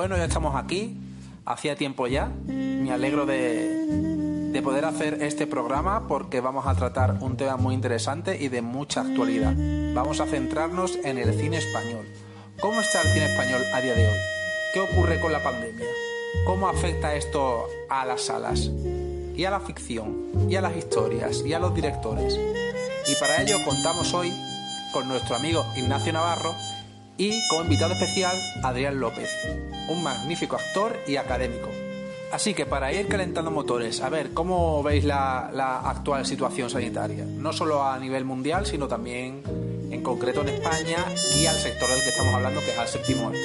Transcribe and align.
Bueno, 0.00 0.16
ya 0.16 0.24
estamos 0.24 0.56
aquí, 0.56 0.96
hacía 1.44 1.76
tiempo 1.76 2.06
ya, 2.06 2.24
me 2.46 2.90
alegro 2.90 3.26
de, 3.26 3.84
de 4.50 4.62
poder 4.62 4.86
hacer 4.86 5.22
este 5.22 5.46
programa 5.46 6.06
porque 6.08 6.40
vamos 6.40 6.66
a 6.66 6.74
tratar 6.74 7.18
un 7.20 7.36
tema 7.36 7.58
muy 7.58 7.74
interesante 7.74 8.42
y 8.42 8.48
de 8.48 8.62
mucha 8.62 9.02
actualidad. 9.02 9.54
Vamos 9.92 10.20
a 10.20 10.26
centrarnos 10.26 10.96
en 11.04 11.18
el 11.18 11.38
cine 11.38 11.58
español. 11.58 12.06
¿Cómo 12.62 12.80
está 12.80 13.02
el 13.02 13.08
cine 13.08 13.26
español 13.26 13.60
a 13.74 13.80
día 13.82 13.94
de 13.94 14.08
hoy? 14.08 14.18
¿Qué 14.72 14.80
ocurre 14.80 15.20
con 15.20 15.32
la 15.32 15.42
pandemia? 15.42 15.88
¿Cómo 16.46 16.66
afecta 16.66 17.14
esto 17.14 17.66
a 17.90 18.06
las 18.06 18.22
salas? 18.22 18.70
Y 19.36 19.44
a 19.44 19.50
la 19.50 19.60
ficción, 19.60 20.46
y 20.48 20.56
a 20.56 20.62
las 20.62 20.78
historias, 20.78 21.44
y 21.44 21.52
a 21.52 21.58
los 21.58 21.74
directores. 21.74 22.40
Y 23.06 23.14
para 23.16 23.42
ello 23.42 23.58
contamos 23.66 24.14
hoy 24.14 24.32
con 24.94 25.08
nuestro 25.08 25.36
amigo 25.36 25.62
Ignacio 25.76 26.14
Navarro 26.14 26.54
y 27.20 27.46
como 27.48 27.64
invitado 27.64 27.92
especial 27.92 28.34
Adrián 28.62 28.98
López, 28.98 29.28
un 29.90 30.02
magnífico 30.02 30.56
actor 30.56 30.98
y 31.06 31.16
académico. 31.16 31.68
Así 32.32 32.54
que 32.54 32.64
para 32.64 32.94
ir 32.94 33.08
calentando 33.08 33.50
motores, 33.50 34.00
a 34.00 34.08
ver, 34.08 34.30
¿cómo 34.32 34.82
veis 34.82 35.04
la, 35.04 35.50
la 35.52 35.80
actual 35.80 36.24
situación 36.24 36.70
sanitaria? 36.70 37.26
No 37.26 37.52
solo 37.52 37.84
a 37.84 37.98
nivel 37.98 38.24
mundial, 38.24 38.64
sino 38.64 38.88
también 38.88 39.42
en 39.90 40.02
concreto 40.02 40.40
en 40.40 40.48
España 40.48 41.04
y 41.38 41.44
al 41.44 41.56
sector 41.56 41.90
del 41.90 42.00
que 42.00 42.08
estamos 42.08 42.32
hablando, 42.32 42.60
que 42.60 42.70
es 42.70 42.78
al 42.78 42.88
séptimo 42.88 43.26
arte. 43.26 43.40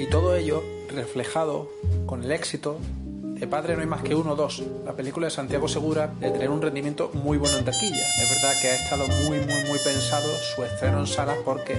Y 0.00 0.06
todo 0.06 0.34
ello 0.34 0.64
reflejado 0.92 1.70
con 2.06 2.24
el 2.24 2.32
éxito 2.32 2.78
de 3.22 3.46
Padre 3.46 3.74
no 3.76 3.82
hay 3.82 3.86
más 3.86 4.02
que 4.02 4.16
uno 4.16 4.32
o 4.32 4.36
dos. 4.36 4.62
La 4.84 4.94
película 4.94 5.28
de 5.28 5.30
Santiago 5.30 5.68
Segura 5.68 6.12
de 6.18 6.32
tener 6.32 6.50
un 6.50 6.60
rendimiento 6.60 7.12
muy 7.14 7.38
bueno 7.38 7.58
en 7.58 7.64
taquilla. 7.64 8.02
Es 8.22 8.28
verdad 8.28 8.60
que 8.60 8.68
ha 8.70 8.74
estado 8.74 9.06
muy, 9.06 9.38
muy, 9.38 9.64
muy 9.68 9.78
pensado 9.78 10.28
su 10.56 10.64
estreno 10.64 10.98
en 10.98 11.06
salas 11.06 11.38
porque 11.44 11.76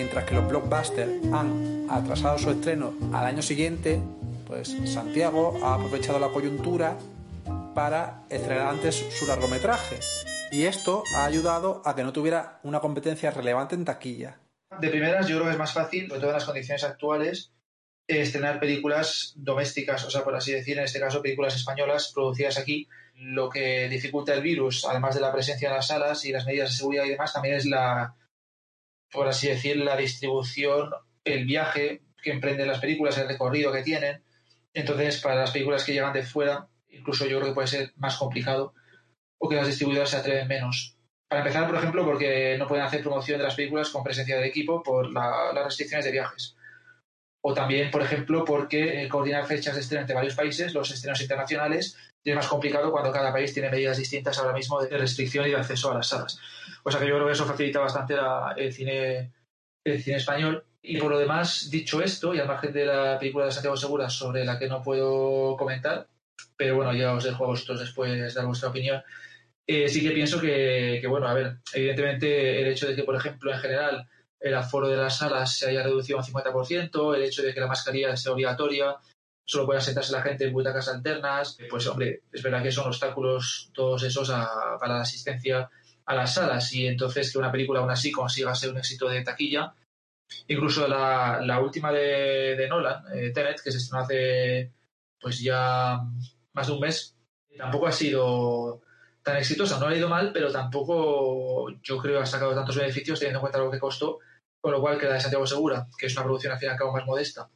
mientras 0.00 0.24
que 0.24 0.34
los 0.34 0.48
blockbusters 0.48 1.12
han 1.30 1.86
atrasado 1.90 2.38
su 2.38 2.50
estreno 2.50 2.94
al 3.12 3.26
año 3.26 3.42
siguiente, 3.42 4.00
pues 4.46 4.74
Santiago 4.86 5.60
ha 5.62 5.74
aprovechado 5.74 6.18
la 6.18 6.28
coyuntura 6.28 6.96
para 7.74 8.22
estrenar 8.30 8.68
antes 8.68 8.94
su 8.94 9.26
largometraje. 9.26 10.00
Y 10.52 10.64
esto 10.64 11.04
ha 11.14 11.26
ayudado 11.26 11.82
a 11.84 11.94
que 11.94 12.02
no 12.02 12.14
tuviera 12.14 12.60
una 12.62 12.80
competencia 12.80 13.30
relevante 13.30 13.74
en 13.74 13.84
taquilla. 13.84 14.38
De 14.80 14.88
primeras, 14.88 15.28
yo 15.28 15.36
creo 15.36 15.48
que 15.48 15.52
es 15.52 15.58
más 15.58 15.74
fácil, 15.74 16.08
sobre 16.08 16.20
todo 16.20 16.30
en 16.30 16.36
las 16.36 16.46
condiciones 16.46 16.82
actuales, 16.82 17.52
estrenar 18.08 18.58
películas 18.58 19.34
domésticas, 19.36 20.02
o 20.06 20.10
sea, 20.10 20.24
por 20.24 20.34
así 20.34 20.52
decir, 20.52 20.78
en 20.78 20.84
este 20.84 20.98
caso 20.98 21.20
películas 21.20 21.56
españolas 21.56 22.10
producidas 22.14 22.56
aquí. 22.56 22.88
Lo 23.16 23.50
que 23.50 23.86
dificulta 23.90 24.32
el 24.32 24.40
virus, 24.40 24.86
además 24.86 25.14
de 25.14 25.20
la 25.20 25.30
presencia 25.30 25.68
en 25.68 25.74
las 25.74 25.88
salas 25.88 26.24
y 26.24 26.32
las 26.32 26.46
medidas 26.46 26.70
de 26.70 26.76
seguridad 26.76 27.04
y 27.04 27.10
demás, 27.10 27.34
también 27.34 27.56
es 27.56 27.66
la, 27.66 28.14
por 29.10 29.28
así 29.28 29.48
decir, 29.48 29.76
la 29.76 29.96
distribución, 29.96 30.90
el 31.24 31.44
viaje 31.44 32.02
que 32.22 32.30
emprenden 32.30 32.68
las 32.68 32.80
películas, 32.80 33.18
el 33.18 33.28
recorrido 33.28 33.72
que 33.72 33.82
tienen. 33.82 34.22
Entonces, 34.72 35.20
para 35.20 35.36
las 35.36 35.50
películas 35.50 35.84
que 35.84 35.92
llegan 35.92 36.12
de 36.12 36.22
fuera, 36.22 36.68
incluso 36.88 37.26
yo 37.26 37.38
creo 37.38 37.50
que 37.50 37.54
puede 37.54 37.68
ser 37.68 37.92
más 37.96 38.16
complicado 38.16 38.74
o 39.38 39.48
que 39.48 39.56
las 39.56 39.66
distribuidoras 39.66 40.10
se 40.10 40.16
atreven 40.16 40.48
menos. 40.48 40.96
Para 41.28 41.42
empezar, 41.42 41.66
por 41.66 41.76
ejemplo, 41.76 42.04
porque 42.04 42.56
no 42.58 42.66
pueden 42.66 42.84
hacer 42.84 43.02
promoción 43.02 43.38
de 43.38 43.44
las 43.44 43.54
películas 43.54 43.90
con 43.90 44.02
presencia 44.02 44.36
del 44.36 44.44
equipo 44.44 44.82
por 44.82 45.12
la, 45.12 45.52
las 45.54 45.64
restricciones 45.64 46.04
de 46.04 46.12
viajes. 46.12 46.56
O 47.42 47.54
también, 47.54 47.90
por 47.90 48.02
ejemplo, 48.02 48.44
porque 48.44 49.02
eh, 49.02 49.08
coordinar 49.08 49.46
fechas 49.46 49.74
de 49.74 49.80
estreno 49.80 50.02
entre 50.02 50.14
varios 50.14 50.34
países, 50.34 50.74
los 50.74 50.90
estrenos 50.90 51.20
internacionales, 51.20 51.96
es 52.22 52.36
más 52.36 52.48
complicado 52.48 52.92
cuando 52.92 53.10
cada 53.12 53.32
país 53.32 53.54
tiene 53.54 53.70
medidas 53.70 53.96
distintas 53.96 54.38
ahora 54.38 54.52
mismo 54.52 54.80
de 54.82 54.96
restricción 54.98 55.46
y 55.46 55.50
de 55.50 55.56
acceso 55.56 55.90
a 55.90 55.94
las 55.94 56.08
salas. 56.08 56.38
O 56.84 56.90
sea 56.90 57.00
que 57.00 57.08
yo 57.08 57.14
creo 57.14 57.26
que 57.26 57.32
eso 57.32 57.46
facilita 57.46 57.80
bastante 57.80 58.14
la, 58.14 58.54
el, 58.56 58.72
cine, 58.72 59.32
el 59.84 60.02
cine 60.02 60.16
español. 60.16 60.64
Y 60.82 60.98
por 60.98 61.10
lo 61.10 61.18
demás, 61.18 61.68
dicho 61.70 62.02
esto, 62.02 62.34
y 62.34 62.38
al 62.38 62.48
margen 62.48 62.72
de 62.72 62.86
la 62.86 63.18
película 63.18 63.44
de 63.44 63.52
Santiago 63.52 63.76
Segura, 63.76 64.08
sobre 64.08 64.44
la 64.44 64.58
que 64.58 64.68
no 64.68 64.82
puedo 64.82 65.56
comentar, 65.56 66.08
pero 66.56 66.76
bueno, 66.76 66.94
ya 66.94 67.12
os 67.12 67.24
dejo 67.24 67.44
a 67.44 67.48
vosotros 67.48 67.80
después 67.80 68.34
dar 68.34 68.46
vuestra 68.46 68.70
opinión, 68.70 69.02
eh, 69.66 69.88
sí 69.88 70.02
que 70.02 70.12
pienso 70.12 70.40
que, 70.40 70.98
que, 71.00 71.06
bueno, 71.06 71.28
a 71.28 71.34
ver, 71.34 71.58
evidentemente 71.74 72.60
el 72.62 72.68
hecho 72.68 72.88
de 72.88 72.96
que, 72.96 73.04
por 73.04 73.14
ejemplo, 73.14 73.52
en 73.52 73.60
general 73.60 74.08
el 74.40 74.54
aforo 74.54 74.88
de 74.88 74.96
las 74.96 75.18
salas 75.18 75.56
se 75.56 75.68
haya 75.68 75.82
reducido 75.82 76.18
un 76.18 76.24
50%, 76.24 77.14
el 77.14 77.22
hecho 77.22 77.42
de 77.42 77.52
que 77.52 77.60
la 77.60 77.66
mascarilla 77.66 78.16
sea 78.16 78.32
obligatoria, 78.32 78.96
solo 79.44 79.66
pueda 79.66 79.80
sentarse 79.80 80.12
la 80.12 80.22
gente 80.22 80.44
en 80.44 80.52
butacas 80.52 80.88
alternas, 80.88 81.58
pues 81.68 81.86
hombre, 81.86 82.22
es 82.32 82.42
verdad 82.42 82.62
que 82.62 82.72
son 82.72 82.86
obstáculos 82.86 83.70
todos 83.74 84.02
esos 84.02 84.30
a, 84.30 84.78
para 84.78 84.94
la 84.94 85.02
asistencia 85.02 85.68
a 86.10 86.14
las 86.14 86.34
salas 86.34 86.72
y 86.72 86.86
entonces 86.86 87.32
que 87.32 87.38
una 87.38 87.52
película 87.52 87.80
aún 87.80 87.90
así 87.90 88.10
consiga 88.10 88.54
ser 88.54 88.70
un 88.70 88.78
éxito 88.78 89.08
de 89.08 89.22
taquilla. 89.22 89.74
Incluso 90.48 90.86
la, 90.86 91.60
última 91.60 91.92
de, 91.92 92.56
de 92.56 92.68
Nolan, 92.68 93.04
eh, 93.14 93.30
Tenet, 93.32 93.60
que 93.62 93.72
se 93.72 93.78
estrenó 93.78 94.04
hace 94.04 94.72
pues 95.20 95.40
ya 95.40 96.00
más 96.52 96.66
de 96.66 96.72
un 96.72 96.80
mes, 96.80 97.16
tampoco 97.56 97.86
ha 97.86 97.92
sido 97.92 98.80
tan 99.22 99.36
exitosa. 99.36 99.78
No 99.78 99.86
ha 99.86 99.96
ido 99.96 100.08
mal, 100.08 100.32
pero 100.32 100.50
tampoco 100.50 101.70
yo 101.82 101.98
creo 101.98 102.20
ha 102.20 102.26
sacado 102.26 102.54
tantos 102.54 102.76
beneficios 102.76 103.18
teniendo 103.18 103.38
en 103.38 103.42
cuenta 103.42 103.58
lo 103.58 103.70
que 103.70 103.78
costó 103.78 104.18
con 104.60 104.72
lo 104.72 104.80
cual 104.80 104.98
que 104.98 105.06
la 105.06 105.14
de 105.14 105.20
Santiago 105.20 105.46
Segura, 105.46 105.86
que 105.98 106.06
es 106.06 106.12
una 106.16 106.24
producción 106.24 106.52
al 106.52 106.58
fin 106.58 106.68
y 106.68 106.72
al 106.72 106.78
cabo 106.78 106.92
más 106.92 107.06
modesta, 107.06 107.48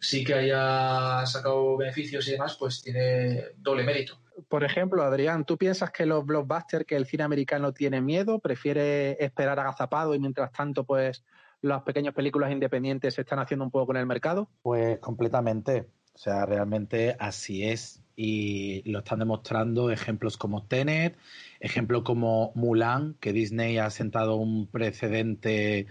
sí 0.00 0.24
que 0.24 0.34
haya 0.34 1.24
sacado 1.26 1.76
beneficios 1.76 2.26
y 2.28 2.32
demás, 2.32 2.56
pues 2.58 2.82
tiene 2.82 3.42
doble 3.56 3.84
mérito. 3.84 4.18
Por 4.48 4.64
ejemplo, 4.64 5.02
Adrián, 5.02 5.44
¿tú 5.44 5.56
piensas 5.56 5.90
que 5.90 6.04
los 6.04 6.24
blockbusters, 6.24 6.84
que 6.84 6.96
el 6.96 7.06
cine 7.06 7.24
americano 7.24 7.72
tiene 7.72 8.00
miedo, 8.00 8.38
prefiere 8.38 9.22
esperar 9.24 9.58
agazapado 9.58 10.14
y 10.14 10.18
mientras 10.18 10.52
tanto, 10.52 10.84
pues 10.84 11.24
las 11.62 11.82
pequeñas 11.82 12.14
películas 12.14 12.52
independientes 12.52 13.14
se 13.14 13.22
están 13.22 13.38
haciendo 13.38 13.64
un 13.64 13.70
poco 13.70 13.86
con 13.86 13.96
el 13.96 14.06
mercado? 14.06 14.50
Pues 14.62 14.98
completamente. 14.98 15.86
O 16.14 16.18
sea, 16.18 16.46
realmente 16.46 17.16
así 17.18 17.64
es. 17.64 18.02
Y 18.14 18.82
lo 18.90 19.00
están 19.00 19.18
demostrando 19.18 19.90
ejemplos 19.90 20.38
como 20.38 20.66
Tenet, 20.66 21.16
ejemplo 21.60 22.04
como 22.04 22.52
Mulan, 22.54 23.14
que 23.20 23.32
Disney 23.34 23.76
ha 23.76 23.90
sentado 23.90 24.36
un 24.36 24.66
precedente 24.66 25.86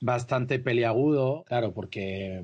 bastante 0.00 0.58
peliagudo, 0.58 1.44
claro, 1.46 1.72
porque 1.72 2.42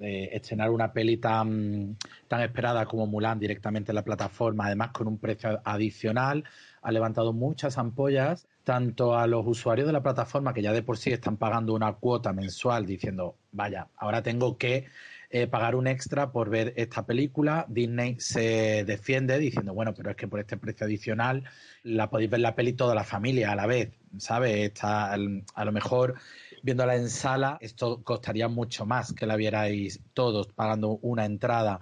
eh, 0.00 0.30
estrenar 0.32 0.70
una 0.70 0.92
peli 0.92 1.16
tan, 1.16 1.96
tan 2.28 2.40
esperada 2.42 2.86
como 2.86 3.06
Mulan 3.06 3.38
directamente 3.38 3.90
en 3.90 3.96
la 3.96 4.04
plataforma, 4.04 4.66
además 4.66 4.90
con 4.92 5.08
un 5.08 5.18
precio 5.18 5.60
adicional, 5.64 6.44
ha 6.82 6.92
levantado 6.92 7.32
muchas 7.32 7.78
ampollas, 7.78 8.46
tanto 8.64 9.16
a 9.16 9.26
los 9.26 9.46
usuarios 9.46 9.86
de 9.86 9.92
la 9.92 10.02
plataforma 10.02 10.54
que 10.54 10.62
ya 10.62 10.72
de 10.72 10.82
por 10.82 10.98
sí 10.98 11.10
están 11.10 11.36
pagando 11.36 11.74
una 11.74 11.94
cuota 11.94 12.32
mensual 12.32 12.86
diciendo, 12.86 13.36
vaya, 13.50 13.88
ahora 13.96 14.22
tengo 14.22 14.56
que 14.56 14.86
eh, 15.30 15.46
pagar 15.46 15.74
un 15.74 15.86
extra 15.86 16.32
por 16.32 16.48
ver 16.48 16.72
esta 16.76 17.04
película. 17.04 17.66
Disney 17.68 18.16
se 18.18 18.84
defiende 18.84 19.38
diciendo, 19.38 19.74
bueno, 19.74 19.92
pero 19.94 20.10
es 20.10 20.16
que 20.16 20.26
por 20.26 20.40
este 20.40 20.56
precio 20.56 20.86
adicional 20.86 21.44
la 21.82 22.08
podéis 22.08 22.30
ver 22.30 22.40
la 22.40 22.54
peli 22.54 22.72
toda 22.72 22.94
la 22.94 23.04
familia 23.04 23.52
a 23.52 23.56
la 23.56 23.66
vez, 23.66 23.90
¿sabes? 24.16 24.56
Está, 24.56 25.12
a 25.12 25.64
lo 25.64 25.72
mejor 25.72 26.14
viéndola 26.62 26.96
en 26.96 27.08
sala, 27.10 27.58
esto 27.60 28.02
costaría 28.02 28.48
mucho 28.48 28.86
más 28.86 29.12
que 29.12 29.26
la 29.26 29.36
vierais 29.36 30.00
todos 30.12 30.48
pagando 30.48 30.98
una 31.02 31.24
entrada. 31.24 31.80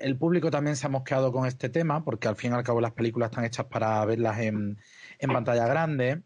El 0.00 0.16
público 0.16 0.50
también 0.50 0.76
se 0.76 0.86
ha 0.86 0.90
mosqueado 0.90 1.32
con 1.32 1.46
este 1.46 1.68
tema, 1.68 2.04
porque 2.04 2.28
al 2.28 2.36
fin 2.36 2.52
y 2.52 2.54
al 2.54 2.64
cabo 2.64 2.80
las 2.80 2.92
películas 2.92 3.30
están 3.30 3.44
hechas 3.44 3.66
para 3.66 4.04
verlas 4.04 4.40
en, 4.40 4.78
en 5.18 5.32
pantalla 5.32 5.66
grande 5.66 6.22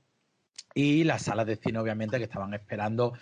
y 0.75 1.05
las 1.05 1.23
salas 1.23 1.47
de 1.47 1.57
cine, 1.57 1.79
obviamente, 1.79 2.19
que 2.19 2.25
estaban 2.25 2.55
esperando 2.55 3.15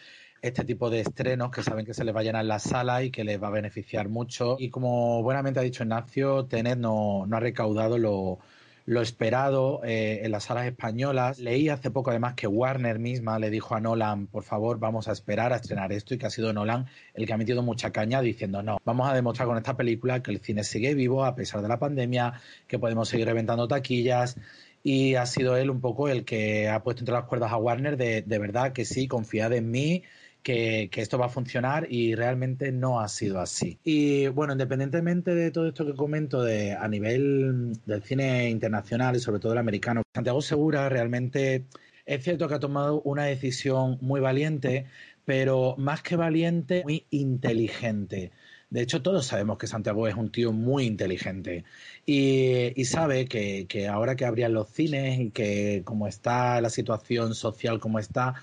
este 0.43 0.65
tipo 0.65 0.91
de 0.91 1.01
estrenos 1.01 1.51
que 1.51 1.63
saben 1.63 1.87
que 1.87 1.95
se 1.95 2.05
les 2.05 2.15
va 2.15 2.21
a 2.21 2.25
llenar 2.25 2.45
la 2.45 2.59
sala 2.59 3.03
y 3.03 3.11
que 3.11 3.25
les 3.25 3.43
va 3.43 3.49
a 3.49 3.53
beneficiar 3.53 4.09
mucho. 4.09 4.57
Y 4.59 4.69
como 4.71 5.23
buenamente 5.23 5.61
ha 5.61 5.63
dicho 5.63 5.85
Ignacio, 5.85 6.45
Tenet 6.47 6.79
no, 6.79 7.25
no 7.27 7.37
ha 7.37 7.41
recaudado 7.41 7.97
lo, 7.97 8.41
lo 8.87 9.01
esperado 9.01 9.81
eh, 9.85 10.21
en 10.25 10.31
las 10.31 10.45
salas 10.45 10.67
españolas. 10.67 11.39
Leí 11.39 11.69
hace 11.69 11.91
poco 11.91 12.11
además 12.11 12.35
que 12.35 12.47
Warner 12.47 12.99
misma 12.99 13.39
le 13.39 13.51
dijo 13.51 13.75
a 13.75 13.81
Nolan, 13.81 14.27
por 14.27 14.45
favor, 14.45 14.79
vamos 14.79 15.09
a 15.09 15.13
esperar 15.13 15.53
a 15.53 15.57
estrenar 15.57 15.93
esto 15.93 16.15
y 16.15 16.19
que 16.19 16.27
ha 16.27 16.31
sido 16.31 16.53
Nolan 16.53 16.87
el 17.15 17.27
que 17.27 17.33
ha 17.33 17.39
metido 17.39 17.63
mucha 17.63 17.91
caña 17.93 18.21
diciendo, 18.21 18.63
no, 18.63 18.79
vamos 18.85 19.09
a 19.09 19.15
demostrar 19.15 19.49
con 19.49 19.57
esta 19.57 19.77
película 19.77 20.23
que 20.23 20.33
el 20.33 20.41
cine 20.41 20.65
sigue 20.65 20.95
vivo 20.95 21.25
a 21.25 21.35
pesar 21.35 21.63
de 21.63 21.69
la 21.69 21.79
pandemia, 21.79 22.35
que 22.67 22.79
podemos 22.79 23.09
seguir 23.09 23.27
reventando 23.27 23.69
taquillas. 23.69 24.37
Y 24.83 25.15
ha 25.15 25.25
sido 25.25 25.57
él 25.57 25.71
un 25.71 25.81
poco 25.81 26.11
el 26.11 26.27
que 26.27 26.69
ha 26.69 26.83
puesto 26.83 27.01
entre 27.01 27.15
las 27.15 27.25
cuerdas 27.25 27.53
a 27.53 27.57
Warner 27.57 27.97
de, 27.97 28.21
de 28.21 28.39
verdad 28.39 28.75
que 28.75 28.85
sí, 28.85 29.09
confiad 29.09 29.55
en 29.55 29.71
mí, 29.71 30.03
que, 30.45 30.91
esto 30.95 31.19
va 31.19 31.27
a 31.27 31.29
funcionar 31.31 31.89
y 31.91 32.15
realmente 32.15 32.71
no 32.71 33.01
ha 33.01 33.09
sido 33.09 33.41
así. 33.41 33.79
Y 33.83 34.29
bueno, 34.29 34.53
independientemente 34.53 35.35
de 35.35 35.51
todo 35.51 35.67
esto 35.67 35.87
que 35.87 35.95
comento 35.95 36.43
de, 36.43 36.73
a 36.73 36.87
nivel 36.87 37.73
del 37.87 38.03
cine 38.03 38.51
internacional 38.51 39.17
y 39.17 39.21
sobre 39.21 39.41
todo 39.41 39.53
el 39.53 39.59
americano, 39.59 40.03
Santiago 40.15 40.43
Segura 40.43 40.89
realmente 40.89 41.65
es 42.07 42.23
cierto 42.23 42.47
que 42.47 42.55
ha 42.55 42.61
tomado 42.61 43.01
una 43.03 43.25
decisión 43.25 43.99
muy 44.03 44.21
valiente, 44.21 44.87
pero 45.25 45.75
más 45.79 46.03
que 46.03 46.17
valiente, 46.17 46.83
muy 46.85 47.07
inteligente. 47.11 48.31
De 48.69 48.83
hecho, 48.83 49.03
todos 49.03 49.27
sabemos 49.27 49.57
que 49.57 49.67
Santiago 49.67 50.09
es 50.09 50.17
un 50.17 50.31
tío 50.31 50.53
muy 50.53 50.85
inteligente 50.85 51.65
y, 52.05 52.85
sabe 52.85 53.27
que, 53.27 53.67
que, 53.69 53.87
ahora 53.89 54.17
que 54.17 54.25
abrían 54.25 54.53
los 54.53 54.69
cines 54.69 55.21
y 55.21 55.31
que 55.31 55.83
como 55.85 56.09
está 56.09 56.61
la 56.61 56.71
situación 56.71 57.35
social 57.35 57.79
como 57.79 57.99
está, 57.99 58.35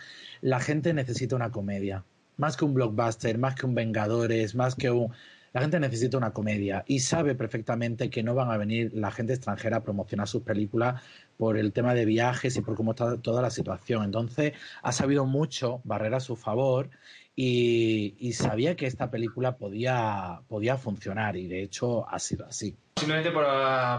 la 0.42 0.60
gente 0.60 0.94
necesita 0.94 1.36
una 1.36 1.52
comedia. 1.52 2.04
Más 2.38 2.58
que 2.58 2.66
un 2.66 2.74
blockbuster, 2.74 3.38
más 3.38 3.56
que 3.56 3.66
un 3.66 3.76
Vengadores, 3.76 4.56
más 4.56 4.76
que 4.76 4.90
un... 4.90 5.14
La 5.54 5.62
gente 5.62 5.80
necesita 5.80 6.18
una 6.18 6.32
comedia 6.32 6.86
y 6.88 7.00
sabe 7.00 7.36
perfectamente 7.36 8.10
que 8.10 8.24
no 8.24 8.34
van 8.34 8.50
a 8.52 8.58
venir 8.58 8.92
la 8.94 9.12
gente 9.12 9.34
extranjera 9.34 9.78
a 9.78 9.84
promocionar 9.84 10.28
sus 10.28 10.44
películas 10.44 11.02
por 11.36 11.58
el 11.58 11.74
tema 11.74 11.94
de 11.94 12.06
viajes 12.06 12.56
y 12.56 12.62
por 12.62 12.76
cómo 12.76 12.92
está 12.92 13.18
toda 13.18 13.42
la 13.42 13.50
situación. 13.50 14.06
Entonces, 14.06 14.54
ha 14.82 14.92
sabido 14.94 15.26
mucho 15.26 15.82
barrer 15.84 16.14
a 16.14 16.22
su 16.22 16.38
favor 16.38 16.90
y, 17.36 18.32
sabía 18.34 18.76
que 18.78 18.86
esta 18.86 19.12
película 19.12 19.58
podía, 19.58 20.42
podía 20.48 20.78
funcionar 20.78 21.36
y 21.36 21.48
de 21.48 21.64
hecho 21.64 22.08
ha 22.10 22.18
sido 22.18 22.46
así. 22.46 22.78
Simplemente 22.96 23.32
por, 23.32 23.46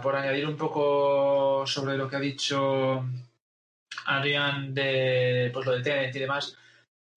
por 0.00 0.16
añadir 0.16 0.46
un 0.46 0.56
poco 0.56 1.66
sobre 1.66 1.98
lo 1.98 2.08
que 2.08 2.16
ha 2.16 2.20
dicho 2.20 3.04
Adrián 4.06 4.74
de 4.74 5.50
pues, 5.52 5.66
lo 5.66 5.72
de 5.72 5.82
Tenet 5.82 6.14
y 6.14 6.18
demás, 6.18 6.56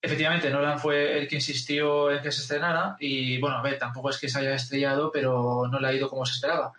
efectivamente 0.02 0.50
Nolan 0.50 0.80
fue 0.80 1.18
el 1.18 1.28
que 1.28 1.36
insistió 1.36 2.12
en 2.12 2.22
que 2.22 2.32
se 2.32 2.42
estrenara 2.42 2.96
y 3.00 3.40
bueno, 3.40 3.58
a 3.58 3.62
ver, 3.62 3.78
tampoco 3.78 4.10
es 4.10 4.20
que 4.20 4.30
se 4.30 4.40
haya 4.40 4.54
estrellado, 4.54 5.12
pero 5.12 5.68
no 5.68 5.80
le 5.80 5.88
ha 5.88 5.94
ido 5.94 6.10
como 6.10 6.26
se 6.26 6.34
esperaba. 6.34 6.74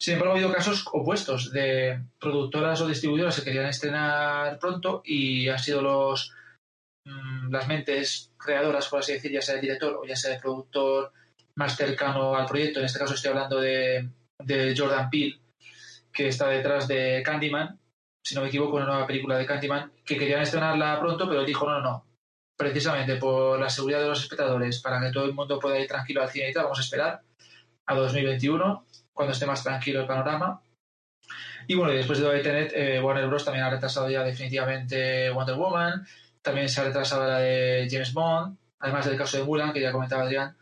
Sin 0.00 0.14
embargo, 0.14 0.32
ha 0.32 0.36
habido 0.36 0.52
casos 0.52 0.84
opuestos 0.92 1.52
de 1.52 2.02
productoras 2.18 2.80
o 2.80 2.88
distribuidoras 2.88 3.38
que 3.38 3.44
querían 3.44 3.66
estrenar 3.66 4.58
pronto 4.58 5.00
y 5.04 5.48
han 5.48 5.60
sido 5.60 5.80
los 5.80 6.32
mm, 7.06 7.52
las 7.52 7.68
mentes 7.68 8.32
creadoras, 8.36 8.88
por 8.88 8.98
así 8.98 9.12
decir, 9.12 9.30
ya 9.30 9.40
sea 9.40 9.54
el 9.54 9.60
director 9.60 10.00
o 10.02 10.04
ya 10.04 10.16
sea 10.16 10.34
el 10.34 10.40
productor 10.40 11.12
más 11.54 11.76
cercano 11.76 12.34
al 12.34 12.46
proyecto. 12.46 12.80
En 12.80 12.86
este 12.86 12.98
caso 12.98 13.14
estoy 13.14 13.30
hablando 13.30 13.60
de, 13.60 14.08
de 14.40 14.74
Jordan 14.76 15.08
Peele, 15.08 15.38
que 16.12 16.26
está 16.26 16.48
detrás 16.48 16.88
de 16.88 17.22
Candyman, 17.24 17.78
si 18.22 18.34
no 18.34 18.42
me 18.42 18.48
equivoco, 18.48 18.76
una 18.76 18.86
nueva 18.86 19.06
película 19.06 19.36
de 19.36 19.46
Candyman, 19.46 19.92
que 20.04 20.16
querían 20.16 20.42
estrenarla 20.42 21.00
pronto, 21.00 21.28
pero 21.28 21.44
dijo, 21.44 21.66
no, 21.66 21.80
no, 21.80 21.82
no, 21.82 22.06
precisamente 22.56 23.16
por 23.16 23.58
la 23.58 23.68
seguridad 23.68 24.00
de 24.00 24.08
los 24.08 24.22
espectadores, 24.22 24.80
para 24.80 25.00
que 25.00 25.10
todo 25.10 25.24
el 25.24 25.34
mundo 25.34 25.58
pueda 25.58 25.78
ir 25.80 25.88
tranquilo 25.88 26.22
al 26.22 26.30
cine 26.30 26.50
y 26.50 26.52
tal, 26.52 26.64
vamos 26.64 26.78
a 26.78 26.82
esperar 26.82 27.22
a 27.86 27.94
2021, 27.94 28.86
cuando 29.12 29.32
esté 29.32 29.46
más 29.46 29.62
tranquilo 29.62 30.00
el 30.00 30.06
panorama. 30.06 30.62
Y 31.66 31.74
bueno, 31.74 31.92
después 31.92 32.18
de 32.18 32.40
Tenet, 32.40 32.72
eh, 32.74 33.00
Warner 33.00 33.26
Bros. 33.26 33.44
también 33.44 33.64
ha 33.64 33.70
retrasado 33.70 34.08
ya 34.10 34.22
definitivamente 34.22 35.30
Wonder 35.30 35.56
Woman, 35.56 36.06
también 36.40 36.68
se 36.68 36.80
ha 36.80 36.84
retrasado 36.84 37.26
la 37.26 37.38
de 37.38 37.88
James 37.90 38.12
Bond, 38.12 38.56
además 38.80 39.06
del 39.06 39.16
caso 39.16 39.38
de 39.38 39.44
Mulan, 39.44 39.72
que 39.72 39.80
ya 39.80 39.92
comentaba 39.92 40.24
Adrián, 40.24 40.56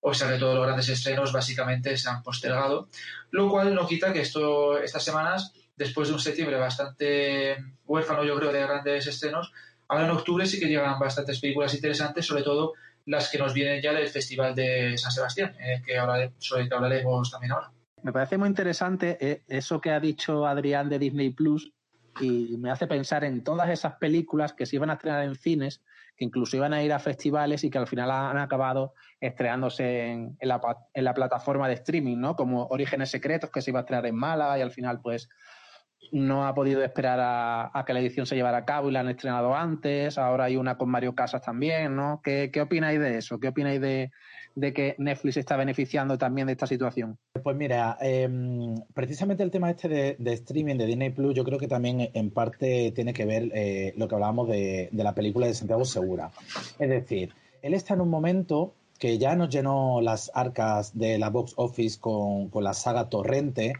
o 0.00 0.12
sea 0.12 0.28
que 0.28 0.38
todos 0.38 0.54
los 0.54 0.64
grandes 0.64 0.88
estrenos 0.88 1.32
básicamente 1.32 1.96
se 1.96 2.08
han 2.08 2.22
postergado, 2.22 2.88
lo 3.30 3.48
cual 3.48 3.74
no 3.74 3.86
quita 3.86 4.12
que 4.12 4.20
esto, 4.20 4.78
estas 4.78 5.04
semanas 5.04 5.52
después 5.76 6.08
de 6.08 6.14
un 6.14 6.20
septiembre 6.20 6.56
bastante 6.56 7.56
huérfano, 7.86 8.24
yo 8.24 8.36
creo, 8.36 8.52
de 8.52 8.60
grandes 8.60 9.06
estrenos, 9.06 9.52
ahora 9.88 10.04
en 10.04 10.10
octubre 10.10 10.46
sí 10.46 10.58
que 10.58 10.66
llegan 10.66 10.98
bastantes 10.98 11.40
películas 11.40 11.74
interesantes, 11.74 12.26
sobre 12.26 12.42
todo 12.42 12.74
las 13.06 13.30
que 13.30 13.38
nos 13.38 13.52
vienen 13.52 13.82
ya 13.82 13.92
del 13.92 14.08
Festival 14.08 14.54
de 14.54 14.96
San 14.96 15.10
Sebastián, 15.10 15.54
eh, 15.60 15.82
que 15.84 15.98
sobre 16.38 16.62
el 16.62 16.68
que 16.68 16.74
hablaremos 16.74 17.30
también 17.30 17.52
ahora. 17.52 17.72
Me 18.02 18.12
parece 18.12 18.36
muy 18.36 18.48
interesante 18.48 19.16
eh, 19.20 19.42
eso 19.48 19.80
que 19.80 19.90
ha 19.90 20.00
dicho 20.00 20.46
Adrián 20.46 20.88
de 20.88 20.98
Disney 20.98 21.30
Plus 21.30 21.72
y 22.20 22.56
me 22.58 22.70
hace 22.70 22.86
pensar 22.86 23.24
en 23.24 23.42
todas 23.42 23.70
esas 23.70 23.94
películas 23.94 24.52
que 24.52 24.66
se 24.66 24.76
iban 24.76 24.90
a 24.90 24.94
estrenar 24.94 25.24
en 25.24 25.34
cines, 25.34 25.82
que 26.16 26.24
incluso 26.24 26.56
iban 26.56 26.74
a 26.74 26.82
ir 26.82 26.92
a 26.92 26.98
festivales 26.98 27.64
y 27.64 27.70
que 27.70 27.78
al 27.78 27.86
final 27.86 28.10
han 28.10 28.38
acabado 28.38 28.92
estrenándose 29.20 30.10
en, 30.10 30.36
la, 30.42 30.60
en 30.92 31.04
la 31.04 31.14
plataforma 31.14 31.68
de 31.68 31.74
streaming, 31.74 32.18
¿no? 32.18 32.36
Como 32.36 32.66
Orígenes 32.66 33.10
Secretos, 33.10 33.50
que 33.50 33.62
se 33.62 33.70
iba 33.70 33.80
a 33.80 33.82
estrenar 33.82 34.06
en 34.06 34.16
Málaga 34.16 34.58
y 34.58 34.62
al 34.62 34.72
final 34.72 35.00
pues 35.00 35.28
no 36.10 36.46
ha 36.46 36.54
podido 36.54 36.82
esperar 36.82 37.18
a, 37.20 37.84
que 37.86 37.92
la 37.92 38.00
edición 38.00 38.26
se 38.26 38.34
llevara 38.34 38.58
a 38.58 38.64
cabo 38.64 38.88
y 38.88 38.92
la 38.92 39.00
han 39.00 39.08
estrenado 39.08 39.54
antes. 39.54 40.18
Ahora 40.18 40.44
hay 40.44 40.56
una 40.56 40.76
con 40.76 40.90
Mario 40.90 41.14
Casas 41.14 41.42
también, 41.42 41.94
¿no? 41.96 42.20
¿Qué, 42.22 42.50
opináis 42.60 43.00
de 43.00 43.18
eso? 43.18 43.38
¿Qué 43.38 43.48
opináis 43.48 43.80
de, 43.80 44.10
que 44.54 44.94
Netflix 44.98 45.38
está 45.38 45.56
beneficiando 45.56 46.18
también 46.18 46.46
de 46.46 46.52
esta 46.52 46.66
situación? 46.66 47.18
Pues 47.42 47.56
mira, 47.56 47.96
em, 48.00 48.74
precisamente 48.94 49.42
el 49.42 49.50
tema 49.50 49.70
este 49.70 50.16
de, 50.18 50.32
streaming 50.32 50.76
de 50.76 50.86
Disney 50.86 51.10
Plus, 51.10 51.34
yo 51.34 51.44
creo 51.44 51.58
que 51.58 51.68
también 51.68 52.10
en 52.12 52.30
parte 52.30 52.92
tiene 52.94 53.14
que 53.14 53.24
ver 53.24 53.50
eh, 53.54 53.94
lo 53.96 54.08
que 54.08 54.14
hablábamos 54.14 54.48
de, 54.48 54.90
la 54.92 55.14
película 55.14 55.46
de 55.46 55.54
Santiago 55.54 55.84
Segura. 55.84 56.30
Es 56.78 56.88
decir, 56.90 57.34
él 57.62 57.74
está 57.74 57.94
en 57.94 58.02
un 58.02 58.10
momento 58.10 58.74
que 58.98 59.18
ya 59.18 59.34
nos 59.34 59.48
llenó 59.48 60.00
las 60.00 60.30
arcas 60.34 60.96
de 60.96 61.18
la 61.18 61.30
box 61.30 61.54
office 61.56 61.98
con, 61.98 62.50
con 62.50 62.62
la 62.62 62.74
saga 62.74 63.08
Torrente 63.08 63.72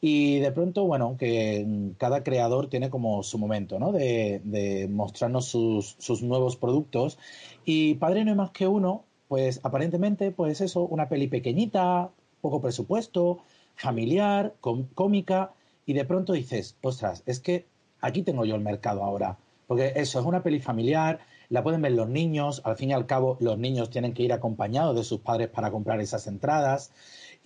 y 0.00 0.40
de 0.40 0.52
pronto, 0.52 0.84
bueno, 0.84 1.16
que 1.18 1.92
cada 1.98 2.22
creador 2.22 2.68
tiene 2.68 2.90
como 2.90 3.22
su 3.22 3.38
momento, 3.38 3.78
¿no? 3.78 3.92
De, 3.92 4.88
mostrarnos 4.90 5.46
sus, 5.46 5.96
sus, 5.98 6.22
nuevos 6.22 6.56
productos. 6.56 7.18
Y 7.64 7.94
Padre 7.94 8.24
no 8.24 8.30
hay 8.32 8.36
más 8.36 8.50
que 8.50 8.68
uno, 8.68 9.04
pues 9.28 9.60
aparentemente, 9.62 10.30
pues 10.32 10.60
eso, 10.60 10.82
una 10.82 11.08
peli 11.08 11.28
pequeñita, 11.28 12.10
poco 12.40 12.60
presupuesto, 12.60 13.38
familiar, 13.74 14.54
cómica, 14.94 15.52
y 15.86 15.92
de 15.94 16.04
pronto 16.04 16.32
dices, 16.32 16.76
ostras, 16.82 17.22
es 17.26 17.40
que 17.40 17.66
aquí 18.00 18.22
tengo 18.22 18.44
yo 18.44 18.54
el 18.54 18.62
mercado 18.62 19.02
ahora. 19.02 19.38
Porque 19.66 19.92
eso, 19.96 20.20
es 20.20 20.26
una 20.26 20.42
peli 20.42 20.60
familiar, 20.60 21.20
la 21.48 21.62
pueden 21.62 21.82
ver 21.82 21.92
los 21.92 22.08
niños, 22.08 22.62
al 22.64 22.76
fin 22.76 22.90
y 22.90 22.92
al 22.92 23.06
cabo 23.06 23.36
los 23.40 23.58
niños 23.58 23.90
tienen 23.90 24.14
que 24.14 24.22
ir 24.22 24.32
acompañados 24.32 24.96
de 24.96 25.04
sus 25.04 25.20
padres 25.20 25.48
para 25.48 25.70
comprar 25.70 26.00
esas 26.00 26.26
entradas. 26.26 26.92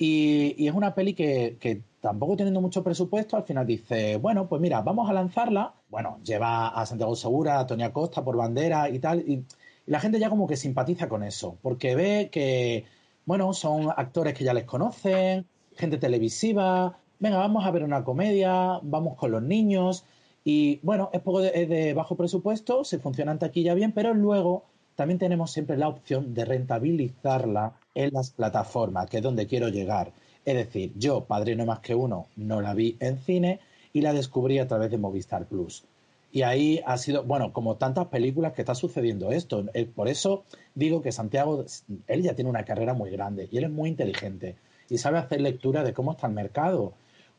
Y, 0.03 0.67
es 0.67 0.73
una 0.73 0.95
peli 0.95 1.13
que, 1.13 1.83
tampoco 2.01 2.35
teniendo 2.35 2.63
mucho 2.63 2.83
presupuesto, 2.83 3.37
al 3.37 3.43
final 3.43 3.67
dice, 3.67 4.17
bueno, 4.17 4.49
pues 4.49 4.59
mira, 4.63 4.81
vamos 4.81 5.11
a 5.11 5.13
lanzarla. 5.13 5.75
Bueno, 5.91 6.19
lleva 6.25 6.69
a 6.69 6.87
Santiago 6.87 7.15
Segura, 7.15 7.61
a 7.61 7.67
Tonia 7.67 7.93
Costa 7.93 8.25
por 8.25 8.35
bandera 8.35 8.89
y 8.89 8.99
tal. 8.99 9.21
Y, 9.29 9.45
la 9.85 10.01
gente 10.01 10.19
ya 10.19 10.31
como 10.31 10.47
que 10.47 10.57
simpatiza 10.57 11.07
con 11.09 11.23
eso, 11.23 11.59
porque 11.61 11.97
ve 11.97 12.31
que, 12.33 12.87
bueno, 13.27 13.53
son 13.53 13.91
actores 13.95 14.33
que 14.33 14.45
ya 14.45 14.55
les 14.55 14.65
conocen, 14.65 15.45
gente 15.77 15.99
televisiva. 15.99 16.97
Venga, 17.19 17.37
vamos 17.37 17.67
a 17.67 17.71
ver 17.71 17.85
una 17.85 18.03
comedia, 18.03 18.81
vamos 18.83 19.19
con 19.19 19.33
los 19.33 19.43
niños. 19.43 20.07
Y 20.45 20.81
bueno, 20.83 21.11
es 21.13 21.21
poco 21.21 21.41
de, 21.41 21.67
de 21.67 21.93
bajo 21.93 22.17
presupuesto, 22.17 22.85
se 22.85 22.99
funciona 23.01 23.33
en 23.33 23.39
taquilla 23.39 23.75
bien, 23.75 23.93
pero 23.93 24.15
luego 24.15 24.65
también 25.01 25.19
tenemos 25.19 25.51
siempre 25.51 25.79
la 25.79 25.89
opción 25.89 26.35
de 26.35 26.45
rentabilizarla 26.45 27.73
en 27.95 28.11
las 28.13 28.33
plataformas, 28.33 29.09
que 29.09 29.17
es 29.17 29.23
donde 29.23 29.47
quiero 29.47 29.71
llegar. 29.71 30.13
Es 30.45 30.55
decir, 30.55 30.93
yo, 30.95 31.25
Padrino 31.25 31.65
más 31.65 31.79
que 31.79 31.95
uno, 31.95 32.27
no 32.37 32.61
la 32.61 32.75
vi 32.75 32.99
en 33.01 33.17
cine 33.17 33.61
y 33.95 34.03
la 34.03 34.13
descubrí 34.13 34.59
a 34.59 34.69
través 34.69 34.91
de 34.91 34.99
Movistar 34.99 35.47
Plus. 35.47 35.85
Y 36.31 36.43
ahí 36.43 36.83
ha 36.85 36.99
sido, 36.99 37.23
bueno, 37.23 37.55
como 37.55 37.77
tantas 37.77 38.09
películas 38.09 38.53
que 38.53 38.61
está 38.61 38.75
sucediendo 38.75 39.33
esto. 39.33 39.65
Eh, 39.73 39.87
por 39.87 40.07
eso 40.07 40.45
digo 40.75 41.01
que 41.01 41.13
Santiago, 41.13 41.65
él 42.07 42.23
ya 42.23 42.35
tiene 42.35 42.51
una 42.51 42.67
carrera 42.67 42.93
muy 42.93 43.09
grande 43.09 43.49
y 43.51 43.57
él 43.57 43.65
es 43.65 43.71
muy 43.71 43.89
inteligente 43.89 44.57
y 44.91 44.99
sabe 44.99 45.17
hacer 45.17 45.41
lectura 45.41 45.83
de 45.83 45.95
cómo 45.95 46.13
está 46.13 46.27
el 46.27 46.35
mercado. 46.35 46.93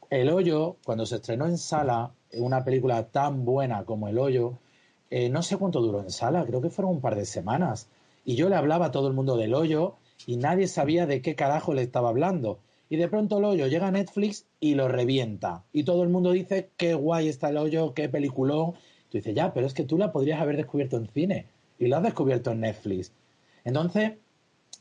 El 0.09 0.31
Hoyo, 0.31 0.77
cuando 0.83 1.05
se 1.05 1.17
estrenó 1.17 1.45
en 1.45 1.59
sala, 1.59 2.09
una 2.33 2.63
película 2.63 3.03
tan 3.09 3.45
buena 3.45 3.85
como 3.85 4.07
El 4.07 4.17
Hoyo, 4.17 4.57
eh, 5.11 5.29
no 5.29 5.43
sé 5.43 5.57
cuánto 5.57 5.81
duró 5.81 6.01
en 6.01 6.09
sala, 6.09 6.45
creo 6.45 6.61
que 6.61 6.71
fueron 6.71 6.95
un 6.95 7.01
par 7.01 7.15
de 7.15 7.25
semanas. 7.25 7.87
Y 8.25 8.35
yo 8.35 8.49
le 8.49 8.55
hablaba 8.55 8.87
a 8.87 8.91
todo 8.91 9.07
el 9.07 9.13
mundo 9.13 9.37
del 9.37 9.53
Hoyo 9.53 9.95
y 10.25 10.37
nadie 10.37 10.67
sabía 10.67 11.05
de 11.05 11.21
qué 11.21 11.35
carajo 11.35 11.73
le 11.73 11.83
estaba 11.83 12.09
hablando. 12.09 12.59
Y 12.89 12.97
de 12.97 13.07
pronto 13.07 13.37
el 13.37 13.45
hoyo 13.45 13.67
llega 13.67 13.87
a 13.87 13.91
Netflix 13.91 14.45
y 14.59 14.75
lo 14.75 14.89
revienta. 14.89 15.63
Y 15.71 15.83
todo 15.83 16.03
el 16.03 16.09
mundo 16.09 16.31
dice 16.31 16.71
qué 16.75 16.93
guay 16.93 17.29
está 17.29 17.47
el 17.47 17.55
hoyo, 17.55 17.93
qué 17.93 18.09
peliculón. 18.09 18.73
Tú 19.09 19.17
dices, 19.17 19.33
ya, 19.33 19.53
pero 19.53 19.65
es 19.65 19.73
que 19.73 19.85
tú 19.85 19.97
la 19.97 20.11
podrías 20.11 20.41
haber 20.41 20.57
descubierto 20.57 20.97
en 20.97 21.07
cine 21.07 21.45
y 21.79 21.87
la 21.87 21.97
has 21.97 22.03
descubierto 22.03 22.51
en 22.51 22.59
Netflix. 22.59 23.13
Entonces, 23.63 24.13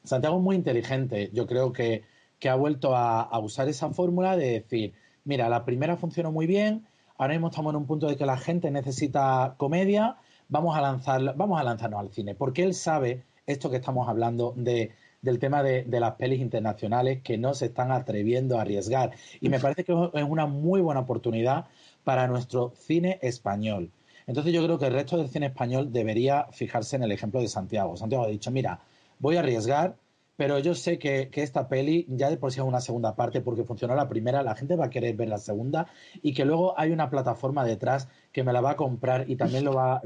Santiago 0.02 0.38
es 0.38 0.42
muy 0.42 0.56
inteligente. 0.56 1.30
Yo 1.32 1.46
creo 1.46 1.72
que, 1.72 2.02
ha 2.48 2.54
vuelto 2.56 2.96
a, 2.96 3.38
usar 3.38 3.68
esa 3.68 3.90
fórmula 3.90 4.36
de 4.36 4.54
decir, 4.54 4.92
mira, 5.24 5.48
la 5.48 5.64
primera 5.64 5.96
funcionó 5.96 6.32
muy 6.32 6.48
bien, 6.48 6.86
ahora 7.20 7.34
mismo 7.34 7.48
estamos 7.48 7.72
en 7.72 7.76
un 7.76 7.86
punto 7.86 8.08
de 8.08 8.16
que 8.16 8.24
la 8.24 8.38
gente 8.38 8.70
necesita 8.70 9.54
comedia, 9.58 10.16
vamos 10.48 10.74
a, 10.74 10.80
lanzar, 10.80 11.36
vamos 11.36 11.60
a 11.60 11.64
lanzarnos 11.64 12.00
al 12.00 12.10
cine, 12.10 12.34
porque 12.34 12.62
él 12.62 12.72
sabe 12.72 13.24
esto 13.46 13.68
que 13.68 13.76
estamos 13.76 14.08
hablando 14.08 14.54
de, 14.56 14.92
del 15.20 15.38
tema 15.38 15.62
de, 15.62 15.84
las 15.86 16.14
pelis 16.14 16.40
internacionales 16.40 17.20
que 17.22 17.36
no 17.36 17.52
se 17.52 17.66
están 17.66 17.92
atreviendo 17.92 18.56
a 18.56 18.62
arriesgar. 18.62 19.12
Y 19.38 19.50
me 19.50 19.60
parece 19.60 19.84
que 19.84 19.92
es 19.92 20.24
una 20.24 20.46
muy 20.46 20.80
buena 20.80 21.00
oportunidad 21.00 21.66
para 22.04 22.26
nuestro 22.26 22.72
cine 22.74 23.18
español. 23.20 23.90
Entonces 24.26 24.54
yo 24.54 24.64
creo 24.64 24.78
que 24.78 24.86
el 24.86 24.94
resto 24.94 25.18
del 25.18 25.28
cine 25.28 25.46
español 25.46 25.92
debería 25.92 26.46
fijarse 26.52 26.96
en 26.96 27.02
el 27.02 27.12
ejemplo 27.12 27.40
de 27.42 27.48
Santiago. 27.48 27.98
Santiago 27.98 28.24
ha 28.24 28.28
dicho, 28.28 28.50
mira, 28.50 28.80
voy 29.18 29.36
a 29.36 29.40
arriesgar, 29.40 29.94
pero 30.40 30.58
yo 30.58 30.74
sé 30.74 30.98
que, 30.98 31.28
esta 31.34 31.68
peli 31.68 32.06
ya 32.08 32.30
de 32.30 32.38
por 32.38 32.50
sí 32.50 32.60
es 32.60 32.64
una 32.64 32.80
segunda 32.80 33.14
parte 33.14 33.42
porque 33.42 33.62
funcionó 33.62 33.94
la 33.94 34.08
primera, 34.08 34.42
la 34.42 34.54
gente 34.54 34.74
va 34.74 34.86
a 34.86 34.88
querer 34.88 35.14
ver 35.14 35.28
la 35.28 35.36
segunda 35.36 35.88
y 36.22 36.32
que 36.32 36.46
luego 36.46 36.72
hay 36.80 36.92
una 36.92 37.10
plataforma 37.10 37.62
detrás 37.62 38.08
que 38.32 38.42
me 38.42 38.54
la 38.54 38.62
va 38.62 38.70
a 38.70 38.76
comprar 38.76 39.28
y 39.28 39.36
también 39.36 39.66
lo 39.66 39.74
va, 39.74 40.00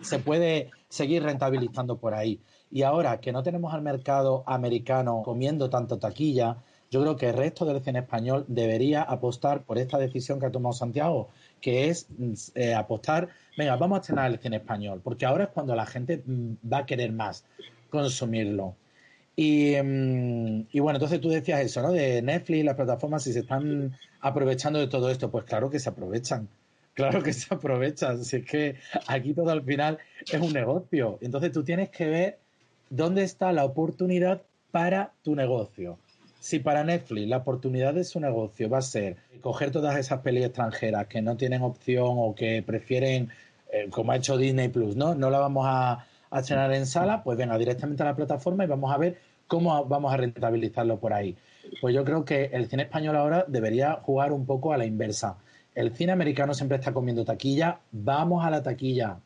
se 0.00 0.20
puede 0.20 0.70
seguir 0.88 1.22
rentabilizando 1.22 1.98
por 1.98 2.14
ahí. 2.14 2.40
Y 2.70 2.80
ahora 2.80 3.20
que 3.20 3.30
no 3.30 3.42
tenemos 3.42 3.74
al 3.74 3.82
mercado 3.82 4.42
americano 4.46 5.20
comiendo 5.22 5.68
tanto 5.68 5.98
taquilla, 5.98 6.56
yo 6.90 7.02
creo 7.02 7.16
que 7.16 7.28
el 7.28 7.36
resto 7.36 7.66
del 7.66 7.82
cine 7.84 7.98
español 7.98 8.46
debería 8.48 9.02
apostar 9.02 9.64
por 9.64 9.76
esta 9.76 9.98
decisión 9.98 10.40
que 10.40 10.46
ha 10.46 10.50
tomado 10.50 10.72
Santiago, 10.72 11.28
que 11.60 11.90
es 11.90 12.06
eh, 12.54 12.72
apostar, 12.72 13.28
venga, 13.58 13.76
vamos 13.76 13.98
a 13.98 14.00
estrenar 14.00 14.30
el 14.30 14.38
cine 14.38 14.56
español, 14.56 15.02
porque 15.04 15.26
ahora 15.26 15.44
es 15.44 15.50
cuando 15.50 15.76
la 15.76 15.84
gente 15.84 16.22
mm, 16.24 16.72
va 16.72 16.78
a 16.78 16.86
querer 16.86 17.12
más 17.12 17.44
consumirlo. 17.90 18.76
Mm, 19.36 20.66
y, 20.70 20.80
bueno, 20.80 20.96
entonces 20.96 21.20
tú 21.20 21.28
decías 21.28 21.60
eso, 21.60 21.82
¿no? 21.82 21.92
De 21.92 22.22
Netflix, 22.22 22.64
las 22.64 22.76
plataformas, 22.76 23.24
si 23.24 23.32
se 23.32 23.40
están 23.40 23.96
aprovechando 24.20 24.78
de 24.78 24.86
todo 24.86 25.10
esto, 25.10 25.30
pues 25.30 25.44
claro 25.44 25.70
que 25.70 25.80
se 25.80 25.88
aprovechan. 25.88 26.48
Claro 26.94 27.24
que 27.24 27.32
se 27.32 27.52
aprovechan. 27.52 28.24
Si 28.24 28.36
es 28.36 28.46
que 28.46 28.76
aquí 29.08 29.34
todo 29.34 29.50
al 29.50 29.64
final 29.64 29.98
es 30.32 30.40
un 30.40 30.52
negocio. 30.52 31.18
Entonces 31.22 31.50
tú 31.50 31.64
tienes 31.64 31.88
que 31.88 32.06
ver 32.06 32.38
dónde 32.88 33.24
está 33.24 33.50
la 33.50 33.64
oportunidad 33.64 34.42
para 34.70 35.10
tu 35.24 35.34
negocio. 35.34 35.98
Si 36.38 36.60
para 36.60 36.84
Netflix 36.84 37.26
la 37.26 37.38
oportunidad 37.38 37.94
de 37.94 38.04
su 38.04 38.20
negocio 38.20 38.70
va 38.70 38.78
a 38.78 38.82
ser 38.82 39.16
coger 39.40 39.72
todas 39.72 39.96
esas 39.96 40.20
pelis 40.20 40.44
extranjeras 40.44 41.08
que 41.08 41.20
no 41.20 41.36
tienen 41.36 41.62
opción 41.62 42.14
o 42.16 42.32
que 42.36 42.62
prefieren, 42.62 43.28
eh, 43.72 43.88
como 43.90 44.12
ha 44.12 44.16
hecho 44.16 44.38
Disney 44.38 44.68
Plus, 44.68 44.94
¿no? 44.94 45.16
No 45.16 45.30
la 45.30 45.40
vamos 45.40 45.66
a, 45.66 46.06
a 46.34 46.40
estrenar 46.40 46.72
en 46.74 46.86
sala, 46.86 47.22
pues 47.22 47.38
venga 47.38 47.56
directamente 47.56 48.02
a 48.02 48.06
la 48.06 48.16
plataforma 48.16 48.64
y 48.64 48.66
vamos 48.66 48.92
a 48.92 48.98
ver 48.98 49.18
cómo 49.46 49.84
vamos 49.84 50.12
a 50.12 50.16
rentabilizarlo 50.16 50.98
por 50.98 51.12
ahí. 51.12 51.36
Pues 51.80 51.94
yo 51.94 52.04
creo 52.04 52.24
que 52.24 52.50
el 52.52 52.68
cine 52.68 52.84
español 52.84 53.16
ahora 53.16 53.44
debería 53.46 53.94
jugar 54.02 54.32
un 54.32 54.44
poco 54.44 54.72
a 54.72 54.76
la 54.76 54.84
inversa. 54.84 55.36
El 55.74 55.92
cine 55.94 56.12
americano 56.12 56.54
siempre 56.54 56.78
está 56.78 56.92
comiendo 56.92 57.24
taquilla, 57.24 57.80
vamos 57.92 58.44
a 58.44 58.50
la 58.50 58.62
taquilla. 58.62 59.18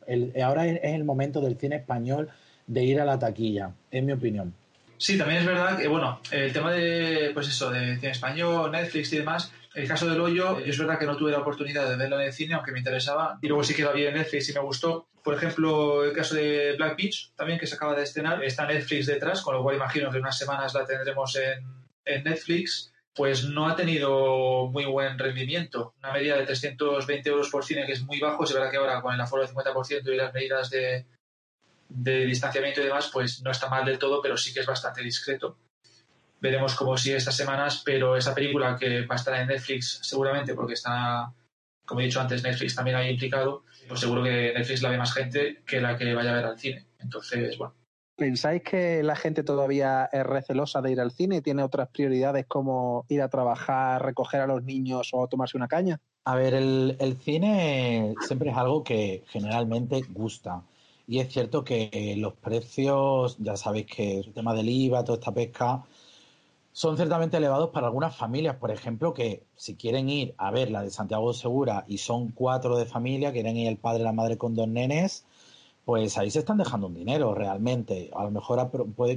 ahora 0.43 0.67
es 0.67 0.79
el 0.83 1.03
momento 1.03 1.41
del 1.41 1.57
cine 1.57 1.77
español 1.77 2.29
de 2.67 2.83
ir 2.83 3.01
a 3.01 3.05
la 3.05 3.17
taquilla, 3.17 3.71
en 3.91 4.05
mi 4.05 4.11
opinión. 4.11 4.53
Sí, 4.99 5.17
también 5.17 5.39
es 5.39 5.45
verdad 5.45 5.77
que, 5.77 5.87
bueno, 5.87 6.19
el 6.29 6.51
tema 6.51 6.73
de, 6.73 7.31
pues 7.33 7.47
eso, 7.47 7.71
de 7.71 7.95
cine 7.95 8.11
español, 8.11 8.69
Netflix 8.69 9.13
y 9.13 9.19
demás, 9.19 9.53
el 9.73 9.87
caso 9.87 10.09
del 10.09 10.19
hoyo, 10.19 10.59
es 10.59 10.77
verdad 10.77 10.99
que 10.99 11.05
no 11.05 11.15
tuve 11.15 11.31
la 11.31 11.39
oportunidad 11.39 11.89
de 11.89 11.95
verla 11.95 12.17
en 12.17 12.27
el 12.27 12.33
cine, 12.33 12.55
aunque 12.55 12.73
me 12.73 12.79
interesaba, 12.79 13.39
y 13.41 13.47
luego 13.47 13.63
sí 13.63 13.73
que 13.73 13.83
la 13.83 13.93
vi 13.93 14.05
en 14.05 14.15
Netflix 14.15 14.49
y 14.49 14.53
me 14.53 14.59
gustó. 14.59 15.07
Por 15.23 15.35
ejemplo, 15.35 16.03
el 16.03 16.11
caso 16.11 16.35
de 16.35 16.75
Black 16.75 16.97
Beach, 16.97 17.31
también 17.37 17.57
que 17.57 17.65
se 17.65 17.75
acaba 17.75 17.95
de 17.95 18.03
estrenar, 18.03 18.43
está 18.43 18.67
Netflix 18.67 19.05
detrás, 19.05 19.41
con 19.41 19.55
lo 19.55 19.63
cual 19.63 19.77
imagino 19.77 20.11
que 20.11 20.17
en 20.17 20.23
unas 20.23 20.37
semanas 20.37 20.73
la 20.73 20.85
tendremos 20.85 21.33
en, 21.37 21.65
en 22.03 22.23
Netflix, 22.25 22.91
pues 23.15 23.45
no 23.45 23.69
ha 23.69 23.77
tenido 23.77 24.67
muy 24.67 24.83
buen 24.83 25.17
rendimiento. 25.17 25.93
Una 25.99 26.11
media 26.11 26.35
de 26.35 26.45
320 26.45 27.29
euros 27.29 27.49
por 27.49 27.63
cine, 27.63 27.85
que 27.85 27.93
es 27.93 28.01
muy 28.01 28.19
bajo, 28.19 28.43
es 28.43 28.53
verdad 28.53 28.69
que 28.69 28.77
ahora 28.77 29.01
con 29.01 29.13
el 29.13 29.21
aforo 29.21 29.43
del 29.43 29.55
50% 29.55 30.11
y 30.11 30.17
las 30.17 30.33
medidas 30.33 30.69
de, 30.69 31.05
de 31.89 32.25
distanciamiento 32.25 32.81
y 32.81 32.85
demás, 32.85 33.09
pues 33.11 33.41
no 33.41 33.51
está 33.51 33.67
mal 33.67 33.83
del 33.83 33.97
todo, 33.97 34.21
pero 34.21 34.37
sí 34.37 34.53
que 34.53 34.61
es 34.61 34.65
bastante 34.65 35.01
discreto. 35.01 35.57
Veremos 36.39 36.75
cómo 36.75 36.97
sigue 36.97 37.17
estas 37.17 37.35
semanas, 37.35 37.81
pero 37.83 38.15
esa 38.15 38.33
película 38.33 38.77
que 38.79 39.05
va 39.05 39.15
a 39.15 39.17
estar 39.17 39.33
en 39.41 39.47
Netflix 39.47 39.99
seguramente, 40.03 40.53
porque 40.53 40.73
está, 40.73 41.33
como 41.85 41.99
he 41.99 42.05
dicho 42.05 42.21
antes, 42.21 42.43
Netflix 42.43 42.75
también 42.75 42.95
ahí 42.95 43.09
implicado, 43.09 43.65
pues 43.87 43.99
seguro 43.99 44.23
que 44.23 44.53
Netflix 44.55 44.81
la 44.81 44.89
ve 44.89 44.97
más 44.97 45.13
gente 45.13 45.63
que 45.65 45.81
la 45.81 45.97
que 45.97 46.13
vaya 46.13 46.31
a 46.31 46.35
ver 46.35 46.45
al 46.45 46.59
cine. 46.59 46.85
Entonces, 46.99 47.57
bueno. 47.57 47.73
¿Pensáis 48.15 48.61
que 48.63 49.01
la 49.01 49.15
gente 49.15 49.43
todavía 49.43 50.09
es 50.11 50.25
recelosa 50.25 50.81
de 50.81 50.91
ir 50.91 50.99
al 50.99 51.11
cine 51.11 51.37
y 51.37 51.41
tiene 51.41 51.63
otras 51.63 51.87
prioridades 51.87 52.45
como 52.47 53.05
ir 53.07 53.21
a 53.21 53.29
trabajar, 53.29 54.03
recoger 54.03 54.41
a 54.41 54.47
los 54.47 54.63
niños 54.63 55.09
o 55.13 55.27
tomarse 55.27 55.57
una 55.57 55.69
caña? 55.69 55.99
A 56.25 56.35
ver, 56.35 56.53
el, 56.53 56.97
el 56.99 57.15
cine 57.15 58.13
siempre 58.19 58.51
es 58.51 58.57
algo 58.57 58.83
que 58.83 59.23
generalmente 59.27 60.01
gusta. 60.09 60.61
Y 61.09 61.19
es 61.21 61.33
cierto 61.33 61.63
que 61.63 62.13
los 62.19 62.33
precios, 62.33 63.35
ya 63.39 63.57
sabéis 63.57 63.87
que 63.87 64.19
el 64.19 64.31
tema 64.31 64.53
del 64.53 64.69
IVA, 64.69 65.03
toda 65.03 65.17
esta 65.17 65.33
pesca, 65.33 65.83
son 66.71 66.97
ciertamente 66.97 67.37
elevados 67.37 67.71
para 67.71 67.87
algunas 67.87 68.15
familias, 68.15 68.57
por 68.57 68.69
ejemplo, 68.69 69.11
que 69.11 69.41
si 69.55 69.73
quieren 69.73 70.07
ir 70.07 70.35
a 70.37 70.51
ver 70.51 70.69
la 70.69 70.83
de 70.83 70.91
Santiago 70.91 71.33
Segura 71.33 71.83
y 71.87 71.97
son 71.97 72.29
cuatro 72.29 72.77
de 72.77 72.85
familia, 72.85 73.31
quieren 73.31 73.57
ir 73.57 73.67
el 73.69 73.77
padre 73.77 74.01
y 74.01 74.03
la 74.03 74.11
madre 74.11 74.37
con 74.37 74.53
dos 74.53 74.67
nenes, 74.67 75.25
pues 75.83 76.15
ahí 76.19 76.29
se 76.29 76.39
están 76.39 76.59
dejando 76.59 76.85
un 76.85 76.93
dinero 76.93 77.33
realmente. 77.33 78.11
A 78.15 78.23
lo 78.23 78.29
mejor 78.29 78.69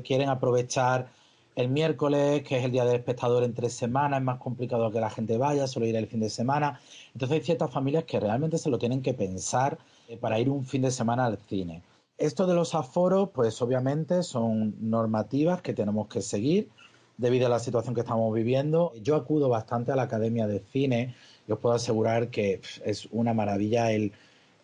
quieren 0.03 0.31
aprovechar 0.31 1.13
el 1.57 1.69
miércoles, 1.69 2.43
que 2.43 2.57
es 2.57 2.65
el 2.65 2.73
día 2.73 2.87
del 2.87 2.97
espectador 2.97 3.45
en 3.45 3.53
tres 3.53 3.75
semanas, 3.75 4.21
es 4.21 4.25
más 4.25 4.39
complicado 4.39 4.91
que 4.91 4.99
la 4.99 5.11
gente 5.11 5.37
vaya, 5.37 5.67
solo 5.67 5.85
ir 5.85 5.97
el 5.97 6.07
fin 6.07 6.21
de 6.21 6.31
semana. 6.31 6.81
Entonces 7.13 7.41
hay 7.41 7.45
ciertas 7.45 7.71
familias 7.71 8.05
que 8.05 8.19
realmente 8.19 8.57
se 8.57 8.71
lo 8.71 8.79
tienen 8.79 9.03
que 9.03 9.13
pensar 9.13 9.77
eh, 10.09 10.17
para 10.17 10.39
ir 10.39 10.49
un 10.49 10.65
fin 10.65 10.83
de 10.83 10.91
semana 10.91 11.27
al 11.27 11.39
cine. 11.39 11.83
Esto 12.19 12.47
de 12.47 12.55
los 12.55 12.75
aforos, 12.75 13.31
pues 13.35 13.61
obviamente 13.63 14.23
son 14.23 14.77
normativas 14.81 15.63
que 15.63 15.75
tenemos 15.75 16.09
que 16.09 16.23
seguir 16.23 16.69
debido 17.17 17.47
a 17.47 17.51
la 17.51 17.59
situación 17.59 17.95
que 17.95 18.03
estamos 18.03 18.33
viviendo. 18.35 18.93
Yo 19.03 19.17
acudo 19.17 19.49
bastante 19.49 19.93
a 19.93 19.97
la 19.97 20.03
Academia 20.03 20.47
de 20.47 20.61
Cine 20.61 21.15
y 21.49 21.53
os 21.53 21.59
puedo 21.59 21.75
asegurar 21.75 22.29
que 22.29 22.61
es 22.85 23.09
una 23.11 23.35
maravilla 23.35 23.93
el... 23.93 24.13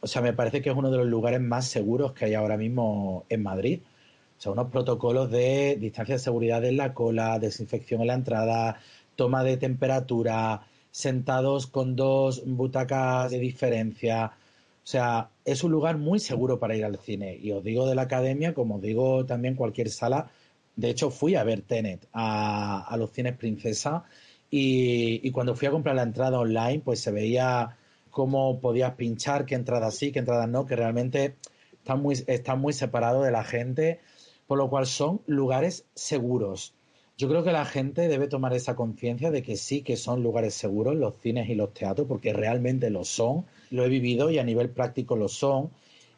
O 0.01 0.07
sea, 0.07 0.23
me 0.23 0.33
parece 0.33 0.63
que 0.63 0.71
es 0.71 0.77
uno 0.77 0.91
de 0.91 0.99
los 0.99 1.07
lugares 1.07 1.41
más 1.41 1.67
seguros 1.67 2.13
que 2.13 2.27
hay 2.27 2.35
ahora 2.35 2.57
mismo 2.57 3.25
en 3.29 3.43
Madrid. 3.43 3.81
O 4.39 4.41
sea, 4.41 4.53
unos 4.53 4.71
protocolos 4.71 5.31
de 5.31 5.77
distancia 5.81 6.15
de 6.15 6.21
seguridad 6.21 6.65
en 6.65 6.77
la 6.77 6.95
cola, 6.95 7.41
desinfección 7.41 8.03
en 8.03 8.07
la 8.07 8.15
entrada, 8.15 8.79
toma 9.17 9.43
de 9.43 9.57
temperatura, 9.57 10.63
sentados 10.93 11.67
con 11.67 11.97
dos 11.97 12.45
butacas 12.47 13.33
de 13.33 13.41
diferencia. 13.41 14.38
O 14.89 14.91
sea, 14.91 15.29
es 15.45 15.65
un 15.65 15.73
lugar 15.73 15.99
muy 15.99 16.19
seguro 16.19 16.59
para 16.59 16.75
ir 16.75 16.83
al 16.83 16.97
cine. 16.97 17.37
Y 17.37 17.53
os 17.53 17.63
digo 17.63 17.87
de 17.87 17.95
la 17.95 18.03
academia, 18.03 18.55
como 18.55 18.77
os 18.77 18.81
digo 18.81 19.27
también 19.27 19.55
cualquier 19.55 19.91
sala. 19.91 20.31
De 20.77 20.89
hecho, 20.89 21.11
fui 21.11 21.35
a 21.35 21.45
ver 21.45 21.61
Tenet 21.61 22.09
a, 22.15 22.97
los 22.99 23.13
cines 23.13 23.37
Princesa 23.37 24.05
y, 24.51 25.31
cuando 25.31 25.55
fui 25.55 25.69
a 25.69 25.73
comprar 25.73 25.95
la 25.95 26.05
entrada 26.05 26.39
online, 26.41 26.81
pues 26.83 27.01
se 27.01 27.11
veía 27.13 27.77
cómo 28.09 28.61
podías 28.61 28.95
pinchar, 28.95 29.45
qué 29.45 29.57
entradas 29.57 29.95
sí, 29.95 30.11
qué 30.11 30.21
entradas 30.21 30.49
no, 30.49 30.65
que 30.65 30.75
realmente 30.75 31.37
están 31.75 32.01
muy, 32.01 32.25
están 32.27 32.59
muy 32.59 32.73
separados 32.73 33.27
de 33.27 33.31
la 33.31 33.45
gente, 33.45 34.01
por 34.47 34.57
lo 34.57 34.71
cual 34.71 34.87
son 34.87 35.21
lugares 35.27 35.85
seguros. 35.95 36.73
Yo 37.19 37.29
creo 37.29 37.43
que 37.43 37.51
la 37.51 37.65
gente 37.65 38.07
debe 38.07 38.29
tomar 38.29 38.55
esa 38.55 38.77
conciencia 38.77 39.33
de 39.33 39.43
que 39.43 39.57
sí 39.57 39.83
que 39.83 39.97
son 39.97 40.23
lugares 40.23 40.55
seguros 40.55 40.95
los 40.95 41.17
cines 41.17 41.49
y 41.49 41.57
los 41.57 41.75
teatros, 41.75 42.07
porque 42.07 42.33
realmente 42.33 42.91
lo 42.91 43.05
son, 43.05 43.45
lo 43.73 43.85
he 43.85 43.89
vivido 43.89 44.31
y 44.31 44.39
a 44.39 44.45
nivel 44.45 44.71
práctico 44.71 45.17
lo 45.17 45.29
son. 45.29 45.71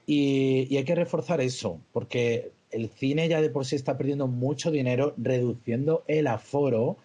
Y, 0.06 0.76
hay 0.76 0.84
que 0.84 0.94
reforzar 0.94 1.40
eso, 1.40 1.80
porque 1.92 2.52
el 2.70 2.90
cine 2.90 3.28
ya 3.28 3.40
de 3.40 3.48
por 3.48 3.64
sí 3.64 3.76
está 3.76 3.96
perdiendo 3.96 4.26
mucho 4.26 4.70
dinero 4.70 5.14
reduciendo 5.16 6.04
el 6.06 6.26
aforo 6.26 6.98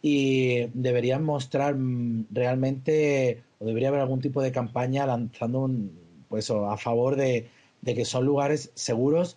y 0.00 0.66
deberían 0.72 1.24
mostrar 1.24 1.74
mm, 1.74 2.26
realmente, 2.30 3.42
o 3.58 3.64
debería 3.64 3.88
haber 3.88 4.02
algún 4.02 4.20
tipo 4.20 4.40
de 4.40 4.52
campaña 4.52 5.04
lanzando 5.04 5.62
un, 5.62 5.98
pues 6.28 6.48
a 6.48 6.76
favor 6.76 7.16
de, 7.16 7.48
de 7.80 7.94
que 7.94 8.04
son 8.04 8.24
lugares 8.24 8.70
seguros 8.74 9.36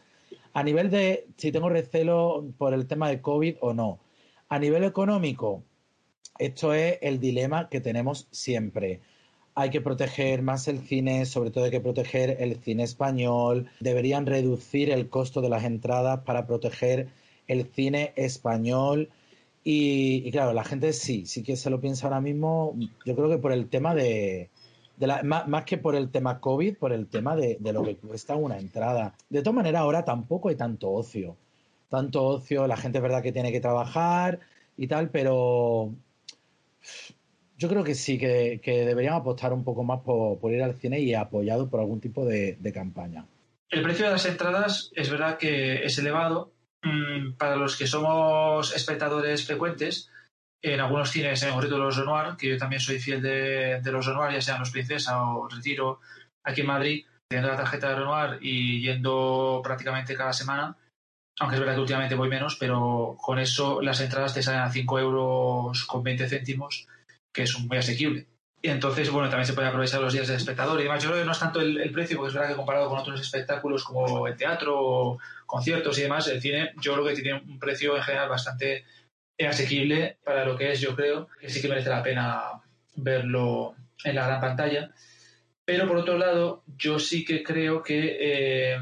a 0.56 0.64
nivel 0.64 0.90
de 0.90 1.28
si 1.36 1.52
tengo 1.52 1.68
recelo 1.68 2.48
por 2.58 2.74
el 2.74 2.88
tema 2.88 3.10
de 3.10 3.22
COVID 3.22 3.58
o 3.60 3.74
no. 3.74 4.00
A 4.48 4.58
nivel 4.58 4.86
económico, 4.86 5.66
esto 6.40 6.74
es 6.74 6.98
el 7.02 7.20
dilema 7.20 7.68
que 7.68 7.82
tenemos 7.82 8.30
siempre. 8.32 9.02
Hay 9.54 9.70
que 9.70 9.82
proteger 9.82 10.44
más 10.44 10.70
el 10.70 10.80
cine, 10.80 11.26
sobre 11.26 11.52
todo 11.52 11.66
hay 11.66 11.72
que 11.72 11.82
proteger 11.82 12.38
el 12.40 12.56
cine 12.56 12.84
español. 12.84 13.70
Deberían 13.82 14.26
reducir 14.26 14.92
el 14.92 15.10
costo 15.10 15.42
de 15.42 15.50
las 15.50 15.66
entradas 15.66 16.22
para 16.22 16.48
proteger 16.48 17.10
el 17.48 17.66
cine 17.66 18.14
español. 18.16 19.10
Y, 19.62 20.32
claro, 20.32 20.54
la 20.54 20.64
gente 20.64 20.94
sí, 20.94 21.26
sí 21.26 21.44
que 21.44 21.58
se 21.58 21.70
lo 21.70 21.82
piensa 21.82 22.08
ahora 22.08 22.22
mismo. 22.22 22.78
Yo 23.06 23.14
creo 23.14 23.30
que 23.30 23.40
por 23.40 23.52
el 23.52 23.68
tema 23.68 23.94
de, 23.94 24.52
más, 25.24 25.64
que 25.66 25.78
por 25.78 25.96
el 25.96 26.10
tema 26.10 26.40
COVID, 26.40 26.78
por 26.78 26.94
el 26.94 27.08
tema 27.08 27.36
de, 27.36 27.58
lo 27.62 27.84
que 27.84 27.96
cuesta 27.96 28.36
una 28.36 28.58
entrada. 28.58 29.14
De 29.30 29.42
todas 29.42 29.56
maneras, 29.56 29.82
ahora 29.82 30.06
tampoco 30.06 30.50
hay 30.50 30.56
tanto 30.56 30.92
ocio. 30.92 31.36
Tanto 31.90 32.26
ocio, 32.26 32.68
la 32.68 32.78
gente 32.78 32.98
es 32.98 33.02
verdad 33.02 33.22
que 33.22 33.32
tiene 33.32 33.52
que 33.52 33.60
trabajar 33.60 34.40
y 34.78 34.88
tal, 34.88 35.10
pero 35.10 35.92
yo 37.58 37.70
creo 37.70 37.84
que 37.84 37.96
sí, 37.96 38.18
que, 38.18 38.60
deberían 38.66 39.14
apostar 39.14 39.54
un 39.54 39.64
poco 39.64 39.84
más 39.84 40.02
por, 40.02 40.52
ir 40.52 40.64
al 40.64 40.76
cine 40.76 41.00
y 41.00 41.14
apoyado 41.14 41.70
por 41.70 41.80
algún 41.80 42.02
tipo 42.02 42.26
de, 42.26 42.58
campaña. 42.74 43.26
El 43.70 43.82
precio 43.82 44.06
de 44.06 44.12
las 44.12 44.26
entradas 44.26 44.92
es 44.96 45.10
verdad 45.10 45.38
que 45.38 45.86
es 45.86 45.98
elevado. 45.98 46.52
Mm, 46.84 47.34
para 47.34 47.56
los 47.56 47.78
que 47.78 47.88
somos 47.88 48.76
espectadores 48.76 49.46
frecuentes, 49.46 50.12
en 50.74 50.80
algunos 50.80 51.12
cines, 51.12 51.44
en 51.44 51.52
concreto 51.52 51.78
los 51.78 51.96
Renoir, 51.96 52.36
que 52.38 52.50
yo 52.50 52.58
también 52.58 52.80
soy 52.80 53.00
fiel 53.00 53.22
de, 53.22 53.82
los 53.86 54.06
Renoir, 54.06 54.34
ya 54.34 54.42
sean 54.42 54.60
los 54.60 54.72
Princesa 54.72 55.22
o 55.22 55.48
Retiro, 55.48 56.00
aquí 56.44 56.62
en 56.62 56.68
Madrid, 56.68 57.06
teniendo 57.28 57.52
la 57.52 57.58
tarjeta 57.58 57.90
de 57.90 57.96
Renoir 57.96 58.40
y 58.42 58.82
yendo 58.82 59.62
prácticamente 59.64 60.16
cada 60.16 60.34
semana, 60.34 60.76
aunque 61.40 61.56
es 61.56 61.60
verdad 61.60 61.76
que 61.76 61.82
últimamente 61.82 62.16
voy 62.16 62.30
menos, 62.30 62.56
pero 62.56 63.16
con 63.22 63.38
eso 63.38 63.82
las 63.82 64.02
entradas 64.02 64.34
te 64.34 64.42
salen 64.42 64.62
a 64.62 64.72
5 64.72 65.00
euros 65.00 65.86
con 65.86 66.02
20 66.02 66.28
céntimos, 66.28 66.88
que 67.32 67.44
es 67.44 67.60
muy 67.60 67.78
asequible. 67.78 68.26
Y 68.62 68.70
entonces, 68.70 69.12
bueno, 69.12 69.30
también 69.30 69.46
se 69.46 69.54
puede 69.54 69.68
aprovechar 69.68 70.02
los 70.02 70.14
días 70.14 70.28
del 70.28 70.38
espectador 70.38 70.80
y 70.80 70.84
demás. 70.84 71.04
Yo 71.04 71.10
creo 71.10 71.22
que 71.22 71.26
no 71.26 71.34
es 71.34 71.40
tanto 71.40 71.62
el, 71.62 71.92
precio, 71.92 72.18
porque 72.18 72.30
es 72.30 72.34
verdad 72.34 72.50
que 72.50 72.56
comparado 72.56 72.90
con 72.90 72.98
otros 72.98 73.22
espectáculos 73.22 73.84
como 73.84 74.28
el 74.28 74.36
teatro, 74.36 75.20
conciertos 75.46 76.00
y 76.00 76.02
demás, 76.02 76.28
el 76.28 76.42
cine, 76.42 76.74
yo 76.82 76.94
creo 76.94 77.06
que 77.06 77.22
tiene 77.22 77.40
un 77.40 77.60
precio 77.60 77.96
en 77.96 78.02
general 78.02 78.30
bastante 78.30 78.86
asequible 79.40 80.18
para 80.24 80.46
lo 80.46 80.58
que 80.58 80.72
es, 80.72 80.80
yo 80.80 80.96
creo, 80.96 81.28
que 81.40 81.50
sí 81.50 81.62
que 81.62 81.68
merece 81.68 81.90
la 81.90 82.04
pena 82.04 82.62
verlo 82.96 83.76
en 84.04 84.16
la 84.16 84.28
gran 84.28 84.42
pantalla. 84.42 84.92
Pero 85.66 85.88
por 85.88 85.98
otro 85.98 86.18
lado, 86.18 86.64
yo 86.78 87.00
sí 87.00 87.26
que 87.26 87.44
creo 87.44 87.82
que 87.82 88.18
eh, 88.20 88.78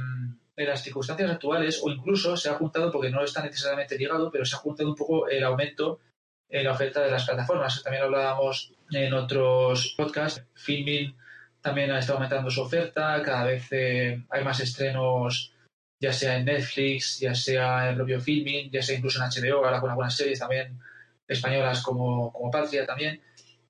en 0.56 0.68
las 0.68 0.84
circunstancias 0.84 1.32
actuales, 1.32 1.80
o 1.84 1.90
incluso 1.90 2.38
se 2.38 2.50
ha 2.50 2.56
juntado, 2.56 2.92
porque 2.92 3.10
no 3.10 3.24
está 3.24 3.44
necesariamente 3.44 3.98
ligado, 3.98 4.30
pero 4.32 4.46
se 4.46 4.56
ha 4.56 4.60
juntado 4.60 4.90
un 4.90 4.96
poco 4.96 5.28
el 5.28 5.44
aumento 5.44 6.00
en 6.50 6.66
la 6.66 6.74
oferta 6.74 7.02
de 7.02 7.10
las 7.10 7.26
plataformas. 7.26 7.82
También 7.82 8.04
hablábamos 8.04 8.74
en 8.92 9.14
otros 9.14 9.96
podcasts. 9.98 10.46
Filming 10.54 11.16
también 11.62 11.92
ha 11.92 12.00
estado 12.00 12.18
aumentando 12.18 12.52
su 12.52 12.62
oferta, 12.62 13.22
cada 13.24 13.46
vez 13.46 13.68
eh, 13.72 14.22
hay 14.30 14.44
más 14.44 14.60
estrenos, 14.60 15.54
ya 16.04 16.12
sea 16.12 16.36
en 16.36 16.44
Netflix, 16.44 17.20
ya 17.20 17.34
sea 17.34 17.84
en 17.86 17.90
el 17.92 17.96
propio 17.96 18.20
Filming, 18.20 18.70
ya 18.70 18.82
sea 18.82 18.98
incluso 18.98 19.24
en 19.24 19.30
HBO, 19.30 19.64
ahora 19.64 19.80
con 19.80 19.90
algunas 19.90 20.14
series 20.14 20.38
también 20.38 20.78
españolas 21.26 21.82
como, 21.82 22.30
como 22.34 22.52
Patria 22.52 22.86
también. 22.86 23.22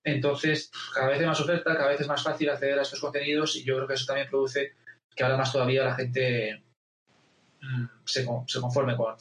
Entonces, 0.04 0.72
cada 0.96 1.10
vez 1.10 1.20
hay 1.20 1.28
más 1.28 1.40
oferta, 1.40 1.78
cada 1.78 1.90
vez 1.90 2.02
es 2.02 2.08
más 2.08 2.24
fácil 2.24 2.50
acceder 2.50 2.80
a 2.80 2.82
estos 2.82 3.00
contenidos 3.00 3.56
y 3.56 3.63
yo 3.63 3.75
creo 3.75 3.88
que 3.88 3.94
eso 3.94 4.08
también 4.08 4.28
produce 4.28 4.74
que 5.16 5.24
ahora 5.24 5.38
más 5.38 5.52
todavía 5.52 5.84
la 5.84 5.94
gente 5.94 6.63
mm, 7.62 7.86
se, 8.04 8.25
se, 8.48 8.60
conforme 8.60 8.98
con, 8.98 9.16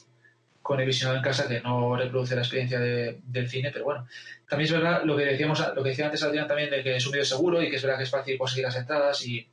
con 0.63 0.81
el 0.81 0.87
visionado 0.87 1.19
en 1.19 1.23
casa 1.23 1.47
que 1.47 1.61
no 1.61 1.95
reproduce 1.95 2.35
la 2.35 2.41
experiencia 2.41 2.81
del 2.81 3.49
cine, 3.51 3.71
pero 3.75 3.85
bueno, 3.85 4.07
también 4.49 4.65
es 4.65 4.73
verdad 4.73 5.03
lo 5.05 5.19
que 5.19 5.27
decíamos, 5.27 5.63
lo 5.77 5.83
que 5.83 5.91
decía 5.91 6.07
antes 6.07 6.23
Adrián 6.23 6.49
también 6.49 6.71
de 6.71 6.83
que 6.83 6.97
es 6.97 7.05
un 7.05 7.13
medio 7.13 7.27
seguro 7.27 7.61
y 7.61 7.69
que 7.69 7.77
es 7.77 7.83
verdad 7.83 7.99
que 7.99 8.05
es 8.05 8.11
fácil 8.11 8.39
conseguir 8.39 8.65
las 8.65 8.77
entradas 8.77 9.23
y 9.27 9.47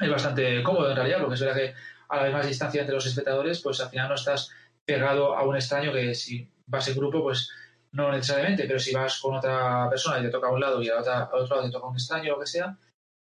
es 0.00 0.10
bastante 0.10 0.62
cómodo 0.62 0.88
en 0.88 0.96
realidad, 0.96 1.18
porque 1.20 1.34
es 1.34 1.40
verdad 1.40 1.56
que 1.56 1.74
a 2.08 2.24
la 2.24 2.30
más 2.30 2.46
distancia 2.46 2.80
entre 2.80 2.94
los 2.94 3.06
espectadores, 3.06 3.60
pues 3.60 3.80
al 3.80 3.90
final 3.90 4.08
no 4.08 4.14
estás 4.14 4.50
pegado 4.84 5.36
a 5.36 5.44
un 5.44 5.56
extraño 5.56 5.92
que 5.92 6.14
si 6.14 6.48
vas 6.66 6.88
en 6.88 6.96
grupo, 6.96 7.22
pues 7.22 7.50
no 7.92 8.12
necesariamente, 8.12 8.64
pero 8.66 8.78
si 8.78 8.94
vas 8.94 9.18
con 9.20 9.36
otra 9.36 9.88
persona 9.88 10.18
y 10.18 10.22
te 10.22 10.30
toca 10.30 10.48
a 10.48 10.52
un 10.52 10.60
lado 10.60 10.82
y 10.82 10.88
a, 10.88 10.98
otro 10.98 11.56
lado 11.56 11.66
te 11.66 11.72
toca 11.72 11.88
un 11.88 11.96
extraño 11.96 12.32
o 12.32 12.36
lo 12.36 12.40
que 12.40 12.46
sea, 12.46 12.76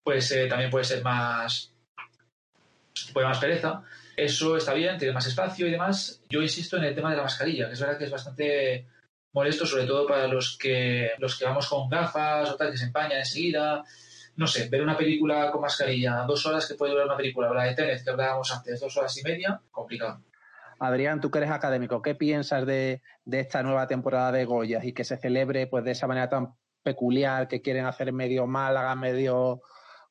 pues 0.02 0.30
eh, 0.32 0.46
también 0.46 0.70
puede 0.70 0.84
ser 0.84 1.02
más, 1.02 1.72
puede 3.12 3.26
más 3.26 3.38
pereza. 3.38 3.82
Eso 4.16 4.56
está 4.56 4.74
bien, 4.74 4.98
tiene 4.98 5.14
más 5.14 5.26
espacio 5.26 5.66
y 5.66 5.70
demás. 5.70 6.22
Yo 6.28 6.42
insisto 6.42 6.76
en 6.76 6.84
el 6.84 6.94
tema 6.94 7.10
de 7.10 7.16
la 7.16 7.22
mascarilla, 7.22 7.66
que 7.66 7.74
es 7.74 7.80
verdad 7.80 7.98
que 7.98 8.04
es 8.04 8.10
bastante 8.10 8.86
molesto, 9.32 9.66
sobre 9.66 9.86
todo 9.86 10.06
para 10.06 10.26
los 10.26 10.56
que, 10.58 11.12
los 11.18 11.38
que 11.38 11.44
vamos 11.44 11.66
con 11.66 11.88
gafas 11.88 12.50
o 12.50 12.56
tal, 12.56 12.70
que 12.70 12.76
se 12.76 12.86
empañan 12.86 13.18
enseguida. 13.18 13.82
No 14.36 14.46
sé, 14.46 14.68
ver 14.68 14.82
una 14.82 14.96
película 14.96 15.50
con 15.50 15.60
mascarilla, 15.60 16.24
dos 16.26 16.46
horas 16.46 16.66
que 16.66 16.74
puede 16.74 16.92
durar 16.92 17.06
una 17.06 17.16
película, 17.16 17.52
la 17.52 17.64
de 17.64 17.74
Tenet 17.74 18.02
que 18.02 18.10
hablábamos 18.10 18.50
antes, 18.50 18.80
dos 18.80 18.96
horas 18.96 19.16
y 19.18 19.22
media, 19.22 19.60
complicado. 19.70 20.20
Adrián, 20.78 21.20
tú 21.20 21.30
que 21.30 21.38
eres 21.38 21.50
académico, 21.50 22.02
¿qué 22.02 22.16
piensas 22.16 22.66
de, 22.66 23.02
esta 23.30 23.62
nueva 23.62 23.86
temporada 23.86 24.32
de 24.32 24.44
Goya 24.44 24.80
y 24.82 24.92
que 24.92 25.04
se 25.04 25.16
celebre 25.16 25.68
pues 25.68 25.84
de 25.84 25.92
esa 25.92 26.08
manera 26.08 26.28
tan 26.28 26.54
peculiar 26.82 27.46
que 27.46 27.62
quieren 27.62 27.86
hacer 27.86 28.12
medio 28.12 28.48
Málaga, 28.48 28.96
medio 28.96 29.60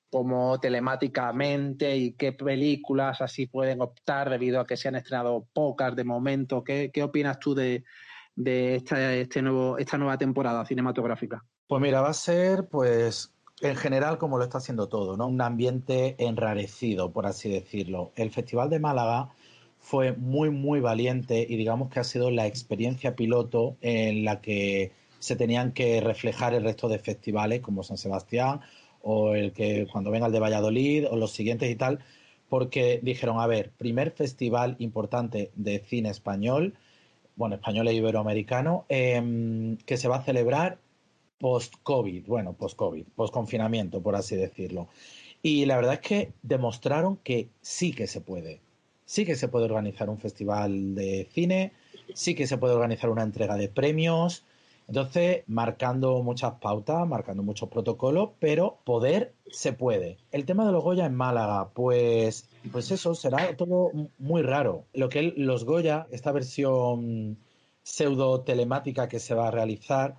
como 0.09 0.59
telemáticamente 0.61 1.97
y 1.97 2.13
qué 2.13 2.31
películas 2.31 3.21
así 3.21 3.47
pueden 3.47 3.81
optar 3.81 4.29
debido 4.29 4.61
a 4.61 4.65
que 4.65 4.77
se 4.77 4.87
han 4.87 4.95
estrenado 4.95 5.45
pocas 5.51 5.93
de 5.93 6.05
momento? 6.05 6.63
¿Qué, 6.63 6.91
opinas 7.03 7.37
tú 7.39 7.53
de, 7.53 7.83
esta, 8.45 9.13
este 9.13 9.41
nuevo, 9.41 9.77
esta 9.77 9.97
nueva 9.97 10.17
temporada 10.17 10.65
cinematográfica? 10.65 11.43
Pues 11.67 11.81
mira, 11.81 11.99
va 11.99 12.09
a 12.09 12.13
ser 12.13 12.69
pues 12.69 13.33
en 13.61 13.75
general 13.75 14.17
como 14.17 14.37
lo 14.37 14.43
está 14.43 14.57
haciendo 14.57 14.89
todo, 14.89 15.17
¿no? 15.17 15.27
Un 15.27 15.41
ambiente 15.41 16.15
enrarecido, 16.17 17.11
por 17.11 17.25
así 17.25 17.49
decirlo. 17.49 18.11
El 18.15 18.31
Festival 18.31 18.69
de 18.69 18.79
Málaga 18.79 19.29
fue 19.79 20.13
muy, 20.13 20.49
muy 20.49 20.79
valiente 20.79 21.45
y 21.47 21.55
digamos 21.57 21.89
que 21.89 21.99
ha 21.99 22.03
sido 22.03 22.31
la 22.31 22.47
experiencia 22.47 23.15
piloto 23.15 23.77
en 23.81 24.25
la 24.25 24.41
que 24.41 24.91
se 25.19 25.35
tenían 25.35 25.71
que 25.73 26.01
reflejar 26.01 26.53
el 26.53 26.63
resto 26.63 26.89
de 26.89 26.99
festivales 26.99 27.61
como 27.61 27.83
San 27.83 27.97
Sebastián 27.97 28.61
o 29.01 29.35
el 29.35 29.53
que 29.53 29.87
cuando 29.91 30.11
venga 30.11 30.27
el 30.27 30.33
de 30.33 30.39
Valladolid 30.39 31.07
o 31.09 31.15
los 31.15 31.31
siguientes 31.31 31.69
y 31.69 31.75
tal, 31.75 31.99
porque 32.49 32.99
dijeron, 33.01 33.39
a 33.39 33.47
ver, 33.47 33.71
primer 33.77 34.11
festival 34.11 34.75
importante 34.79 35.51
de 35.55 35.79
cine 35.79 36.09
español, 36.09 36.75
bueno, 37.35 37.55
español 37.55 37.87
e 37.87 37.93
iberoamericano, 37.93 38.85
em, 38.89 39.77
que 39.77 39.97
se 39.97 40.07
va 40.07 40.17
a 40.17 40.23
celebrar 40.23 40.79
post-COVID, 41.41 42.27
bueno, 42.27 42.53
post-COVID, 42.53 43.05
post-confinamiento, 43.15 44.01
por 44.01 44.15
así 44.15 44.37
decirlo. 44.37 44.87
Y 45.43 45.65
la 45.65 45.75
verdad 45.75 45.95
es 45.95 45.99
que 45.99 46.33
demostraron 46.43 47.17
que 47.17 47.49
sí 47.61 47.91
que 47.91 48.07
se 48.07 48.21
puede 48.21 48.61
sí 49.11 49.25
que 49.25 49.35
se 49.35 49.49
puede 49.49 49.65
organizar 49.65 50.09
un 50.09 50.17
festival 50.17 50.95
de 50.95 51.27
cine, 51.33 51.73
sí 52.13 52.33
que 52.33 52.47
se 52.47 52.57
puede 52.57 52.75
organizar 52.75 53.09
una 53.09 53.23
entrega 53.23 53.57
de 53.57 53.67
premios. 53.67 54.45
Entonces, 54.87 55.43
marcando 55.47 56.23
muchas 56.23 56.53
pautas, 56.61 57.05
marcando 57.05 57.43
muchos 57.43 57.67
protocolos, 57.67 58.29
pero 58.39 58.77
poder 58.85 59.33
se 59.49 59.73
puede. 59.73 60.17
El 60.31 60.45
tema 60.45 60.65
de 60.65 60.71
los 60.71 60.81
Goya 60.81 61.05
en 61.05 61.15
Málaga, 61.15 61.71
pues, 61.73 62.47
pues 62.71 62.89
eso 62.89 63.13
será 63.13 63.57
todo 63.57 63.91
muy 64.17 64.43
raro. 64.43 64.85
Lo 64.93 65.09
que 65.09 65.33
los 65.35 65.65
Goya, 65.65 66.07
esta 66.11 66.31
versión 66.31 67.37
pseudo 67.83 68.41
telemática 68.41 69.09
que 69.09 69.19
se 69.19 69.35
va 69.35 69.49
a 69.49 69.51
realizar, 69.51 70.15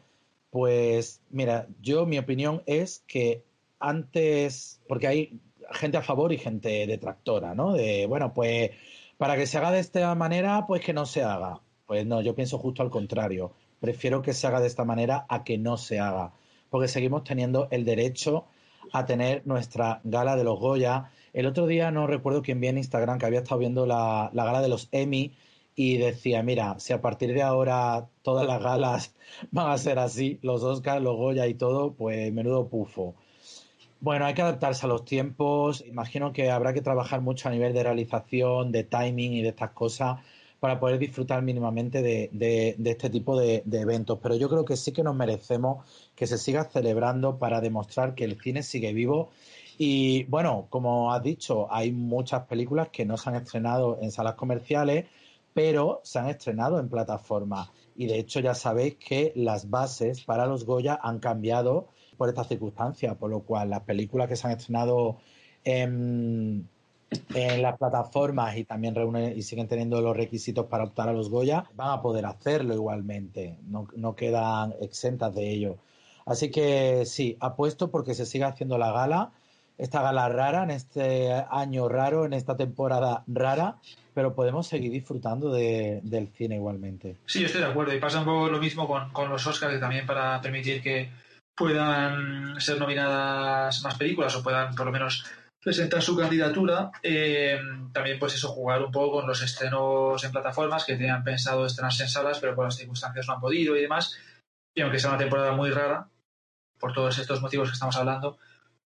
pues 0.52 1.22
mira, 1.30 1.66
yo 1.80 2.04
mi 2.04 2.18
opinión 2.18 2.62
es 2.66 3.02
que 3.06 3.42
antes, 3.80 4.82
porque 4.86 5.06
hay 5.06 5.40
gente 5.70 5.96
a 5.96 6.02
favor 6.02 6.30
y 6.30 6.36
gente 6.36 6.86
detractora, 6.86 7.54
¿no? 7.54 7.72
De, 7.72 8.04
bueno, 8.04 8.34
pues 8.34 8.72
para 9.16 9.36
que 9.36 9.46
se 9.46 9.56
haga 9.56 9.70
de 9.70 9.80
esta 9.80 10.14
manera, 10.14 10.66
pues 10.66 10.84
que 10.84 10.92
no 10.92 11.06
se 11.06 11.22
haga. 11.22 11.62
Pues 11.86 12.04
no, 12.04 12.20
yo 12.20 12.34
pienso 12.34 12.58
justo 12.58 12.82
al 12.82 12.90
contrario. 12.90 13.54
Prefiero 13.80 14.20
que 14.20 14.34
se 14.34 14.46
haga 14.46 14.60
de 14.60 14.66
esta 14.66 14.84
manera 14.84 15.24
a 15.30 15.42
que 15.42 15.56
no 15.56 15.78
se 15.78 16.00
haga. 16.00 16.34
Porque 16.68 16.86
seguimos 16.86 17.24
teniendo 17.24 17.68
el 17.70 17.86
derecho 17.86 18.44
a 18.92 19.06
tener 19.06 19.46
nuestra 19.46 20.02
gala 20.04 20.36
de 20.36 20.44
los 20.44 20.60
Goya. 20.60 21.12
El 21.32 21.46
otro 21.46 21.66
día 21.66 21.90
no 21.90 22.06
recuerdo 22.06 22.42
quién 22.42 22.60
vi 22.60 22.68
en 22.68 22.76
Instagram 22.76 23.18
que 23.18 23.24
había 23.24 23.40
estado 23.40 23.58
viendo 23.58 23.86
la, 23.86 24.28
la 24.34 24.44
gala 24.44 24.60
de 24.60 24.68
los 24.68 24.90
Emmy 24.92 25.32
y 25.74 25.96
decía, 25.96 26.42
mira, 26.42 26.78
si 26.78 26.92
a 26.92 27.00
partir 27.00 27.32
de 27.32 27.42
ahora 27.42 28.08
todas 28.22 28.46
las 28.46 28.62
galas 28.62 29.14
van 29.50 29.70
a 29.70 29.78
ser 29.78 29.98
así, 29.98 30.38
los 30.42 30.62
Oscars, 30.62 31.02
los 31.02 31.16
Goya 31.16 31.46
y 31.46 31.54
todo, 31.54 31.92
pues 31.94 32.32
menudo 32.32 32.68
pufo. 32.68 33.14
Bueno, 34.00 34.26
hay 34.26 34.34
que 34.34 34.42
adaptarse 34.42 34.84
a 34.84 34.88
los 34.88 35.04
tiempos. 35.04 35.84
Imagino 35.86 36.32
que 36.32 36.50
habrá 36.50 36.72
que 36.72 36.82
trabajar 36.82 37.20
mucho 37.20 37.48
a 37.48 37.52
nivel 37.52 37.72
de 37.72 37.84
realización, 37.84 38.72
de 38.72 38.82
timing 38.82 39.34
y 39.34 39.42
de 39.42 39.50
estas 39.50 39.70
cosas 39.70 40.18
para 40.62 40.78
poder 40.78 40.98
disfrutar 40.98 41.42
mínimamente 41.42 42.02
de, 42.02 42.76
este 42.84 43.10
tipo 43.10 43.38
de, 43.38 43.64
eventos. 43.72 44.18
Pero 44.22 44.36
yo 44.36 44.48
creo 44.48 44.64
que 44.64 44.76
sí 44.76 44.92
que 44.92 45.02
nos 45.02 45.14
merecemos 45.14 45.84
que 46.14 46.26
se 46.26 46.38
siga 46.38 46.64
celebrando 46.64 47.38
para 47.38 47.60
demostrar 47.60 48.14
que 48.14 48.24
el 48.24 48.40
cine 48.40 48.62
sigue 48.62 48.92
vivo. 48.92 49.30
Y 49.78 50.22
bueno, 50.24 50.66
como 50.70 51.12
has 51.12 51.22
dicho, 51.22 51.66
hay 51.72 51.90
muchas 51.90 52.46
películas 52.46 52.90
que 52.90 53.04
no 53.04 53.16
se 53.16 53.30
han 53.30 53.36
estrenado 53.36 53.98
en 54.00 54.12
salas 54.12 54.34
comerciales, 54.34 55.06
pero 55.54 56.00
se 56.04 56.18
han 56.18 56.28
estrenado 56.28 56.78
en 56.78 56.88
plataformas. 56.88 57.70
Y 57.96 58.06
de 58.06 58.18
hecho 58.18 58.40
ya 58.40 58.54
sabéis 58.54 58.96
que 58.96 59.32
las 59.36 59.68
bases 59.68 60.24
para 60.24 60.46
los 60.46 60.64
Goya 60.64 60.98
han 61.02 61.18
cambiado 61.18 61.88
por 62.16 62.28
esta 62.28 62.44
circunstancia, 62.44 63.14
por 63.14 63.30
lo 63.30 63.40
cual 63.40 63.70
las 63.70 63.80
películas 63.80 64.28
que 64.28 64.36
se 64.36 64.46
han 64.46 64.54
estrenado 64.54 65.18
en, 65.64 66.68
las 67.34 67.76
plataformas 67.76 68.56
y 68.56 68.64
también 68.64 68.94
reúnen 68.94 69.36
y 69.36 69.42
siguen 69.42 69.68
teniendo 69.68 70.00
los 70.00 70.16
requisitos 70.16 70.66
para 70.66 70.84
optar 70.84 71.10
a 71.10 71.12
los 71.12 71.28
Goya, 71.28 71.64
van 71.74 71.90
a 71.90 72.00
poder 72.00 72.24
hacerlo 72.24 72.74
igualmente, 72.74 73.58
no, 73.66 73.86
no 73.96 74.14
quedan 74.14 74.74
exentas 74.80 75.34
de 75.34 75.50
ello. 75.50 75.76
Así 76.24 76.50
que 76.50 77.04
sí, 77.04 77.36
apuesto 77.40 77.90
porque 77.90 78.14
se 78.14 78.24
siga 78.24 78.48
haciendo 78.48 78.78
la 78.78 78.92
gala, 78.92 79.32
esta 79.82 80.02
gala 80.02 80.28
rara, 80.28 80.62
en 80.62 80.70
este 80.70 81.32
año 81.50 81.88
raro, 81.88 82.24
en 82.24 82.32
esta 82.32 82.56
temporada 82.56 83.24
rara, 83.26 83.76
pero 84.14 84.34
podemos 84.34 84.66
seguir 84.66 84.92
disfrutando 84.92 85.52
del 85.52 86.28
cine 86.34 86.56
igualmente. 86.56 87.16
Sí, 87.26 87.40
yo 87.40 87.46
estoy 87.46 87.62
de 87.62 87.68
acuerdo. 87.68 87.94
Y 87.94 88.00
pasa 88.00 88.20
un 88.20 88.24
poco 88.24 88.48
lo 88.48 88.58
mismo 88.58 88.86
con, 88.86 89.10
con 89.12 89.28
los 89.28 89.46
Oscars, 89.46 89.80
también 89.80 90.06
para 90.06 90.40
permitir 90.40 90.82
que, 90.82 91.10
puedan 91.54 92.60
ser 92.60 92.78
nominadas 92.78 93.82
más 93.82 93.96
películas 93.96 94.34
o 94.34 94.42
puedan 94.42 94.74
por 94.74 94.86
lo 94.86 94.92
menos 94.92 95.24
presentar 95.62 96.02
su 96.02 96.16
candidatura. 96.16 96.90
Eh, 97.02 97.58
también, 97.92 98.18
pues 98.18 98.34
eso, 98.34 98.48
jugar 98.48 98.82
un 98.82 98.90
poco 98.90 99.20
con 99.20 99.26
los 99.26 99.42
estrenos 99.42 100.22
en 100.24 100.32
plataformas 100.32 100.84
que 100.84 100.96
tenían 100.96 101.22
pensado 101.22 101.66
estrenarse 101.66 102.04
en 102.04 102.08
salas, 102.08 102.40
pero 102.40 102.54
por 102.54 102.64
las 102.64 102.76
circunstancias 102.76 103.26
no 103.28 103.34
han 103.34 103.40
podido 103.40 103.76
y 103.76 103.82
demás. 103.82 104.18
Y 104.74 104.80
aunque 104.80 104.98
sea 104.98 105.10
una 105.10 105.18
temporada 105.18 105.52
muy 105.52 105.70
rara, 105.70 106.08
por 106.78 106.92
todos 106.92 107.18
estos 107.18 107.40
motivos 107.40 107.68
que 107.68 107.74
estamos 107.74 107.96
hablando, 107.96 108.38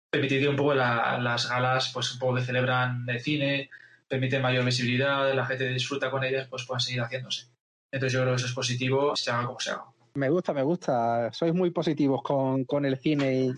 permitir 0.09 0.47
un 0.47 0.55
poco 0.55 0.73
las 0.73 1.49
galas, 1.49 1.91
pues 1.93 2.13
un 2.13 2.19
poco 2.19 2.35
que 2.35 2.43
celebran 2.43 3.05
el 3.07 3.19
cine, 3.19 3.69
permiten 4.07 4.41
mayor 4.41 4.63
visibilidad, 4.63 5.33
la 5.33 5.45
gente 5.45 5.67
disfruta 5.69 6.09
con 6.09 6.23
ellas, 6.23 6.47
pues 6.47 6.65
puedan 6.65 6.81
seguir 6.81 7.01
haciéndose. 7.01 7.47
Entonces 7.91 8.13
yo 8.13 8.21
creo 8.21 8.33
que 8.33 8.37
eso 8.37 8.47
es 8.47 8.53
positivo, 8.53 9.15
se 9.15 9.31
haga 9.31 9.45
como 9.45 9.59
se 9.59 9.71
haga. 9.71 9.85
Me 10.13 10.29
gusta, 10.29 10.53
me 10.53 10.63
gusta. 10.63 11.31
Sois 11.31 11.53
muy 11.53 11.69
positivos 11.71 12.21
con, 12.23 12.65
con 12.65 12.85
el 12.85 12.97
cine 12.97 13.35
y 13.35 13.53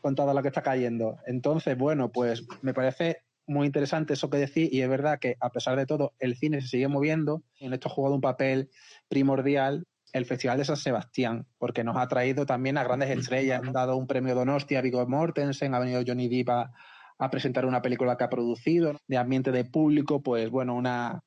con 0.00 0.14
todo 0.14 0.34
lo 0.34 0.42
que 0.42 0.48
está 0.48 0.62
cayendo. 0.62 1.18
Entonces, 1.26 1.78
bueno, 1.78 2.10
pues 2.10 2.44
me 2.60 2.74
parece 2.74 3.22
muy 3.46 3.66
interesante 3.66 4.14
eso 4.14 4.30
que 4.30 4.38
decís 4.38 4.68
y 4.72 4.82
es 4.82 4.88
verdad 4.88 5.18
que 5.18 5.36
a 5.40 5.50
pesar 5.50 5.76
de 5.76 5.86
todo 5.86 6.12
el 6.18 6.36
cine 6.36 6.60
se 6.60 6.68
sigue 6.68 6.88
moviendo 6.88 7.42
y 7.56 7.66
en 7.66 7.72
esto 7.72 7.88
ha 7.88 7.92
jugado 7.92 8.14
un 8.14 8.20
papel 8.20 8.70
primordial 9.08 9.86
el 10.12 10.26
Festival 10.26 10.58
de 10.58 10.64
San 10.64 10.76
Sebastián, 10.76 11.46
porque 11.58 11.84
nos 11.84 11.96
ha 11.96 12.06
traído 12.06 12.44
también 12.44 12.76
a 12.76 12.84
grandes 12.84 13.10
estrellas. 13.10 13.62
Han 13.64 13.72
dado 13.72 13.96
un 13.96 14.06
premio 14.06 14.34
Donosti 14.34 14.76
a 14.76 14.82
Viggo 14.82 15.06
Mortensen, 15.06 15.74
ha 15.74 15.78
venido 15.78 16.02
Johnny 16.06 16.28
Depp 16.28 16.50
a, 16.50 17.30
presentar 17.30 17.66
una 17.66 17.82
película 17.82 18.16
que 18.16 18.24
ha 18.24 18.30
producido, 18.30 18.96
de 19.06 19.16
ambiente 19.16 19.52
de 19.52 19.64
público, 19.64 20.22
pues 20.22 20.50
bueno, 20.50 20.74
una, 20.74 21.22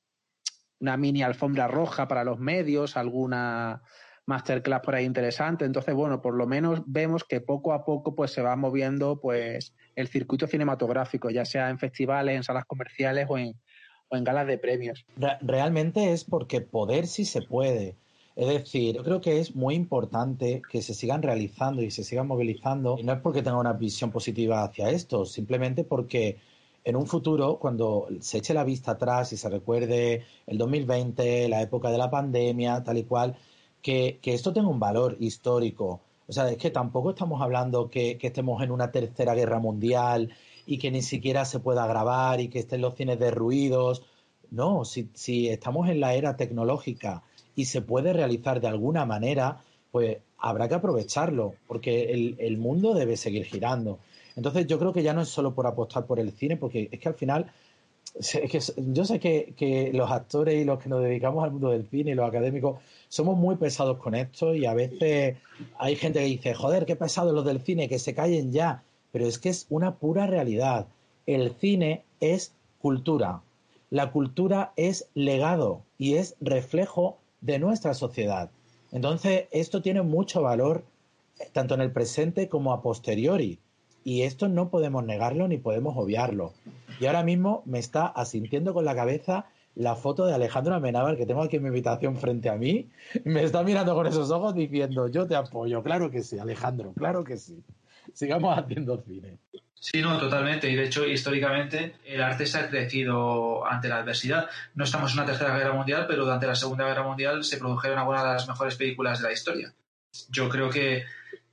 una 0.79 0.97
mini 0.97 1.23
alfombra 1.23 1.69
roja 1.69 2.07
para 2.07 2.25
los 2.25 2.37
medios, 2.37 2.97
alguna 2.97 3.81
masterclass 4.25 4.81
por 4.81 4.95
ahí 4.95 5.05
interesante. 5.05 5.65
Entonces, 5.65 5.95
bueno, 5.95 6.21
por 6.21 6.35
lo 6.35 6.47
menos 6.47 6.81
vemos 6.85 7.23
que 7.23 7.41
poco 7.41 7.73
a 7.73 7.85
poco 7.85 8.13
pues 8.13 8.31
se 8.31 8.41
va 8.41 8.55
moviendo 8.55 9.21
pues 9.21 9.73
el 9.95 10.07
circuito 10.07 10.47
cinematográfico, 10.47 11.29
ya 11.29 11.45
sea 11.45 11.69
en 11.69 11.79
festivales, 11.79 12.35
en 12.35 12.43
salas 12.43 12.65
comerciales 12.65 13.27
o 13.29 13.37
en, 13.37 13.53
o 14.09 14.17
en 14.17 14.23
galas 14.23 14.47
de 14.47 14.57
premios. 14.57 15.05
Realmente 15.41 16.11
es 16.11 16.25
porque 16.25 16.61
poder 16.61 17.07
sí 17.07 17.25
se 17.25 17.41
puede. 17.41 17.95
Es 18.35 18.47
decir, 18.47 18.95
yo 18.95 19.03
creo 19.03 19.21
que 19.21 19.39
es 19.39 19.55
muy 19.55 19.75
importante 19.75 20.61
que 20.69 20.81
se 20.81 20.93
sigan 20.93 21.21
realizando 21.21 21.81
y 21.81 21.89
se 21.89 22.03
sigan 22.03 22.27
movilizando. 22.27 22.97
Y 22.99 23.03
no 23.03 23.13
es 23.13 23.21
porque 23.21 23.41
tenga 23.41 23.57
una 23.57 23.73
visión 23.73 24.11
positiva 24.11 24.63
hacia 24.63 24.89
esto, 24.89 25.25
simplemente 25.25 25.85
porque 25.85 26.37
en 26.83 26.95
un 26.97 27.07
futuro, 27.07 27.57
cuando 27.59 28.07
se 28.19 28.39
eche 28.39 28.53
la 28.53 28.63
vista 28.65 28.91
atrás 28.91 29.31
y 29.33 29.37
se 29.37 29.49
recuerde 29.49 30.23
el 30.47 30.57
2020, 30.57 31.47
la 31.49 31.61
época 31.61 31.89
de 31.89 31.97
la 31.97 32.09
pandemia, 32.11 32.83
tal 32.83 32.97
y 32.97 33.03
cual, 33.05 33.37
que, 33.81 34.19
esto 34.23 34.53
tenga 34.53 34.67
un 34.67 34.79
valor 34.79 35.17
histórico. 35.19 36.01
O 36.27 36.33
sea, 36.33 36.49
es 36.49 36.57
que 36.57 36.71
tampoco 36.71 37.11
estamos 37.11 37.41
hablando 37.41 37.89
que, 37.89 38.17
estemos 38.21 38.61
en 38.63 38.71
una 38.71 38.91
tercera 38.91 39.33
guerra 39.35 39.59
mundial 39.59 40.33
y 40.65 40.77
que 40.77 40.91
ni 40.91 41.01
siquiera 41.01 41.45
se 41.45 41.59
pueda 41.59 41.87
grabar 41.87 42.41
y 42.41 42.49
que 42.49 42.59
estén 42.59 42.81
los 42.81 42.95
cines 42.95 43.19
derruidos. 43.19 44.03
No, 44.51 44.85
si, 44.85 45.09
si 45.13 45.47
estamos 45.49 45.89
en 45.89 45.99
la 46.01 46.15
era 46.15 46.35
tecnológica 46.35 47.23
y 47.55 47.65
se 47.65 47.81
puede 47.81 48.13
realizar 48.13 48.59
de 48.61 48.67
alguna 48.67 49.05
manera, 49.05 49.61
pues 49.91 50.17
habrá 50.37 50.67
que 50.67 50.75
aprovecharlo, 50.75 51.55
porque 51.67 52.11
el, 52.11 52.35
el, 52.39 52.57
mundo 52.57 52.93
debe 52.93 53.17
seguir 53.17 53.45
girando. 53.45 53.99
Entonces 54.35 54.67
yo 54.67 54.77
creo 54.77 54.93
que 54.93 55.03
ya 55.03 55.13
no 55.13 55.21
es 55.21 55.29
solo 55.29 55.53
por 55.53 55.65
apostar 55.65 56.05
por 56.05 56.19
el 56.19 56.31
cine, 56.31 56.57
porque 56.57 56.89
es 56.91 56.99
que 56.99 57.07
al 57.07 57.15
final, 57.15 57.51
es 58.19 58.51
que 58.51 58.59
yo 58.91 59.05
sé 59.05 59.19
que, 59.19 59.53
que 59.57 59.91
los 59.93 60.11
actores 60.11 60.61
y 60.61 60.65
los 60.65 60.79
que 60.79 60.89
nos 60.89 61.01
dedicamos 61.01 61.43
al 61.43 61.51
mundo 61.51 61.69
del 61.69 61.87
cine 61.87 62.11
y 62.11 62.15
los 62.15 62.27
académicos 62.27 62.79
somos 63.07 63.37
muy 63.37 63.55
pesados 63.55 63.97
con 63.97 64.15
esto 64.15 64.53
y 64.53 64.65
a 64.65 64.73
veces 64.73 65.37
hay 65.77 65.95
gente 65.95 66.19
que 66.19 66.25
dice, 66.25 66.53
joder, 66.53 66.85
qué 66.85 66.95
pesado 66.95 67.31
los 67.31 67.45
del 67.45 67.61
cine, 67.61 67.87
que 67.87 67.99
se 67.99 68.13
callen 68.13 68.51
ya. 68.51 68.83
Pero 69.11 69.25
es 69.25 69.39
que 69.39 69.49
es 69.49 69.65
una 69.69 69.95
pura 69.95 70.27
realidad. 70.27 70.87
El 71.25 71.55
cine 71.55 72.03
es 72.19 72.53
cultura. 72.79 73.41
La 73.89 74.11
cultura 74.11 74.73
es 74.75 75.07
legado 75.13 75.81
y 75.97 76.15
es 76.15 76.35
reflejo 76.41 77.17
de 77.41 77.59
nuestra 77.59 77.93
sociedad. 77.93 78.49
Entonces, 78.91 79.45
esto 79.51 79.81
tiene 79.81 80.01
mucho 80.01 80.41
valor 80.41 80.85
tanto 81.53 81.75
en 81.75 81.81
el 81.81 81.91
presente 81.91 82.49
como 82.49 82.73
a 82.73 82.81
posteriori. 82.81 83.59
Y 84.03 84.21
esto 84.21 84.47
no 84.47 84.69
podemos 84.69 85.03
negarlo 85.03 85.47
ni 85.47 85.57
podemos 85.57 85.95
obviarlo. 85.97 86.53
Y 86.99 87.07
ahora 87.07 87.23
mismo 87.23 87.63
me 87.65 87.79
está 87.79 88.05
asintiendo 88.05 88.73
con 88.73 88.85
la 88.85 88.95
cabeza 88.95 89.47
la 89.75 89.95
foto 89.95 90.25
de 90.25 90.33
Alejandro 90.33 90.73
Amenábar 90.73 91.17
que 91.17 91.25
tengo 91.25 91.41
aquí 91.41 91.57
en 91.57 91.63
mi 91.63 91.67
invitación 91.67 92.15
frente 92.15 92.49
a 92.49 92.55
mí, 92.55 92.89
me 93.25 93.43
está 93.43 93.61
mirando 93.61 93.93
con 93.93 94.07
esos 94.07 94.31
ojos 94.31 94.55
diciendo, 94.55 95.09
yo 95.09 95.27
te 95.27 95.35
apoyo, 95.35 95.83
claro 95.83 96.09
que 96.09 96.23
sí, 96.23 96.39
Alejandro, 96.39 96.93
claro 96.93 97.23
que 97.23 97.37
sí. 97.37 97.61
Sigamos 98.13 98.57
haciendo 98.57 99.01
cine. 99.01 99.37
Sí, 99.79 100.01
no, 100.01 100.17
totalmente. 100.17 100.69
Y 100.69 100.75
de 100.75 100.85
hecho, 100.85 101.05
históricamente, 101.05 101.97
el 102.05 102.21
arte 102.21 102.45
se 102.45 102.57
ha 102.57 102.69
crecido 102.69 103.65
ante 103.67 103.87
la 103.87 103.97
adversidad. 103.97 104.49
No 104.73 104.83
estamos 104.83 105.11
en 105.11 105.19
una 105.19 105.27
tercera 105.27 105.55
guerra 105.55 105.73
mundial, 105.73 106.05
pero 106.07 106.23
durante 106.23 106.47
la 106.47 106.55
segunda 106.55 106.87
guerra 106.87 107.03
mundial 107.03 107.43
se 107.43 107.57
produjeron 107.57 107.99
algunas 107.99 108.23
de 108.23 108.29
las 108.29 108.47
mejores 108.47 108.75
películas 108.75 109.19
de 109.19 109.27
la 109.27 109.33
historia. 109.33 109.73
Yo 110.29 110.49
creo 110.49 110.69
que 110.69 111.05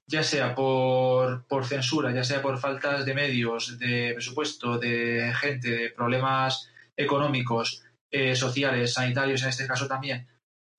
ya 0.07 0.23
sea 0.23 0.55
por, 0.55 1.45
por 1.47 1.67
censura, 1.67 2.13
ya 2.13 2.25
sea 2.25 2.43
por 2.43 2.59
faltas 2.59 3.05
de 3.05 3.15
medios, 3.15 3.79
de 3.79 4.13
presupuesto, 4.15 4.79
de 4.79 5.33
gente, 5.35 5.71
de 5.71 5.91
problemas 5.91 6.71
económicos, 6.97 7.83
eh, 8.11 8.37
sociales, 8.37 8.93
sanitarios 8.95 9.43
en 9.43 9.49
este 9.49 9.67
caso 9.67 9.87
también. 9.87 10.27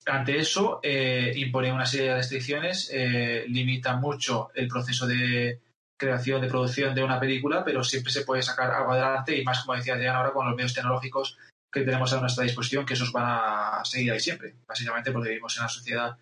Ante 0.05 0.37
eso, 0.37 0.79
eh, 0.83 1.33
impone 1.35 1.71
una 1.71 1.85
serie 1.85 2.09
de 2.09 2.15
restricciones, 2.15 2.89
eh, 2.93 3.45
limita 3.47 3.95
mucho 3.95 4.49
el 4.53 4.67
proceso 4.67 5.07
de 5.07 5.59
creación, 6.03 6.41
de 6.41 6.47
producción 6.47 6.95
de 6.95 7.03
una 7.03 7.19
película, 7.19 7.63
pero 7.63 7.83
siempre 7.83 8.11
se 8.11 8.23
puede 8.23 8.41
sacar 8.41 8.71
algo 8.71 8.93
adelante 8.93 9.37
y 9.37 9.43
más, 9.43 9.61
como 9.63 9.75
decía 9.75 9.95
Adrián, 9.95 10.15
ahora 10.15 10.31
con 10.31 10.45
los 10.45 10.55
medios 10.55 10.73
tecnológicos 10.73 11.37
que 11.71 11.81
tenemos 11.81 12.13
a 12.13 12.21
nuestra 12.21 12.43
disposición, 12.43 12.85
que 12.85 12.93
esos 12.93 13.11
van 13.11 13.25
a 13.25 13.85
seguir 13.85 14.11
ahí 14.11 14.19
siempre, 14.19 14.55
básicamente 14.67 15.11
porque 15.11 15.29
vivimos 15.29 15.55
en 15.57 15.63
una 15.63 15.69
sociedad 15.69 16.17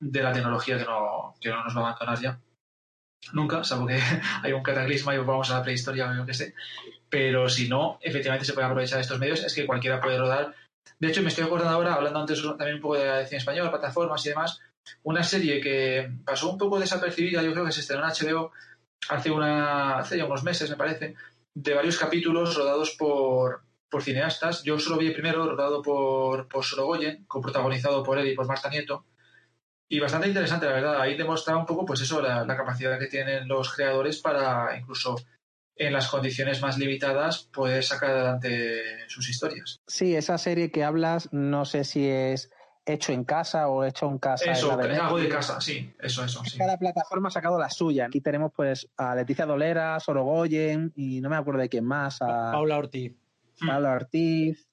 de 0.00 0.22
la 0.22 0.32
tecnología 0.32 0.78
que 0.78 0.84
no, 0.84 1.34
que 1.40 1.50
no 1.50 1.62
nos 1.62 1.76
va 1.76 1.80
a 1.80 1.84
abandonar 1.84 2.20
ya. 2.20 2.40
Nunca, 3.32 3.62
salvo 3.64 3.86
que 3.86 3.98
hay 4.42 4.52
un 4.52 4.62
cataclisma 4.62 5.14
y 5.14 5.18
vamos 5.18 5.50
a 5.50 5.58
la 5.58 5.62
prehistoria 5.62 6.10
o 6.10 6.14
yo 6.14 6.26
qué 6.26 6.34
sé 6.34 6.54
pero 7.08 7.48
si 7.48 7.68
no, 7.68 7.98
efectivamente 8.02 8.44
se 8.44 8.52
puede 8.52 8.66
aprovechar 8.66 9.00
estos 9.00 9.18
medios, 9.18 9.44
es 9.44 9.54
que 9.54 9.66
cualquiera 9.66 10.00
puede 10.00 10.18
rodar. 10.18 10.54
De 10.98 11.08
hecho, 11.08 11.22
me 11.22 11.28
estoy 11.28 11.44
acordando 11.44 11.74
ahora, 11.74 11.94
hablando 11.94 12.20
antes 12.20 12.42
también 12.42 12.76
un 12.76 12.82
poco 12.82 12.96
de 12.96 13.06
la 13.06 13.26
cine 13.26 13.38
español, 13.38 13.70
plataformas 13.70 14.24
y 14.26 14.30
demás, 14.30 14.60
una 15.02 15.22
serie 15.22 15.60
que 15.60 16.10
pasó 16.24 16.50
un 16.50 16.58
poco 16.58 16.78
desapercibida, 16.78 17.42
yo 17.42 17.52
creo 17.52 17.64
que 17.64 17.72
se 17.72 17.80
estrenó 17.80 18.04
en 18.04 18.10
HBO 18.10 18.52
hace, 19.08 19.30
una, 19.30 19.98
hace 19.98 20.18
ya 20.18 20.24
unos 20.24 20.44
meses, 20.44 20.70
me 20.70 20.76
parece, 20.76 21.14
de 21.54 21.74
varios 21.74 21.98
capítulos 21.98 22.56
rodados 22.56 22.96
por, 22.98 23.62
por 23.88 24.02
cineastas. 24.02 24.62
Yo 24.62 24.78
solo 24.78 24.98
vi 24.98 25.06
el 25.06 25.12
primero, 25.12 25.48
rodado 25.48 25.82
por, 25.82 26.48
por 26.48 26.64
Sorogoyen, 26.64 27.26
protagonizado 27.26 28.02
por 28.02 28.18
él 28.18 28.28
y 28.28 28.34
por 28.34 28.46
Marta 28.46 28.68
Nieto. 28.68 29.04
Y 29.88 30.00
bastante 30.00 30.28
interesante, 30.28 30.66
la 30.66 30.72
verdad. 30.72 31.00
Ahí 31.00 31.16
demuestra 31.16 31.56
un 31.56 31.64
poco, 31.64 31.86
pues 31.86 32.00
eso, 32.02 32.20
la 32.20 32.56
capacidad 32.56 32.98
que 32.98 33.06
tienen 33.06 33.48
los 33.48 33.72
creadores 33.74 34.20
para 34.20 34.76
incluso 34.78 35.16
en 35.78 35.92
las 35.92 36.08
condiciones 36.08 36.60
más 36.60 36.76
limitadas 36.76 37.48
puede 37.52 37.82
sacar 37.82 38.10
adelante 38.10 39.08
sus 39.08 39.28
historias. 39.30 39.80
Sí, 39.86 40.14
esa 40.14 40.36
serie 40.36 40.70
que 40.70 40.84
hablas, 40.84 41.32
no 41.32 41.64
sé 41.64 41.84
si 41.84 42.06
es 42.06 42.50
hecho 42.88 43.12
en 43.12 43.24
casa 43.24 43.68
o 43.68 43.84
hecho 43.84 44.08
en 44.08 44.18
casa. 44.18 44.50
Eso, 44.50 44.80
es 44.80 44.98
algo 44.98 45.18
de 45.18 45.28
casa, 45.28 45.60
sí, 45.60 45.92
eso, 46.00 46.24
eso. 46.24 46.42
Cada 46.56 46.78
plataforma 46.78 47.28
ha 47.28 47.30
sacado 47.30 47.58
la 47.58 47.68
suya. 47.68 48.06
Aquí 48.06 48.20
tenemos 48.20 48.52
pues 48.54 48.88
a 48.96 49.14
Leticia 49.14 49.46
Dolera, 49.46 50.00
Sorogoyen 50.00 50.92
y 50.96 51.20
no 51.20 51.28
me 51.28 51.36
acuerdo 51.36 51.60
de 51.60 51.68
quién 51.68 51.84
más. 51.84 52.20
A 52.22 52.52
Paula 52.52 52.78
Ortiz. 52.78 53.14
Paula 53.64 53.92
Ortiz. 53.92 54.68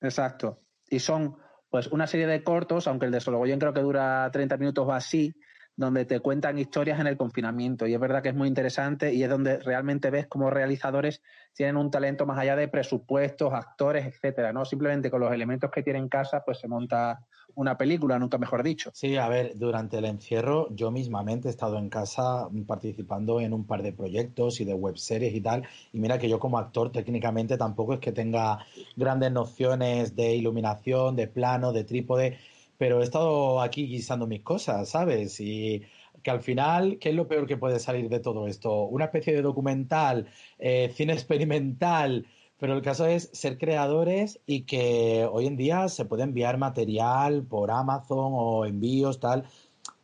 Exacto. 0.00 0.60
Y 0.88 1.00
son 1.00 1.36
pues 1.68 1.88
una 1.88 2.06
serie 2.06 2.26
de 2.26 2.44
cortos, 2.44 2.86
aunque 2.86 3.06
el 3.06 3.12
de 3.12 3.20
Sorogoyen 3.20 3.58
creo 3.58 3.72
que 3.72 3.80
dura 3.80 4.28
30 4.30 4.56
minutos 4.58 4.86
o 4.86 4.92
así, 4.92 5.34
donde 5.74 6.04
te 6.04 6.20
cuentan 6.20 6.58
historias 6.58 7.00
en 7.00 7.06
el 7.06 7.16
confinamiento. 7.16 7.86
Y 7.86 7.94
es 7.94 8.00
verdad 8.00 8.22
que 8.22 8.28
es 8.28 8.34
muy 8.34 8.46
interesante 8.46 9.12
y 9.14 9.22
es 9.22 9.30
donde 9.30 9.58
realmente 9.58 10.10
ves 10.10 10.26
cómo 10.26 10.50
realizadores 10.50 11.22
tienen 11.54 11.76
un 11.76 11.90
talento 11.90 12.26
más 12.26 12.38
allá 12.38 12.56
de 12.56 12.68
presupuestos, 12.68 13.52
actores, 13.52 14.06
etcétera, 14.06 14.52
¿no? 14.52 14.64
Simplemente 14.64 15.10
con 15.10 15.20
los 15.20 15.32
elementos 15.32 15.70
que 15.70 15.82
tienen 15.82 16.04
en 16.04 16.08
casa, 16.08 16.42
pues 16.44 16.58
se 16.58 16.68
monta 16.68 17.20
una 17.54 17.76
película, 17.76 18.18
nunca 18.18 18.38
mejor 18.38 18.62
dicho. 18.62 18.90
Sí, 18.94 19.16
a 19.16 19.28
ver, 19.28 19.52
durante 19.56 19.98
el 19.98 20.04
encierro 20.04 20.68
yo 20.74 20.90
mismamente 20.90 21.48
he 21.48 21.50
estado 21.50 21.78
en 21.78 21.88
casa 21.88 22.48
participando 22.66 23.40
en 23.40 23.52
un 23.52 23.66
par 23.66 23.82
de 23.82 23.92
proyectos 23.92 24.60
y 24.60 24.64
de 24.64 24.74
webseries 24.74 25.34
y 25.34 25.40
tal. 25.40 25.66
Y 25.92 26.00
mira 26.00 26.18
que 26.18 26.28
yo 26.28 26.38
como 26.38 26.58
actor 26.58 26.92
técnicamente 26.92 27.56
tampoco 27.56 27.94
es 27.94 28.00
que 28.00 28.12
tenga 28.12 28.58
grandes 28.96 29.32
nociones 29.32 30.16
de 30.16 30.34
iluminación, 30.36 31.16
de 31.16 31.28
plano, 31.28 31.72
de 31.72 31.84
trípode 31.84 32.38
pero 32.82 33.00
he 33.00 33.04
estado 33.04 33.60
aquí 33.60 33.86
guisando 33.86 34.26
mis 34.26 34.42
cosas, 34.42 34.88
¿sabes? 34.88 35.38
Y 35.38 35.84
que 36.22 36.30
al 36.32 36.40
final, 36.40 36.98
¿qué 36.98 37.10
es 37.10 37.14
lo 37.14 37.28
peor 37.28 37.46
que 37.46 37.56
puede 37.56 37.78
salir 37.78 38.08
de 38.08 38.18
todo 38.18 38.48
esto? 38.48 38.84
Una 38.86 39.04
especie 39.04 39.34
de 39.34 39.42
documental, 39.42 40.28
eh, 40.58 40.90
cine 40.92 41.12
experimental, 41.12 42.26
pero 42.62 42.74
el 42.74 42.82
caso 42.82 43.06
es 43.06 43.28
ser 43.32 43.58
creadores 43.58 44.38
y 44.46 44.62
que 44.62 45.28
hoy 45.28 45.48
en 45.48 45.56
día 45.56 45.88
se 45.88 46.04
puede 46.04 46.22
enviar 46.22 46.58
material 46.58 47.42
por 47.42 47.72
Amazon 47.72 48.30
o 48.34 48.64
envíos, 48.64 49.18
tal. 49.18 49.46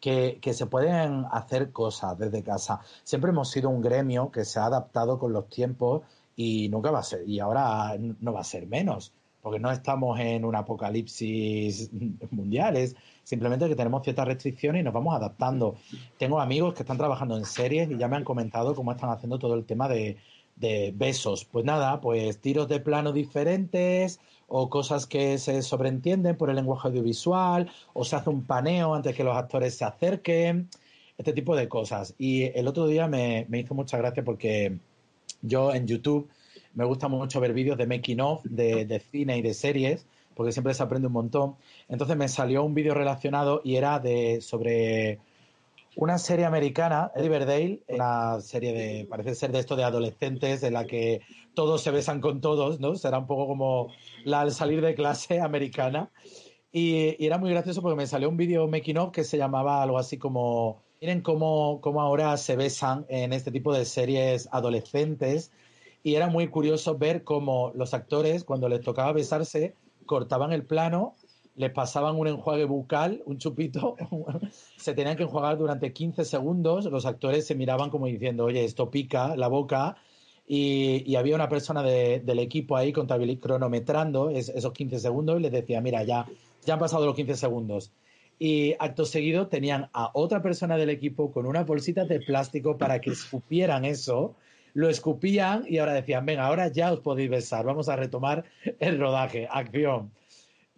que, 0.01 0.41
se 0.43 0.67
pueden 0.67 1.25
hacer 1.31 1.71
cosas 1.71 2.19
desde 2.19 2.43
casa. 2.43 2.81
Siempre 3.05 3.31
hemos 3.31 3.49
sido 3.53 3.71
un 3.71 3.81
gremio 3.81 4.33
que 4.33 4.45
se 4.45 4.59
ha 4.59 4.65
adaptado 4.65 5.21
con 5.21 5.33
los 5.33 5.49
tiempos 5.49 6.03
y 6.35 6.69
nunca 6.69 6.91
va 6.91 6.99
a 6.99 7.05
ser, 7.05 7.29
y 7.29 7.39
ahora 7.39 7.97
no 7.97 8.33
va 8.33 8.41
a 8.41 8.45
ser 8.45 8.67
menos, 8.67 9.13
porque 9.41 9.61
no 9.61 9.71
estamos 9.71 10.19
en 10.19 10.45
un 10.45 10.57
apocalipsis 10.57 11.93
mundial, 12.33 12.77
es 12.77 12.97
simplemente 13.23 13.69
que 13.69 13.77
tenemos 13.77 14.03
ciertas 14.03 14.27
restricciones 14.27 14.81
y 14.81 14.83
nos 14.83 14.95
vamos 14.95 15.15
adaptando. 15.15 15.77
Tengo 16.19 16.41
amigos 16.41 16.75
que 16.75 16.83
están 16.83 16.99
trabajando 16.99 17.37
en 17.37 17.45
series 17.45 17.89
y 17.89 17.97
ya 17.97 18.09
me 18.09 18.17
han 18.17 18.25
comentado 18.25 18.75
cómo 18.75 18.91
están 18.91 19.11
haciendo 19.11 19.39
todo 19.39 19.55
el 19.55 19.65
tema 19.65 19.89
de, 19.89 20.17
de 20.61 20.93
besos. 20.95 21.45
Pues 21.45 21.65
nada, 21.65 22.01
pues 22.01 22.41
tiros 22.41 22.69
de 22.69 22.81
plano 22.81 23.13
diferentes, 23.13 24.21
o 24.47 24.71
cosas 24.71 25.07
que 25.07 25.39
se 25.39 25.63
sobreentienden 25.63 26.37
por 26.37 26.51
el 26.51 26.57
lenguaje 26.57 26.89
audiovisual, 26.89 27.71
o 27.93 28.05
se 28.05 28.17
hace 28.17 28.31
un 28.31 28.45
paneo 28.45 28.95
antes 28.95 29.15
que 29.15 29.25
los 29.25 29.37
actores 29.37 29.77
se 29.77 29.85
acerquen, 29.85 30.69
este 31.19 31.33
tipo 31.33 31.55
de 31.55 31.69
cosas. 31.69 32.15
Y 32.19 32.45
el 32.59 32.67
otro 32.67 32.87
día 32.87 33.07
me, 33.09 33.47
hizo 33.53 33.75
mucha 33.75 33.99
gracia 33.99 34.25
porque 34.25 34.79
yo 35.43 35.75
en 35.75 35.87
YouTube 35.87 36.29
me 36.75 36.85
gusta 36.85 37.09
mucho 37.09 37.41
ver 37.41 37.53
vídeos 37.53 37.77
de 37.77 37.87
making 37.87 38.21
of, 38.21 38.43
de, 38.45 38.85
de 38.85 39.01
cine 39.01 39.39
y 39.39 39.43
de 39.43 39.55
series, 39.55 40.07
porque 40.35 40.53
siempre 40.53 40.75
se 40.75 40.83
aprende 40.83 41.09
un 41.09 41.15
montón. 41.15 41.57
Entonces 41.89 42.17
me 42.17 42.29
salió 42.29 42.65
un 42.65 42.75
vídeo 42.75 42.95
relacionado 42.95 43.61
y 43.65 43.77
era 43.77 43.99
de 43.99 44.41
sobre 44.41 45.19
una 45.99 46.17
serie 46.19 46.45
americana, 46.45 47.11
Riverdale, 47.17 47.83
una 47.89 48.41
serie 48.41 48.73
de, 48.73 49.07
parece 49.07 49.35
ser 49.35 49.51
de 49.51 49.59
esto 49.59 49.75
de 49.75 49.83
adolescentes, 49.83 50.63
en 50.63 50.75
la 50.75 50.87
que 50.87 51.23
todos 51.55 51.83
se 51.83 51.91
besan 51.91 52.21
con 52.21 52.41
todos, 52.41 52.79
¿no? 52.79 52.95
Será 52.95 53.19
un 53.19 53.27
poco 53.27 53.49
como 53.49 53.89
la 54.25 54.43
al 54.43 54.53
salir 54.53 54.81
de 54.81 54.95
clase 54.95 55.41
americana. 55.41 56.13
Y, 56.71 57.17
era 57.19 57.37
muy 57.37 57.51
gracioso 57.51 57.83
porque 57.83 57.97
me 57.97 58.07
salió 58.07 58.29
un 58.29 58.37
vídeo 58.37 58.69
making 58.69 58.97
of 58.97 59.11
que 59.11 59.25
se 59.25 59.39
llamaba 59.39 59.83
algo 59.83 59.99
así 59.99 60.19
como, 60.19 60.85
miren 61.01 61.21
cómo, 61.21 61.81
cómo 61.81 62.01
ahora 62.01 62.37
se 62.37 62.55
besan 62.55 63.05
en 63.09 63.33
este 63.33 63.51
tipo 63.51 63.75
de 63.75 63.85
series 63.85 64.49
adolescentes. 64.53 65.51
Y 66.05 66.15
era 66.15 66.29
muy 66.29 66.47
curioso 66.47 66.97
ver 66.97 67.25
cómo 67.25 67.73
los 67.75 67.93
actores, 67.93 68.45
cuando 68.45 68.69
les 68.69 68.83
tocaba 68.83 69.11
besarse, 69.13 69.75
cortaban 70.07 70.53
el 70.53 70.65
plano 70.65 71.17
les 71.59 71.71
pasaban 71.73 72.17
un 72.17 72.29
enjuague 72.29 72.65
bucal, 72.65 73.23
un 73.27 73.39
chupito, 73.39 73.97
se 74.77 74.95
tenían 74.95 75.17
que 75.17 75.25
enjuagar 75.25 75.59
durante 75.59 75.93
15 75.93 76.25
segundos, 76.25 76.87
los 76.87 77.05
actores 77.05 77.47
se 77.47 77.55
miraban 77.55 77.91
como 77.91 78.07
diciendo, 78.07 78.45
oye, 78.45 78.65
esto 78.65 78.91
pica 78.91 79.37
la 79.37 79.49
boca, 79.49 79.97
y, 80.51 81.15
había 81.17 81.35
una 81.35 81.49
persona 81.51 81.83
del 81.83 82.39
equipo 82.39 82.77
ahí 82.77 82.93
cronometrando 82.93 84.31
esos 84.31 84.73
15 84.73 84.99
segundos 84.99 85.39
y 85.39 85.43
les 85.43 85.53
decía, 85.53 85.83
mira, 85.83 86.05
ya, 86.05 86.27
ya 86.65 86.75
han 86.75 86.81
pasado 86.81 87.05
los 87.05 87.15
15 87.15 87.37
segundos. 87.37 87.93
Y 88.39 88.75
acto 88.79 89.05
seguido 89.05 89.49
tenían 89.49 89.91
a 89.93 90.11
otra 90.15 90.41
persona 90.41 90.79
del 90.79 90.89
equipo 90.89 91.33
con 91.33 91.45
unas 91.45 91.67
bolsitas 91.67 92.09
de 92.09 92.21
plástico 92.21 92.79
para 92.79 93.01
que 93.01 93.11
escupieran 93.11 93.85
eso, 93.85 94.37
lo 94.73 94.89
escupían 94.89 95.65
y 95.69 95.79
ahora 95.79 95.93
decían, 95.93 96.25
venga, 96.25 96.47
ahora 96.47 96.69
ya 96.69 96.93
os 96.93 97.01
podéis 97.01 97.29
besar, 97.29 97.67
vamos 97.67 97.91
a 97.91 97.97
retomar 97.97 98.45
el 98.79 98.99
rodaje, 98.99 99.49
acción. 99.51 100.13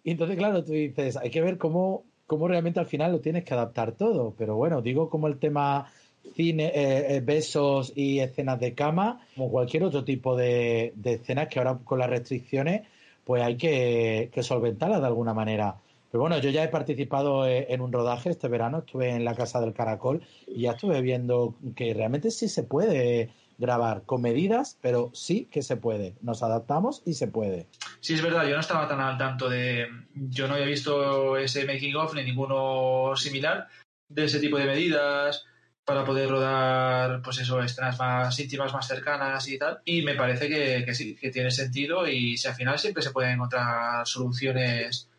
Y 0.04 0.12
entonces, 0.12 0.36
claro, 0.36 0.64
tú 0.64 0.72
dices, 0.72 1.16
hay 1.16 1.30
que 1.30 1.42
ver 1.42 1.58
cómo, 1.58 2.04
cómo 2.26 2.48
realmente 2.48 2.80
al 2.80 2.86
final 2.86 3.12
lo 3.12 3.20
tienes 3.20 3.44
que 3.44 3.54
adaptar 3.54 3.92
todo. 3.92 4.34
Pero 4.36 4.56
bueno, 4.56 4.82
digo 4.82 5.10
como 5.10 5.26
el 5.28 5.38
tema 5.38 5.90
cine, 6.34 6.66
eh, 6.74 7.16
eh, 7.16 7.20
besos 7.20 7.92
y 7.94 8.20
escenas 8.20 8.60
de 8.60 8.74
cama, 8.74 9.26
como 9.34 9.50
cualquier 9.50 9.84
otro 9.84 10.04
tipo 10.04 10.36
de, 10.36 10.94
escenas 11.04 11.48
que 11.48 11.58
ahora 11.58 11.78
con 11.84 11.98
las 11.98 12.10
restricciones, 12.10 12.82
pues 13.24 13.42
hay 13.42 13.56
que, 13.56 14.30
que 14.32 14.42
solventarlas 14.42 15.00
de 15.00 15.06
alguna 15.06 15.34
manera. 15.34 15.76
Pero 16.10 16.22
bueno, 16.22 16.38
yo 16.38 16.50
ya 16.50 16.64
he 16.64 16.68
participado 16.68 17.46
eh, 17.46 17.66
en 17.70 17.80
un 17.80 17.92
rodaje 17.92 18.30
este 18.30 18.48
verano, 18.48 18.78
estuve 18.78 19.10
en 19.10 19.24
la 19.24 19.34
Casa 19.34 19.60
del 19.60 19.72
Caracol 19.72 20.22
y 20.48 20.62
ya 20.62 20.72
estuve 20.72 21.00
viendo 21.02 21.54
que 21.76 21.94
realmente 21.94 22.30
sí 22.30 22.48
se 22.48 22.64
puede 22.64 23.30
grabar 23.61 24.03
con 24.05 24.23
medidas, 24.23 24.79
pero 24.81 25.11
sí 25.14 25.46
que 25.53 25.62
se 25.62 25.77
puede. 25.77 26.16
Nos 26.23 26.42
adaptamos 26.42 27.03
y 27.05 27.14
se 27.14 27.29
puede. 27.29 27.68
Sí, 28.01 28.14
es 28.14 28.23
verdad, 28.23 28.46
yo 28.46 28.55
no 28.55 28.61
estaba 28.61 28.88
tan 28.88 29.01
al 29.01 29.18
tanto 29.18 29.49
de. 29.49 29.87
Yo 30.14 30.49
no 30.49 30.55
había 30.55 30.66
visto 30.66 31.37
ese 31.37 31.66
making 31.66 31.94
of 31.94 32.14
ni 32.14 32.25
ninguno 32.25 33.14
similar 33.14 33.68
de 34.09 34.25
ese 34.25 34.40
tipo 34.40 34.57
de 34.59 34.64
medidas 34.64 35.44
para 35.85 36.05
poder 36.05 36.31
rodar, 36.31 37.20
pues 37.23 37.38
eso, 37.38 37.61
escenas 37.62 37.99
más 37.99 38.38
íntimas, 38.38 38.73
más 38.73 38.87
cercanas 38.87 39.46
y 39.49 39.59
tal. 39.59 39.81
Y 39.85 40.03
me 40.03 40.14
parece 40.14 40.49
que, 40.49 40.94
sí, 40.94 41.16
que 41.16 41.31
tiene 41.31 41.51
sentido 41.51 42.07
y 42.07 42.37
si 42.37 42.49
al 42.49 42.55
final 42.55 42.79
siempre 42.79 43.03
se 43.03 43.11
pueden 43.11 43.33
encontrar 43.33 44.07
soluciones. 44.07 45.11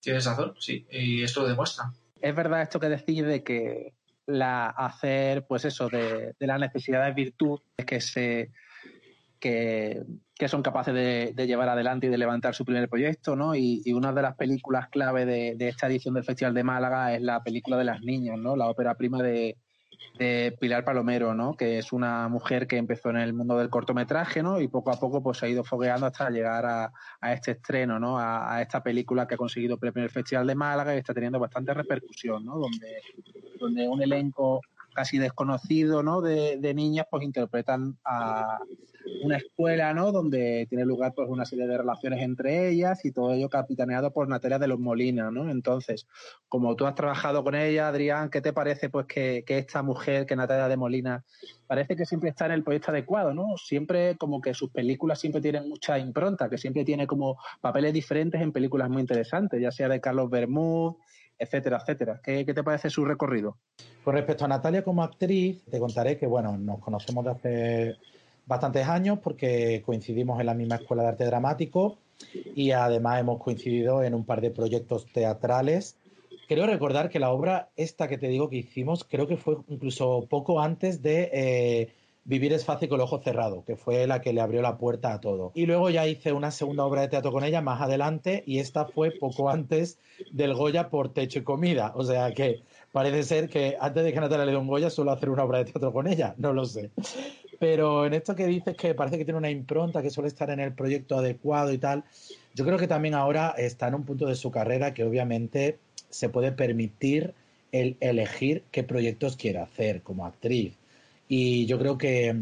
Tienes 0.00 0.26
razón, 0.26 0.54
sí, 0.58 0.86
y 0.90 1.22
esto 1.22 1.42
lo 1.42 1.48
demuestra. 1.48 1.92
Es 2.20 2.34
verdad 2.34 2.62
esto 2.62 2.80
que 2.80 2.88
decís 2.88 3.24
de 3.24 3.42
que 3.42 3.94
la 4.28 4.66
hacer, 4.66 5.46
pues 5.46 5.64
eso, 5.64 5.88
de, 5.88 6.34
de 6.38 6.46
las 6.46 6.60
necesidades 6.60 7.14
virtud 7.14 7.60
que 7.86 8.00
se 8.00 8.50
que, 9.40 10.04
son 10.48 10.62
capaces 10.62 10.94
de, 10.94 11.46
llevar 11.46 11.68
adelante 11.68 12.06
y 12.06 12.10
de 12.10 12.18
levantar 12.18 12.54
su 12.54 12.64
primer 12.64 12.88
proyecto, 12.88 13.36
¿no? 13.36 13.54
Y, 13.54 13.82
una 13.92 14.12
de 14.12 14.22
las 14.22 14.36
películas 14.36 14.88
clave 14.88 15.24
de, 15.24 15.54
de, 15.56 15.68
esta 15.68 15.86
edición 15.86 16.14
del 16.14 16.24
Festival 16.24 16.54
de 16.54 16.64
Málaga 16.64 17.14
es 17.14 17.22
la 17.22 17.42
película 17.42 17.76
de 17.76 17.84
las 17.84 18.02
niñas, 18.02 18.38
¿no? 18.38 18.54
La 18.54 18.68
ópera 18.68 18.94
prima 18.96 19.22
de, 19.22 19.56
de 20.18 20.56
Pilar 20.60 20.84
Palomero, 20.84 21.34
¿no? 21.34 21.54
Que 21.54 21.78
es 21.78 21.92
una 21.92 22.28
mujer 22.28 22.66
que 22.66 22.76
empezó 22.76 23.10
en 23.10 23.18
el 23.18 23.32
mundo 23.32 23.56
del 23.58 23.70
cortometraje, 23.70 24.42
¿no? 24.42 24.60
Y 24.60 24.68
poco 24.68 24.90
a 24.90 24.98
poco 24.98 25.22
pues 25.22 25.38
se 25.38 25.46
ha 25.46 25.48
ido 25.48 25.64
fogueando 25.64 26.06
hasta 26.06 26.30
llegar 26.30 26.66
a, 26.66 26.92
este 27.32 27.52
estreno, 27.52 27.98
¿no? 27.98 28.18
A, 28.18 28.60
esta 28.60 28.82
película 28.82 29.26
que 29.26 29.34
ha 29.34 29.38
conseguido 29.38 29.78
el 29.80 30.10
Festival 30.10 30.46
de 30.46 30.54
Málaga 30.54 30.94
y 30.94 30.98
está 30.98 31.14
teniendo 31.14 31.38
bastante 31.38 31.72
repercusión, 31.72 32.44
¿no? 32.44 32.58
Donde 32.58 33.88
un 33.88 34.02
elenco 34.02 34.60
casi 34.98 35.16
desconocido, 35.16 36.02
¿no? 36.02 36.20
De, 36.20 36.56
de 36.56 36.74
niñas, 36.74 37.06
pues 37.08 37.22
interpretan 37.22 37.96
a 38.04 38.58
una 39.22 39.36
escuela, 39.36 39.94
¿no? 39.94 40.10
Donde 40.10 40.66
tiene 40.68 40.84
lugar 40.84 41.12
pues 41.14 41.28
una 41.28 41.44
serie 41.44 41.68
de 41.68 41.78
relaciones 41.78 42.20
entre 42.20 42.68
ellas 42.68 43.04
y 43.04 43.12
todo 43.12 43.32
ello 43.32 43.48
capitaneado 43.48 44.12
por 44.12 44.28
Natalia 44.28 44.58
de 44.58 44.66
los 44.66 44.80
Molinas, 44.80 45.32
¿no? 45.32 45.48
Entonces, 45.50 46.08
como 46.48 46.74
tú 46.74 46.84
has 46.84 46.96
trabajado 46.96 47.44
con 47.44 47.54
ella, 47.54 47.86
Adrián, 47.86 48.28
¿qué 48.28 48.40
te 48.40 48.52
parece 48.52 48.90
pues 48.90 49.06
que, 49.06 49.44
que 49.46 49.58
esta 49.58 49.84
mujer, 49.84 50.26
que 50.26 50.34
Natalia 50.34 50.66
de 50.66 50.76
Molina, 50.76 51.24
parece 51.68 51.94
que 51.94 52.04
siempre 52.04 52.30
está 52.30 52.46
en 52.46 52.52
el 52.52 52.64
proyecto 52.64 52.90
adecuado, 52.90 53.32
¿no? 53.32 53.56
Siempre 53.56 54.16
como 54.16 54.40
que 54.40 54.52
sus 54.52 54.70
películas 54.70 55.20
siempre 55.20 55.40
tienen 55.40 55.68
mucha 55.68 55.96
impronta, 55.96 56.50
que 56.50 56.58
siempre 56.58 56.84
tiene 56.84 57.06
como 57.06 57.38
papeles 57.60 57.92
diferentes 57.92 58.42
en 58.42 58.50
películas 58.50 58.90
muy 58.90 59.00
interesantes, 59.00 59.62
ya 59.62 59.70
sea 59.70 59.88
de 59.88 60.00
Carlos 60.00 60.28
Bermúdez, 60.28 60.96
etcétera, 61.38 61.78
etcétera. 61.80 62.20
¿Qué, 62.22 62.44
te 62.44 62.64
parece 62.64 62.90
su 62.90 63.04
recorrido? 63.04 63.56
Con 64.04 64.14
respecto 64.14 64.44
a 64.44 64.48
Natalia 64.48 64.82
como 64.82 65.02
actriz, 65.02 65.64
te 65.70 65.78
contaré 65.78 66.16
que, 66.16 66.26
bueno, 66.26 66.56
nos 66.56 66.80
conocemos 66.80 67.24
de 67.24 67.30
hace 67.30 67.96
bastantes 68.46 68.86
años 68.88 69.18
porque 69.22 69.82
coincidimos 69.84 70.40
en 70.40 70.46
la 70.46 70.54
misma 70.54 70.76
escuela 70.76 71.02
de 71.02 71.08
arte 71.10 71.24
dramático 71.24 71.98
y 72.54 72.70
además 72.72 73.20
hemos 73.20 73.40
coincidido 73.42 74.02
en 74.02 74.14
un 74.14 74.24
par 74.24 74.40
de 74.40 74.50
proyectos 74.50 75.06
teatrales. 75.06 75.96
Creo 76.48 76.66
recordar 76.66 77.10
que 77.10 77.18
la 77.18 77.30
obra 77.30 77.68
esta 77.76 78.08
que 78.08 78.16
te 78.16 78.28
digo 78.28 78.48
que 78.48 78.56
hicimos, 78.56 79.04
creo 79.04 79.26
que 79.26 79.36
fue 79.36 79.58
incluso 79.68 80.26
poco 80.30 80.60
antes 80.60 81.02
de 81.02 81.30
eh, 81.32 81.94
Vivir 82.24 82.52
es 82.52 82.64
fácil 82.64 82.90
con 82.90 83.00
el 83.00 83.04
ojo 83.04 83.22
cerrado, 83.22 83.64
que 83.64 83.76
fue 83.76 84.06
la 84.06 84.20
que 84.20 84.34
le 84.34 84.42
abrió 84.42 84.60
la 84.60 84.76
puerta 84.76 85.14
a 85.14 85.20
todo. 85.20 85.50
Y 85.54 85.64
luego 85.64 85.88
ya 85.88 86.06
hice 86.06 86.32
una 86.32 86.50
segunda 86.50 86.84
obra 86.84 87.00
de 87.00 87.08
teatro 87.08 87.32
con 87.32 87.42
ella 87.42 87.62
más 87.62 87.80
adelante 87.80 88.42
y 88.46 88.58
esta 88.58 88.84
fue 88.84 89.10
poco 89.12 89.48
antes 89.48 89.98
del 90.30 90.52
Goya 90.52 90.90
por 90.90 91.12
Techo 91.12 91.38
y 91.38 91.42
Comida. 91.42 91.92
O 91.94 92.04
sea 92.04 92.32
que 92.32 92.62
parece 92.92 93.22
ser 93.22 93.48
que 93.48 93.78
antes 93.80 94.04
de 94.04 94.12
que 94.12 94.20
Natalia 94.20 94.44
le 94.44 94.52
dé 94.52 94.58
un 94.58 94.66
Goya 94.66 94.90
suelo 94.90 95.10
hacer 95.10 95.30
una 95.30 95.44
obra 95.44 95.58
de 95.58 95.64
teatro 95.66 95.92
con 95.92 96.06
ella, 96.06 96.34
no 96.36 96.52
lo 96.52 96.66
sé. 96.66 96.90
Pero 97.58 98.04
en 98.04 98.12
esto 98.12 98.36
que 98.36 98.46
dices 98.46 98.76
que 98.76 98.94
parece 98.94 99.16
que 99.16 99.24
tiene 99.24 99.38
una 99.38 99.50
impronta, 99.50 100.02
que 100.02 100.10
suele 100.10 100.28
estar 100.28 100.50
en 100.50 100.60
el 100.60 100.74
proyecto 100.74 101.16
adecuado 101.16 101.72
y 101.72 101.78
tal, 101.78 102.04
yo 102.54 102.64
creo 102.64 102.76
que 102.76 102.88
también 102.88 103.14
ahora 103.14 103.54
está 103.56 103.88
en 103.88 103.94
un 103.94 104.04
punto 104.04 104.26
de 104.26 104.34
su 104.34 104.50
carrera 104.50 104.92
que 104.92 105.04
obviamente 105.04 105.78
se 106.10 106.28
puede 106.28 106.52
permitir 106.52 107.34
el 107.72 107.96
elegir 108.00 108.64
qué 108.70 108.82
proyectos 108.82 109.36
quiere 109.36 109.58
hacer 109.58 110.02
como 110.02 110.26
actriz 110.26 110.74
y 111.28 111.66
yo 111.66 111.78
creo 111.78 111.98
que, 111.98 112.34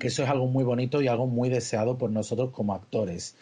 eso 0.00 0.22
es 0.22 0.28
algo 0.28 0.46
muy 0.46 0.64
bonito 0.64 1.02
y 1.02 1.08
algo 1.08 1.26
muy 1.26 1.48
deseado 1.48 1.98
por 1.98 2.10
nosotros 2.10 2.50
como 2.52 2.72
actores 2.72 3.36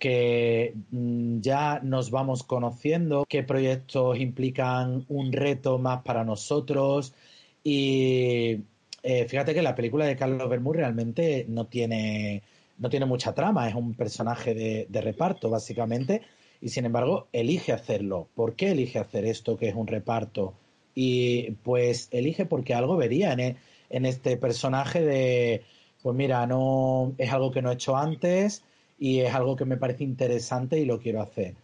que 0.00 0.74
mm, 0.90 1.40
ya 1.40 1.78
nos 1.82 2.10
vamos 2.10 2.42
conociendo, 2.42 3.24
qué 3.28 3.42
proyectos 3.44 4.18
implican 4.18 5.04
un 5.08 5.30
reto 5.30 5.78
más 5.78 6.02
para 6.02 6.24
nosotros 6.24 7.14
y 7.62 8.60
eh, 9.02 9.26
fíjate 9.28 9.54
que 9.54 9.62
la 9.62 9.74
película 9.74 10.06
de 10.06 10.16
Carlos 10.16 10.48
Bermúdez 10.48 10.80
realmente 10.80 11.44
no 11.48 11.66
tiene, 11.66 12.42
no 12.78 12.88
tiene 12.88 13.06
mucha 13.06 13.34
trama, 13.34 13.68
es 13.68 13.74
un 13.74 13.94
personaje 13.94 14.54
de, 14.54 14.86
de, 14.88 15.00
reparto 15.02 15.50
básicamente 15.50 16.22
y 16.62 16.70
sin 16.70 16.86
embargo 16.86 17.28
elige 17.32 17.72
hacerlo. 17.72 18.28
¿Por 18.34 18.56
qué 18.56 18.70
elige 18.70 18.98
hacer 18.98 19.26
esto 19.26 19.58
que 19.58 19.68
es 19.68 19.74
un 19.74 19.86
reparto? 19.86 20.54
Y 20.94 21.52
pues 21.62 22.08
elige 22.10 22.46
porque 22.46 22.74
algo 22.74 22.96
vería 22.96 23.32
en 23.32 23.40
él 23.40 23.56
en 23.90 24.06
este 24.06 24.36
personaje 24.36 25.02
de, 25.02 25.62
pues 26.02 26.16
mira, 26.16 26.46
no 26.46 27.12
es 27.18 27.32
algo 27.32 27.50
que 27.50 27.62
no 27.62 27.70
he 27.70 27.74
hecho 27.74 27.96
antes 27.96 28.62
y 28.98 29.20
es 29.20 29.34
algo 29.34 29.56
que 29.56 29.64
me 29.64 29.76
parece 29.76 30.04
interesante 30.04 30.78
y 30.78 30.84
lo 30.84 31.00
quiero 31.00 31.20
hacer. 31.20 31.54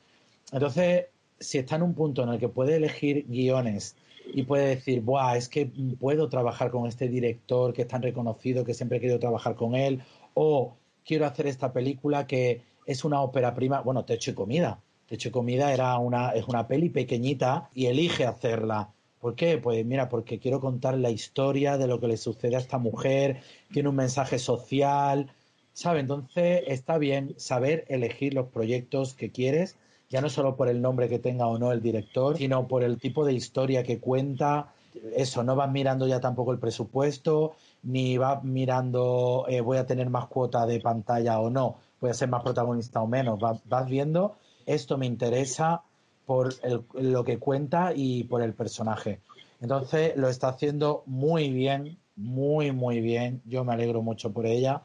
Entonces, 0.52 1.06
si 1.38 1.58
está 1.58 1.76
en 1.76 1.82
un 1.82 1.94
punto 1.94 2.22
en 2.22 2.30
el 2.30 2.38
que 2.38 2.48
puede 2.48 2.76
elegir 2.76 3.26
guiones 3.28 3.96
y 4.32 4.42
puede 4.42 4.66
decir, 4.68 5.00
Buah, 5.02 5.36
es 5.36 5.48
que 5.48 5.70
puedo 6.00 6.28
trabajar 6.28 6.70
con 6.70 6.86
este 6.86 7.08
director 7.08 7.72
que 7.72 7.82
es 7.82 7.88
tan 7.88 8.02
reconocido, 8.02 8.64
que 8.64 8.74
siempre 8.74 8.98
he 8.98 9.00
querido 9.00 9.18
trabajar 9.18 9.54
con 9.54 9.74
él, 9.74 10.02
o 10.34 10.74
quiero 11.04 11.26
hacer 11.26 11.46
esta 11.46 11.72
película 11.72 12.26
que 12.26 12.62
es 12.86 13.04
una 13.04 13.20
ópera 13.20 13.54
prima, 13.54 13.80
bueno, 13.80 14.04
Techo 14.04 14.32
y 14.32 14.34
Comida. 14.34 14.80
Techo 15.06 15.28
y 15.28 15.32
Comida 15.32 15.72
era 15.72 15.96
una, 15.98 16.30
es 16.30 16.46
una 16.48 16.66
peli 16.66 16.88
pequeñita 16.88 17.70
y 17.74 17.86
elige 17.86 18.24
hacerla. 18.24 18.90
¿Por 19.20 19.34
qué? 19.34 19.58
Pues 19.58 19.84
mira, 19.84 20.08
porque 20.08 20.38
quiero 20.38 20.60
contar 20.60 20.96
la 20.98 21.10
historia 21.10 21.78
de 21.78 21.86
lo 21.86 22.00
que 22.00 22.08
le 22.08 22.16
sucede 22.16 22.56
a 22.56 22.60
esta 22.60 22.78
mujer, 22.78 23.40
tiene 23.72 23.88
un 23.88 23.96
mensaje 23.96 24.38
social, 24.38 25.30
¿sabe? 25.72 26.00
Entonces 26.00 26.62
está 26.66 26.98
bien 26.98 27.34
saber 27.36 27.84
elegir 27.88 28.34
los 28.34 28.48
proyectos 28.48 29.14
que 29.14 29.30
quieres, 29.30 29.76
ya 30.08 30.20
no 30.20 30.30
solo 30.30 30.56
por 30.56 30.68
el 30.68 30.80
nombre 30.80 31.08
que 31.08 31.18
tenga 31.18 31.46
o 31.46 31.58
no 31.58 31.72
el 31.72 31.82
director, 31.82 32.36
sino 32.38 32.68
por 32.68 32.82
el 32.82 32.98
tipo 32.98 33.24
de 33.24 33.32
historia 33.32 33.82
que 33.82 33.98
cuenta. 33.98 34.72
Eso, 35.14 35.42
no 35.42 35.56
vas 35.56 35.70
mirando 35.70 36.06
ya 36.06 36.20
tampoco 36.20 36.52
el 36.52 36.58
presupuesto, 36.58 37.56
ni 37.82 38.16
vas 38.16 38.42
mirando 38.42 39.44
eh, 39.48 39.60
voy 39.60 39.76
a 39.76 39.86
tener 39.86 40.08
más 40.08 40.26
cuota 40.28 40.64
de 40.64 40.80
pantalla 40.80 41.38
o 41.40 41.50
no, 41.50 41.76
voy 42.00 42.10
a 42.10 42.14
ser 42.14 42.28
más 42.28 42.42
protagonista 42.42 43.02
o 43.02 43.06
menos. 43.06 43.38
Vas, 43.38 43.86
viendo, 43.90 44.36
esto 44.64 44.96
me 44.96 45.06
interesa 45.06 45.82
por 46.26 46.54
lo 46.94 47.24
que 47.24 47.38
cuenta 47.38 47.92
y 47.94 48.24
por 48.24 48.42
el 48.42 48.52
personaje. 48.52 49.20
Entonces 49.60 50.16
lo 50.16 50.28
está 50.28 50.48
haciendo 50.48 51.02
muy 51.06 51.50
bien, 51.50 51.98
muy, 52.16 52.72
muy 52.72 53.00
bien. 53.00 53.40
Yo 53.46 53.64
me 53.64 53.72
alegro 53.72 54.02
mucho 54.02 54.32
por 54.32 54.44
ella 54.44 54.82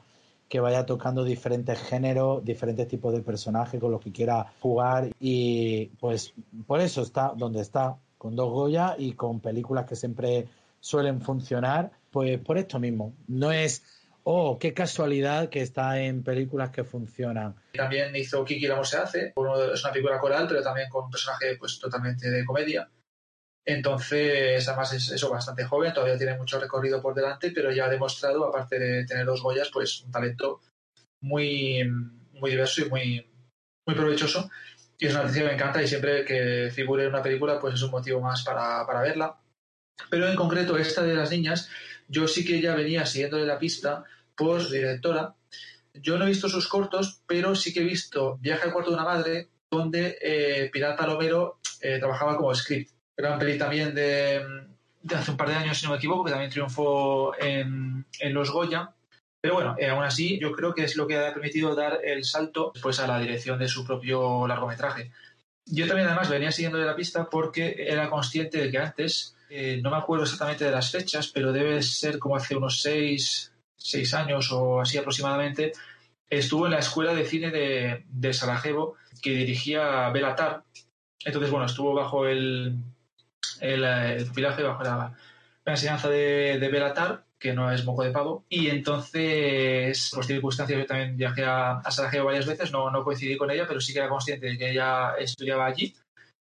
que 0.47 0.60
vaya 0.60 0.86
tocando 0.86 1.23
diferentes 1.23 1.80
géneros, 1.80 2.43
diferentes 2.43 2.86
tipos 2.88 3.13
de 3.13 3.21
personajes 3.21 3.80
con 3.80 3.89
los 3.89 4.01
que 4.01 4.12
quiera 4.12 4.54
jugar 4.60 5.10
y 5.17 5.86
pues 5.99 6.34
por 6.67 6.82
eso 6.82 7.01
está 7.01 7.34
donde 7.36 7.62
está, 7.62 7.97
con 8.17 8.36
dos 8.36 8.51
Goya 8.51 8.95
y 8.97 9.13
con 9.13 9.39
películas 9.39 9.86
que 9.86 9.95
siempre 9.95 10.49
suelen 10.82 11.21
funcionar, 11.21 11.91
pues 12.12 12.38
por 12.39 12.58
esto 12.58 12.80
mismo. 12.80 13.13
No 13.27 13.51
es, 13.51 13.82
oh, 14.23 14.57
qué 14.60 14.73
casualidad 14.73 15.49
que 15.49 15.62
está 15.62 15.99
en 15.99 16.23
películas 16.23 16.69
que 16.71 16.84
funcionan. 16.84 17.55
También 17.73 18.15
hizo 18.15 18.43
Kiki 18.45 18.67
la 18.67 18.84
se 18.84 18.97
hace, 18.97 19.34
es 19.73 19.84
una 19.84 19.91
película 19.91 20.19
coral, 20.19 20.47
pero 20.47 20.62
también 20.62 20.89
con 20.89 21.05
un 21.05 21.12
personaje 21.12 21.55
pues 21.57 21.79
totalmente 21.79 22.29
de 22.29 22.45
comedia. 22.45 22.89
Entonces, 23.65 24.67
además 24.67 24.93
es 24.93 25.12
eso, 25.12 25.29
bastante 25.29 25.65
joven, 25.65 25.93
todavía 25.93 26.17
tiene 26.17 26.38
mucho 26.38 26.60
recorrido 26.60 27.01
por 27.01 27.13
delante, 27.13 27.51
pero 27.51 27.71
ya 27.71 27.86
ha 27.86 27.89
demostrado, 27.89 28.45
aparte 28.45 28.79
de 28.79 29.05
tener 29.05 29.25
dos 29.25 29.43
Goyas, 29.43 29.69
pues 29.71 30.01
un 30.01 30.12
talento 30.12 30.62
muy, 31.21 31.84
muy 32.34 32.51
diverso 32.51 32.81
y 32.81 32.89
muy, 32.89 33.31
muy 33.86 33.95
provechoso. 33.95 34.49
Y 34.97 35.07
es 35.07 35.13
una 35.13 35.23
noticia 35.23 35.43
que 35.43 35.47
me 35.47 35.53
encanta 35.55 35.81
y 35.81 35.88
siempre 35.88 36.25
que 36.25 36.69
figure 36.71 37.03
en 37.03 37.10
una 37.10 37.23
película, 37.23 37.60
pues 37.60 37.75
es 37.75 37.81
un 37.81 37.91
motivo 37.91 38.19
más 38.21 38.43
para, 38.43 38.86
para 38.86 39.01
verla. 39.01 39.39
Pero 40.10 40.27
en 40.27 40.36
concreto, 40.36 40.77
esta 40.77 41.03
de 41.03 41.13
las 41.13 41.31
niñas, 41.31 41.69
yo 42.12 42.28
sí 42.28 42.45
que 42.45 42.62
ya 42.62 42.76
venía 42.76 43.06
siguiéndole 43.06 43.45
la 43.45 43.58
pista 43.58 44.04
por 44.36 44.69
directora. 44.69 45.34
Yo 45.93 46.17
no 46.17 46.26
he 46.26 46.30
visto 46.30 46.50
sus 46.50 46.67
cortos, 46.67 47.21
pero 47.26 47.56
sí 47.56 47.74
que 47.74 47.80
he 47.80 47.84
visto 47.84 48.38
Viaje 48.41 48.65
al 48.65 48.74
cuarto 48.74 48.91
de 48.91 48.97
una 48.97 49.06
madre, 49.06 49.47
donde 49.69 50.17
eh, 50.21 50.69
Pilar 50.71 50.97
eh, 51.82 52.00
trabajaba 52.00 52.38
como 52.38 52.54
script. 52.54 52.91
Gran 53.15 53.39
peli 53.39 53.58
también 53.58 53.95
de, 53.95 54.41
hace 55.15 55.32
un 55.32 55.38
par 55.38 55.50
de 55.50 55.56
años, 55.56 55.78
si 55.78 55.86
no 55.86 55.91
me 55.91 55.97
equivoco, 55.97 56.26
que 56.26 56.32
también 56.32 56.52
triunfó 56.52 57.34
en, 57.39 58.06
los 58.34 58.52
Goya. 58.52 58.93
Pero 59.41 59.56
bueno, 59.56 59.76
eh, 59.80 59.89
aún 59.89 60.04
así, 60.04 60.38
yo 60.39 60.52
creo 60.52 60.74
que 60.74 60.84
es 60.84 60.95
lo 60.95 61.08
que 61.08 61.17
ha 61.17 61.34
permitido 61.34 61.74
dar 61.76 62.00
el 62.04 62.26
salto 62.26 62.74
pues, 62.82 63.00
a 63.00 63.08
la 63.08 63.19
dirección 63.19 63.58
de 63.58 63.67
su 63.67 63.86
propio 63.86 64.47
largometraje. 64.47 65.12
Yo 65.65 65.88
también, 65.88 66.08
además, 66.08 66.30
venía 66.30 66.52
siguiendo 66.52 66.78
de 66.78 66.86
la 66.86 66.95
pista 66.95 67.30
porque 67.30 67.76
era 67.78 68.10
consciente 68.10 68.58
de 68.58 68.69
que 68.69 68.78
antes, 68.78 69.36
eh, 69.53 69.81
no 69.83 69.91
me 69.91 69.97
acuerdo 69.97 70.23
exactamente 70.23 70.63
de 70.63 70.71
las 70.71 70.91
fechas, 70.91 71.27
pero 71.27 71.51
debe 71.51 71.81
ser 71.83 72.19
como 72.19 72.37
hace 72.37 72.55
unos 72.55 72.81
seis, 72.81 73.51
seis 73.75 74.13
años 74.13 74.49
o 74.53 74.79
así 74.79 74.97
aproximadamente, 74.97 75.73
estuvo 76.29 76.67
en 76.67 76.71
la 76.71 76.79
escuela 76.79 77.13
de 77.13 77.25
cine 77.25 77.51
de, 77.51 78.33
Sarajevo 78.33 78.95
que 79.21 79.31
dirigía 79.31 80.09
Belatar. 80.09 80.63
Entonces, 81.25 81.51
bueno, 81.51 81.65
estuvo 81.65 81.93
bajo 81.93 82.25
el, 82.27 82.77
el, 83.59 83.83
el 83.83 84.25
pupilaje 84.25 84.63
bajo 84.63 84.83
la, 84.83 85.17
enseñanza 85.65 86.09
de, 86.09 86.69
Belatar, 86.71 87.25
que 87.37 87.51
no 87.53 87.69
es 87.73 87.83
moco 87.83 88.03
de 88.03 88.11
pavo. 88.11 88.45
Y 88.47 88.69
entonces, 88.69 90.11
por 90.13 90.23
circunstancias, 90.23 90.79
yo 90.79 90.85
también 90.85 91.17
viajé 91.17 91.43
a, 91.43 91.79
a 91.79 91.91
Sarajevo 91.91 92.27
varias 92.27 92.45
veces, 92.45 92.71
no, 92.71 92.89
no 92.89 93.03
coincidí 93.03 93.35
con 93.35 93.51
ella, 93.51 93.67
pero 93.67 93.81
sí 93.81 93.91
que 93.91 93.99
era 93.99 94.07
consciente 94.07 94.45
de 94.45 94.57
que 94.57 94.71
ella 94.71 95.15
estudiaba 95.19 95.65
allí. 95.65 95.93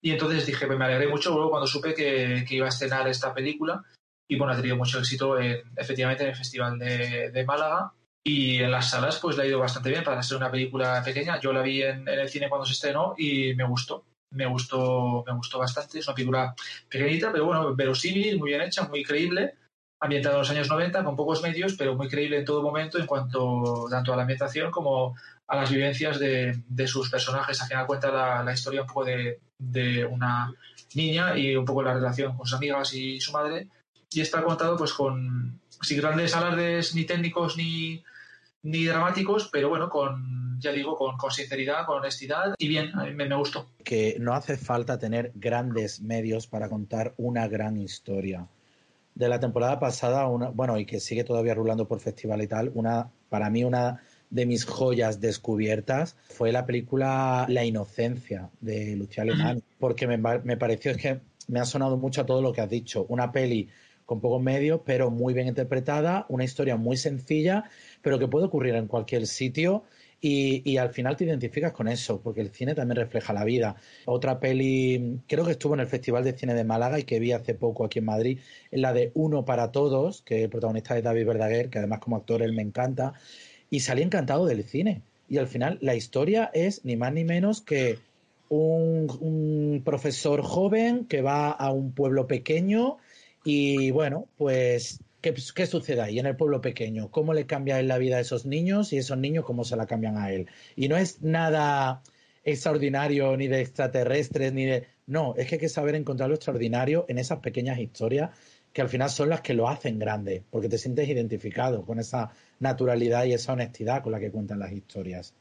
Y 0.05 0.11
entonces 0.11 0.45
dije, 0.45 0.67
me 0.67 0.85
alegré 0.85 1.09
mucho 1.09 1.31
luego 1.31 1.49
cuando 1.49 1.67
supe 1.67 1.95
que, 1.95 2.45
iba 2.51 2.67
a 2.67 2.69
estrenar 2.69 3.09
esta 3.09 3.33
película. 3.33 3.83
Y 4.29 4.37
bueno, 4.37 4.53
ha 4.53 4.57
tenido 4.57 4.77
mucho 4.77 4.99
éxito 4.99 5.39
en, 5.41 5.63
efectivamente 5.77 6.25
en 6.25 6.29
el 6.29 6.37
Festival 6.37 6.79
de, 6.79 7.45
Málaga. 7.47 7.95
Y 8.23 8.59
en 8.59 8.71
las 8.71 8.91
salas, 8.91 9.19
pues 9.19 9.39
le 9.39 9.45
ha 9.45 9.47
ido 9.47 9.59
bastante 9.59 9.89
bien 9.89 10.05
para 10.05 10.23
ser 10.23 10.37
una 10.37 10.51
película 10.51 11.03
pequeña. 11.03 11.41
Yo 11.41 11.55
la 11.55 11.63
vi 11.63 11.83
en, 11.83 12.07
el 12.07 12.29
cine 12.29 12.51
cuando 12.51 12.67
se 12.67 12.75
estrenó 12.75 13.15
y 13.17 13.55
me 13.55 13.65
gustó 13.65 14.05
me 14.31 14.47
gustó, 14.47 15.23
me 15.27 15.33
gustó 15.33 15.59
bastante. 15.59 16.01
Es 16.01 16.09
una 16.09 16.17
figura 16.17 16.55
pequeñita, 16.91 17.31
pero 17.33 17.47
bueno, 17.47 17.75
verosímil, 17.75 18.39
muy 18.39 18.51
bien 18.51 18.63
hecha, 18.63 18.89
muy 18.89 19.05
creíble, 19.05 19.55
ambientada 20.01 20.35
en 20.35 20.41
los 20.41 20.51
años 20.51 20.69
90, 20.69 21.05
con 21.05 21.15
pocos 21.15 21.41
medios, 21.41 21.77
pero 21.79 21.95
muy 21.95 22.09
creíble 22.09 22.39
en 22.39 22.45
todo 22.45 22.61
momento 22.61 22.99
en 22.99 23.07
cuanto 23.07 23.87
tanto 23.89 24.13
a 24.13 24.17
la 24.17 24.23
ambientación 24.23 24.73
como 24.73 25.15
a 25.47 25.57
las 25.57 25.71
vivencias 25.71 26.19
de, 26.19 26.63
de 26.67 26.87
sus 26.87 27.11
personajes. 27.11 27.61
Al 27.61 27.69
final 27.69 27.87
cuenta 27.87 28.11
la, 28.11 28.43
la 28.43 28.53
historia 28.53 28.83
un 28.83 28.87
poco 28.87 29.05
de, 29.05 29.41
de, 29.59 30.05
una 30.05 30.53
niña 30.95 31.37
y 31.37 31.55
un 31.57 31.65
poco 31.65 31.83
la 31.83 31.95
relación 31.95 32.37
con 32.37 32.47
sus 32.47 32.57
amigas 32.57 32.95
y 32.95 33.21
su 33.21 33.33
madre. 33.33 33.69
Y 34.11 34.21
está 34.21 34.43
contado 34.43 34.77
pues 34.77 34.93
con 34.93 35.61
sin 35.83 36.01
grandes 36.01 36.35
alardes 36.35 36.95
ni 36.95 37.05
técnicos 37.05 37.57
ni, 37.57 38.03
ni 38.63 38.85
dramáticos, 38.85 39.49
pero 39.53 39.69
bueno, 39.69 39.91
con, 39.91 40.59
ya 40.59 40.73
digo, 40.73 40.97
con, 40.97 41.17
con 41.17 41.31
sinceridad, 41.31 41.85
con 41.85 41.99
honestidad 41.99 42.55
y 42.59 42.69
bien, 42.69 42.91
a 42.99 43.05
mí 43.05 43.13
me, 43.13 43.29
me, 43.29 43.37
gustó. 43.37 43.69
Que 43.85 44.17
no 44.19 44.35
hace 44.35 44.57
falta 44.57 44.99
tener 44.99 45.33
grandes 45.35 46.01
medios 46.01 46.47
para 46.47 46.69
contar 46.69 47.15
una 47.17 47.49
gran 47.49 47.77
historia. 47.77 48.47
De 49.15 49.29
la 49.29 49.39
temporada 49.39 49.79
pasada, 49.79 50.27
una, 50.27 50.49
bueno, 50.49 50.79
y 50.79 50.87
que 50.87 51.01
sigue 51.01 51.25
todavía 51.25 51.55
rulando 51.55 51.87
por 51.87 52.01
festival 52.01 52.43
y 52.43 52.49
tal, 52.49 52.71
una, 52.75 53.11
para 53.29 53.51
mí 53.51 53.63
una 53.63 54.03
de 54.35 54.47
mis 54.47 54.65
joyas 54.65 55.21
descubiertas 55.21 56.17
fue 56.25 56.51
la 56.51 56.67
película 56.67 57.47
La 57.49 57.65
Inocencia 57.65 58.51
de 58.61 58.97
Lucía 58.97 59.23
Alemán, 59.23 59.63
porque 59.79 60.09
me, 60.09 60.19
me 60.19 60.57
pareció 60.57 60.91
es 60.91 60.97
que 60.97 61.21
me 61.47 61.61
ha 61.61 61.65
sonado 61.65 61.97
mucho 61.97 62.23
a 62.23 62.27
todo 62.27 62.43
lo 62.43 62.53
que 62.53 62.61
has 62.61 62.69
dicho. 62.69 63.07
Una 63.09 63.31
peli 63.31 63.69
con 64.05 64.21
pocos 64.21 64.43
medios, 64.43 64.81
pero 64.85 65.13
muy 65.13 65.35
bien 65.35 65.47
interpretada, 65.47 66.27
una 66.29 66.43
historia 66.43 66.77
muy 66.77 66.97
sencilla 66.97 67.65
pero 68.03 68.19
que 68.19 68.27
puede 68.27 68.47
ocurrir 68.47 68.75
en 68.75 68.89
cualquier 68.89 69.27
sitio 69.29 69.85
y, 70.21 70.63
y, 70.69 70.79
al 70.79 70.91
final 70.91 71.17
te 71.17 71.25
identificas 71.25 71.73
con 71.73 71.87
eso, 71.87 72.21
porque 72.21 72.41
el 72.41 72.51
cine 72.51 72.75
también 72.75 72.97
refleja 72.97 73.35
la 73.35 73.45
vida. 73.45 73.77
Otra 74.07 74.41
peli, 74.41 75.21
creo 75.29 75.45
que 75.45 75.51
estuvo 75.53 75.75
en 75.75 75.81
el 75.81 75.87
Festival 75.87 76.25
de 76.25 76.33
Cine 76.33 76.55
de 76.55 76.65
Málaga 76.65 76.99
y 76.99 77.05
que 77.05 77.19
vi 77.19 77.33
hace 77.33 77.55
poco 77.55 77.85
aquí 77.85 77.99
en 77.99 78.07
Madrid, 78.07 78.39
es 78.71 78.81
la 78.81 78.95
de 78.95 79.13
Uno 79.15 79.45
para 79.45 79.71
Todos, 79.71 80.23
que 80.23 80.45
el 80.45 80.49
protagonista 80.49 80.97
es 80.97 81.05
David 81.05 81.27
Verdaguer, 81.27 81.69
que 81.69 81.79
además 81.79 81.99
como 81.99 82.17
actor 82.17 82.41
él 82.43 82.55
me 82.55 82.63
encanta, 82.63 83.13
y 83.71 83.81
salí 83.81 84.03
encantado 84.03 84.47
del 84.47 84.65
cine. 84.65 85.03
Y 85.29 85.39
al 85.39 85.47
final 85.47 85.79
la 85.81 85.95
historia 85.95 86.51
es 86.53 86.85
ni 86.85 86.97
más 86.97 87.13
ni 87.13 87.25
menos 87.25 87.61
que 87.61 87.99
un, 88.49 89.83
profesor 89.85 90.43
joven 90.43 91.07
que 91.07 91.23
va 91.23 91.51
a 91.51 91.73
un 91.73 91.93
pueblo 91.93 92.27
pequeño 92.27 92.99
y 93.45 93.91
bueno, 93.91 94.27
pues 94.37 95.01
¿Qué, 95.21 95.35
¿Qué, 95.55 95.67
sucede 95.67 96.03
ahí 96.03 96.19
en 96.19 96.27
el 96.27 96.37
pueblo 96.37 96.61
pequeño? 96.61 97.11
¿Cómo 97.11 97.33
le 97.33 97.47
cambia 97.47 97.83
la 97.83 97.97
vida 97.97 98.19
a 98.19 98.21
esos 98.21 98.45
niños 98.45 98.93
y 98.93 98.99
esos 98.99 99.17
niños 99.17 99.47
cómo 99.47 99.65
se 99.65 99.75
la 99.75 99.87
cambian 99.87 100.19
a 100.19 100.31
él? 100.31 100.49
Y 100.77 100.89
no 100.89 100.99
es 100.99 101.23
nada 101.23 102.03
extraordinario 102.45 103.35
ni 103.37 103.49
de 103.49 103.63
extraterrestres 103.63 104.53
ni 104.53 104.67
de... 104.67 104.87
No, 105.07 105.35
es 105.37 105.47
que 105.49 105.55
hay 105.55 105.61
que 105.61 105.69
saber 105.71 105.95
encontrar 105.95 106.29
lo 106.29 106.35
extraordinario 106.35 107.07
en 107.09 107.19
esas 107.19 107.39
pequeñas 107.39 107.79
historias 107.79 108.31
que 108.75 108.83
al 108.83 108.91
final 108.91 109.09
son 109.09 109.31
las 109.31 109.41
que 109.41 109.55
lo 109.55 109.69
hacen 109.69 109.99
grande, 109.99 110.45
porque 110.51 110.69
te 110.69 110.77
sientes 110.77 111.09
identificado 111.09 111.87
con 111.87 111.99
esa 111.99 112.31
naturalidad 112.59 113.25
y 113.25 113.33
esa 113.33 113.55
honestidad 113.55 114.03
con 114.03 114.13
la 114.13 114.21
que 114.21 114.31
cuentan 114.31 114.59
las 114.59 114.73
historias. 114.73 115.33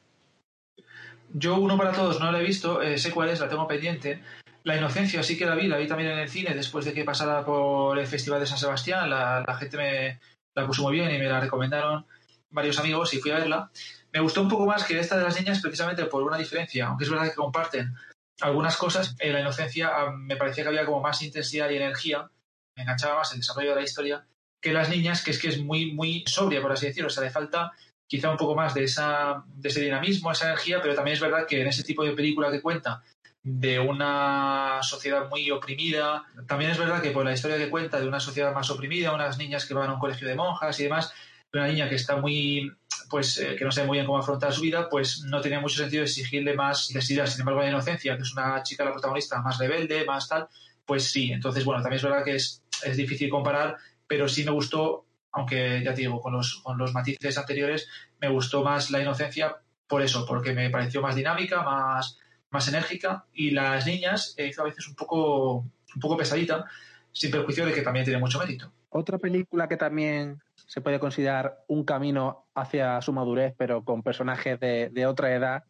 Yo 1.33 1.59
uno 1.59 1.75
para 1.77 1.91
todos 1.91 2.19
no 2.19 2.31
lo 2.31 2.37
he 2.37 2.43
visto, 2.43 2.81
eh, 2.81 2.97
sé 2.97 3.11
cuál 3.11 3.29
es, 3.29 3.39
la 3.39 3.49
tengo 3.49 3.67
pendiente, 3.67 4.21
la 4.63 4.77
Inocencia 4.77 5.23
sí 5.23 5.37
que 5.37 5.45
la 5.45 5.55
vi, 5.55 5.67
la 5.67 5.77
vi 5.77 5.87
también 5.87 6.11
en 6.11 6.19
el 6.19 6.29
cine 6.29 6.53
después 6.53 6.85
de 6.85 6.93
que 6.93 7.03
pasara 7.03 7.43
por 7.43 7.99
el 7.99 8.07
Festival 8.07 8.39
de 8.39 8.47
San 8.47 8.57
Sebastián. 8.57 9.09
La, 9.09 9.43
la, 9.45 9.55
gente 9.55 9.75
me 9.75 10.19
la 10.55 10.65
puso 10.65 10.83
muy 10.83 10.93
bien 10.93 11.11
y 11.11 11.17
me 11.17 11.25
la 11.25 11.41
recomendaron 11.41 12.05
varios 12.49 12.79
amigos 12.79 13.13
y 13.13 13.17
fui 13.17 13.31
a 13.31 13.39
verla. 13.39 13.71
Me 14.13 14.21
gustó 14.21 14.41
un 14.41 14.47
poco 14.47 14.65
más 14.65 14.85
que 14.85 14.99
esta 14.99 15.17
de 15.17 15.23
las 15.23 15.37
niñas 15.37 15.59
precisamente 15.59 16.05
por 16.05 16.23
una 16.23 16.37
diferencia, 16.37 16.87
aunque 16.87 17.03
es 17.03 17.09
verdad 17.09 17.29
que 17.29 17.35
comparten 17.35 17.93
algunas 18.39 18.77
cosas. 18.77 19.15
En 19.19 19.33
la 19.33 19.41
Inocencia 19.41 19.89
ah, 19.91 20.11
me 20.15 20.37
parecía 20.37 20.63
que 20.63 20.69
había 20.69 20.85
como 20.85 21.01
más 21.01 21.21
intensidad 21.23 21.69
y 21.69 21.75
energía, 21.75 22.29
me 22.75 22.83
enganchaba 22.83 23.19
más 23.19 23.31
el 23.33 23.39
desarrollo 23.39 23.69
de 23.69 23.75
la 23.75 23.83
historia 23.83 24.25
que 24.63 24.71
las 24.71 24.89
niñas, 24.89 25.23
que 25.23 25.31
es 25.31 25.39
que 25.39 25.49
es 25.49 25.59
muy, 25.61 25.91
muy 25.91 26.23
sobria, 26.25 26.61
por 26.61 26.71
así 26.71 26.87
decirlo. 26.87 27.07
O 27.07 27.11
sea, 27.11 27.23
le 27.23 27.29
falta 27.29 27.71
quizá 28.07 28.31
un 28.31 28.37
poco 28.37 28.55
más 28.55 28.73
de, 28.73 28.85
esa, 28.85 29.43
de 29.47 29.69
ese 29.69 29.81
dinamismo, 29.81 30.31
esa 30.31 30.45
energía, 30.45 30.81
pero 30.81 30.95
también 30.95 31.15
es 31.15 31.19
verdad 31.19 31.45
que 31.45 31.61
en 31.61 31.67
ese 31.67 31.83
tipo 31.83 32.03
de 32.03 32.13
película 32.13 32.49
que 32.49 32.61
cuenta 32.61 33.03
de 33.43 33.77
una 33.77 34.79
sociedad 34.81 35.29
muy 35.29 35.51
oprimida. 35.51 36.23
También 36.47 36.71
es 36.71 36.77
verdad 36.77 37.01
que 37.01 37.11
por 37.11 37.25
la 37.25 37.33
historia 37.33 37.57
que 37.57 37.69
cuenta 37.69 37.99
de 37.99 38.07
una 38.07 38.21
sociedad 38.21 38.53
más 38.53 38.69
oprimida, 38.69 39.13
unas 39.13 39.37
niñas 39.37 39.65
que 39.65 39.73
van 39.73 39.89
a 39.89 39.93
un 39.93 39.99
colegio 39.99 40.27
de 40.27 40.35
monjas 40.35 40.79
y 40.79 40.83
demás, 40.83 41.13
una 41.51 41.67
niña 41.67 41.89
que 41.89 41.95
está 41.95 42.15
muy, 42.15 42.71
pues, 43.09 43.37
eh, 43.37 43.55
que 43.57 43.65
no 43.65 43.71
sabe 43.71 43.87
muy 43.87 43.97
bien 43.97 44.05
cómo 44.05 44.17
afrontar 44.17 44.53
su 44.53 44.61
vida, 44.61 44.89
pues 44.89 45.23
no 45.25 45.41
tenía 45.41 45.59
mucho 45.59 45.75
sentido 45.75 46.03
exigirle 46.03 46.55
más 46.55 46.89
intensidad. 46.89 47.25
Sin 47.25 47.41
embargo, 47.41 47.61
la 47.61 47.69
inocencia, 47.69 48.15
que 48.15 48.23
es 48.23 48.31
una 48.31 48.63
chica, 48.63 48.85
la 48.85 48.93
protagonista, 48.93 49.41
más 49.41 49.57
rebelde, 49.57 50.05
más 50.05 50.29
tal, 50.29 50.47
pues 50.85 51.11
sí. 51.11 51.31
Entonces, 51.31 51.65
bueno, 51.65 51.81
también 51.81 51.97
es 51.97 52.03
verdad 52.03 52.23
que 52.23 52.35
es, 52.35 52.62
es 52.85 52.97
difícil 52.97 53.29
comparar, 53.29 53.77
pero 54.07 54.27
sí 54.27 54.43
me 54.43 54.51
gustó, 54.51 55.05
aunque 55.31 55.81
ya 55.83 55.93
te 55.93 56.01
digo, 56.01 56.21
con 56.21 56.33
los, 56.33 56.61
con 56.63 56.77
los 56.77 56.93
matices 56.93 57.37
anteriores, 57.37 57.89
me 58.21 58.29
gustó 58.29 58.63
más 58.63 58.91
la 58.91 59.01
inocencia 59.01 59.55
por 59.87 60.01
eso, 60.01 60.25
porque 60.25 60.53
me 60.53 60.69
pareció 60.69 61.01
más 61.01 61.15
dinámica, 61.15 61.61
más, 61.61 62.17
más 62.49 62.67
enérgica 62.67 63.25
y 63.33 63.51
las 63.51 63.85
niñas 63.85 64.35
eh, 64.37 64.51
a 64.57 64.63
veces 64.63 64.87
un 64.87 64.95
poco, 64.95 65.57
un 65.57 66.01
poco 66.01 66.17
pesadita, 66.17 66.65
sin 67.11 67.31
perjuicio 67.31 67.65
de 67.65 67.73
que 67.73 67.81
también 67.81 68.05
tiene 68.05 68.19
mucho 68.19 68.39
mérito. 68.39 68.71
Otra 68.89 69.17
película 69.17 69.67
que 69.67 69.77
también 69.77 70.39
se 70.67 70.81
puede 70.81 70.99
considerar 70.99 71.63
un 71.67 71.83
camino 71.83 72.45
hacia 72.53 73.01
su 73.01 73.13
madurez, 73.13 73.55
pero 73.57 73.83
con 73.83 74.03
personajes 74.03 74.59
de, 74.59 75.05
otra 75.07 75.33
edad, 75.33 75.63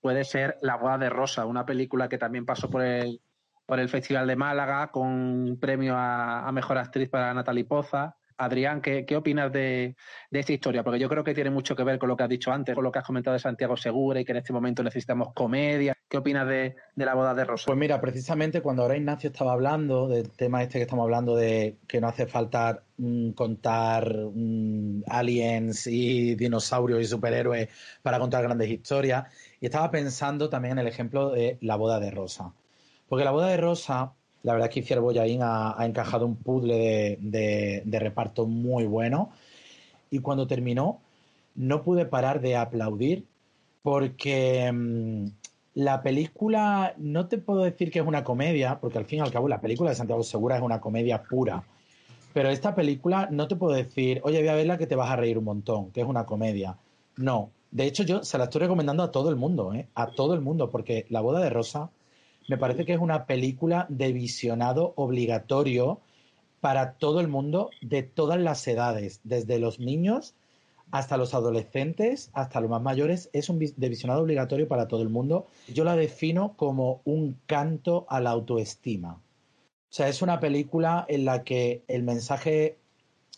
puede 0.00 0.24
ser 0.24 0.58
La 0.62 0.76
boda 0.76 0.98
de 0.98 1.10
Rosa, 1.10 1.44
una 1.46 1.66
película 1.66 2.08
que 2.08 2.18
también 2.18 2.46
pasó 2.46 2.70
por 2.70 2.82
el, 2.82 3.20
por 3.72 3.80
el 3.80 3.88
Festival 3.88 4.26
de 4.26 4.36
Málaga 4.36 4.90
con 4.90 5.08
un 5.08 5.58
premio 5.58 5.94
a, 5.96 6.52
Mejor 6.52 6.76
Actriz 6.76 7.08
para 7.08 7.32
Natalie 7.32 7.64
Poza 7.64 8.18
Adrián, 8.36 8.82
¿qué, 8.82 9.16
opinas 9.16 9.50
de, 9.50 9.96
esta 10.30 10.52
historia? 10.52 10.84
Porque 10.84 10.98
yo 10.98 11.08
creo 11.08 11.24
que 11.24 11.32
tiene 11.32 11.48
mucho 11.48 11.74
que 11.74 11.82
ver 11.82 11.98
con 11.98 12.10
lo 12.10 12.14
que 12.14 12.22
has 12.22 12.28
dicho 12.28 12.52
antes, 12.52 12.74
con 12.74 12.84
lo 12.84 12.92
que 12.92 12.98
has 12.98 13.06
comentado 13.06 13.32
de 13.32 13.40
Santiago 13.40 13.78
Segura 13.78 14.20
y 14.20 14.26
que 14.26 14.32
en 14.32 14.38
este 14.38 14.52
momento 14.52 14.82
necesitamos 14.82 15.32
comedia. 15.32 15.96
¿Qué 16.06 16.18
opinas 16.18 16.46
de, 16.46 16.76
la 16.96 17.14
boda 17.14 17.32
de 17.32 17.46
Rosa? 17.46 17.64
Pues 17.64 17.78
mira, 17.78 17.98
precisamente 17.98 18.60
cuando 18.60 18.82
ahora 18.82 18.98
Ignacio 18.98 19.30
estaba 19.30 19.54
hablando 19.54 20.06
del 20.06 20.28
tema 20.32 20.62
este 20.62 20.78
que 20.78 20.82
estamos 20.82 21.04
hablando 21.04 21.34
de 21.34 21.78
que 21.88 21.98
no 21.98 22.08
hace 22.08 22.26
falta 22.26 22.82
mm, 22.98 23.30
contar 23.30 24.14
mm, 24.34 25.04
aliens 25.08 25.86
y 25.86 26.34
dinosaurios 26.34 27.00
y 27.00 27.06
superhéroes 27.06 27.70
para 28.02 28.18
contar 28.18 28.42
grandes 28.42 28.68
historias, 28.68 29.32
y 29.60 29.64
estaba 29.64 29.90
pensando 29.90 30.50
también 30.50 30.72
en 30.72 30.80
el 30.80 30.88
ejemplo 30.88 31.30
de 31.30 31.56
la 31.62 31.76
boda 31.76 32.00
de 32.00 32.10
Rosa. 32.10 32.52
Porque 33.12 33.26
la 33.26 33.30
boda 33.30 33.48
de 33.48 33.58
Rosa 33.58 34.14
la 34.42 34.54
verdad 34.54 34.70
es 34.70 34.74
que 34.74 34.82
Ciervo 34.82 35.08
Boyaín 35.08 35.40
ha, 35.42 35.76
encajado 35.80 36.24
un 36.24 36.36
puzzle 36.36 37.18
de, 37.20 37.98
reparto 38.00 38.46
muy 38.46 38.86
bueno. 38.86 39.28
Y 40.10 40.20
cuando 40.20 40.46
terminó, 40.46 40.98
no 41.54 41.82
pude 41.82 42.06
parar 42.06 42.40
de 42.40 42.56
aplaudir 42.56 43.26
porque 43.82 44.72
mm, 44.72 45.26
la 45.74 46.02
película, 46.02 46.94
no 46.96 47.26
te 47.26 47.36
puedo 47.36 47.64
decir 47.64 47.90
que 47.90 47.98
es 47.98 48.06
una 48.06 48.24
comedia, 48.24 48.78
porque 48.80 48.96
al 48.96 49.04
fin 49.04 49.18
y 49.18 49.20
al 49.20 49.30
cabo 49.30 49.46
la 49.46 49.60
película 49.60 49.90
de 49.90 49.96
Santiago 49.96 50.22
Segura 50.22 50.56
es 50.56 50.62
una 50.62 50.80
comedia 50.80 51.22
pura. 51.22 51.64
Pero 52.32 52.48
esta 52.48 52.74
película 52.74 53.28
no 53.30 53.46
te 53.46 53.56
puedo 53.56 53.74
decir, 53.74 54.22
oye, 54.24 54.38
voy 54.38 54.48
a 54.48 54.54
verla 54.54 54.78
que 54.78 54.86
te 54.86 54.96
vas 54.96 55.10
a 55.10 55.16
reír 55.16 55.36
un 55.36 55.44
montón, 55.44 55.90
que 55.90 56.00
es 56.00 56.06
una 56.06 56.24
comedia. 56.24 56.78
No. 57.18 57.50
De 57.70 57.84
hecho, 57.84 58.04
yo 58.04 58.24
se 58.24 58.38
la 58.38 58.44
estoy 58.44 58.62
recomendando 58.62 59.02
a 59.02 59.10
todo 59.10 59.28
el 59.28 59.36
mundo, 59.36 59.74
¿eh? 59.74 59.86
a 59.96 60.06
todo 60.06 60.32
el 60.32 60.40
mundo, 60.40 60.70
porque 60.70 61.04
La 61.10 61.20
boda 61.20 61.40
de 61.40 61.50
Rosa 61.50 61.90
me 62.48 62.58
parece 62.58 62.84
que 62.84 62.94
es 62.94 63.00
una 63.00 63.26
película 63.26 63.86
de 63.88 64.12
visionado 64.12 64.92
obligatorio 64.96 66.00
para 66.60 66.92
todo 66.94 67.20
el 67.20 67.28
mundo 67.28 67.70
de 67.80 68.02
todas 68.02 68.40
las 68.40 68.66
edades, 68.68 69.20
desde 69.24 69.58
los 69.58 69.80
niños 69.80 70.34
hasta 70.92 71.16
los 71.16 71.32
adolescentes, 71.32 72.30
hasta 72.34 72.60
los 72.60 72.70
más 72.70 72.82
mayores, 72.82 73.30
es 73.32 73.48
un 73.48 73.58
de 73.58 73.88
visionado 73.88 74.22
obligatorio 74.22 74.68
para 74.68 74.88
todo 74.88 75.02
el 75.02 75.08
mundo. 75.08 75.46
Yo 75.66 75.84
la 75.84 75.96
defino 75.96 76.52
como 76.54 77.00
un 77.04 77.38
canto 77.46 78.04
a 78.10 78.20
la 78.20 78.30
autoestima. 78.30 79.14
O 79.14 79.94
sea, 79.94 80.08
es 80.08 80.20
una 80.20 80.38
película 80.38 81.06
en 81.08 81.24
la 81.24 81.44
que 81.44 81.82
el 81.88 82.02
mensaje 82.02 82.76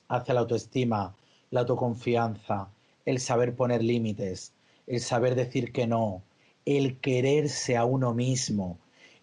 hacia 0.09 0.35
la 0.35 0.41
autoestima, 0.41 1.15
la 1.51 1.61
autoconfianza, 1.61 2.69
el 3.05 3.21
saber 3.21 3.55
poner 3.55 3.85
límites, 3.85 4.53
el 4.89 5.01
saber 5.01 5.37
decir 5.37 5.73
que 5.73 5.87
no, 5.87 6.23
el 6.65 6.99
quererse 6.99 7.77
a 7.77 7.85
uno 7.85 8.15
mismo, 8.15 8.79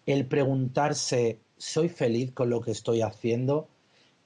el 0.06 0.26
preguntarse, 0.26 1.38
¿soy 1.56 1.88
feliz 1.88 2.32
con 2.32 2.50
lo 2.50 2.60
que 2.60 2.72
estoy 2.72 3.02
haciendo? 3.02 3.68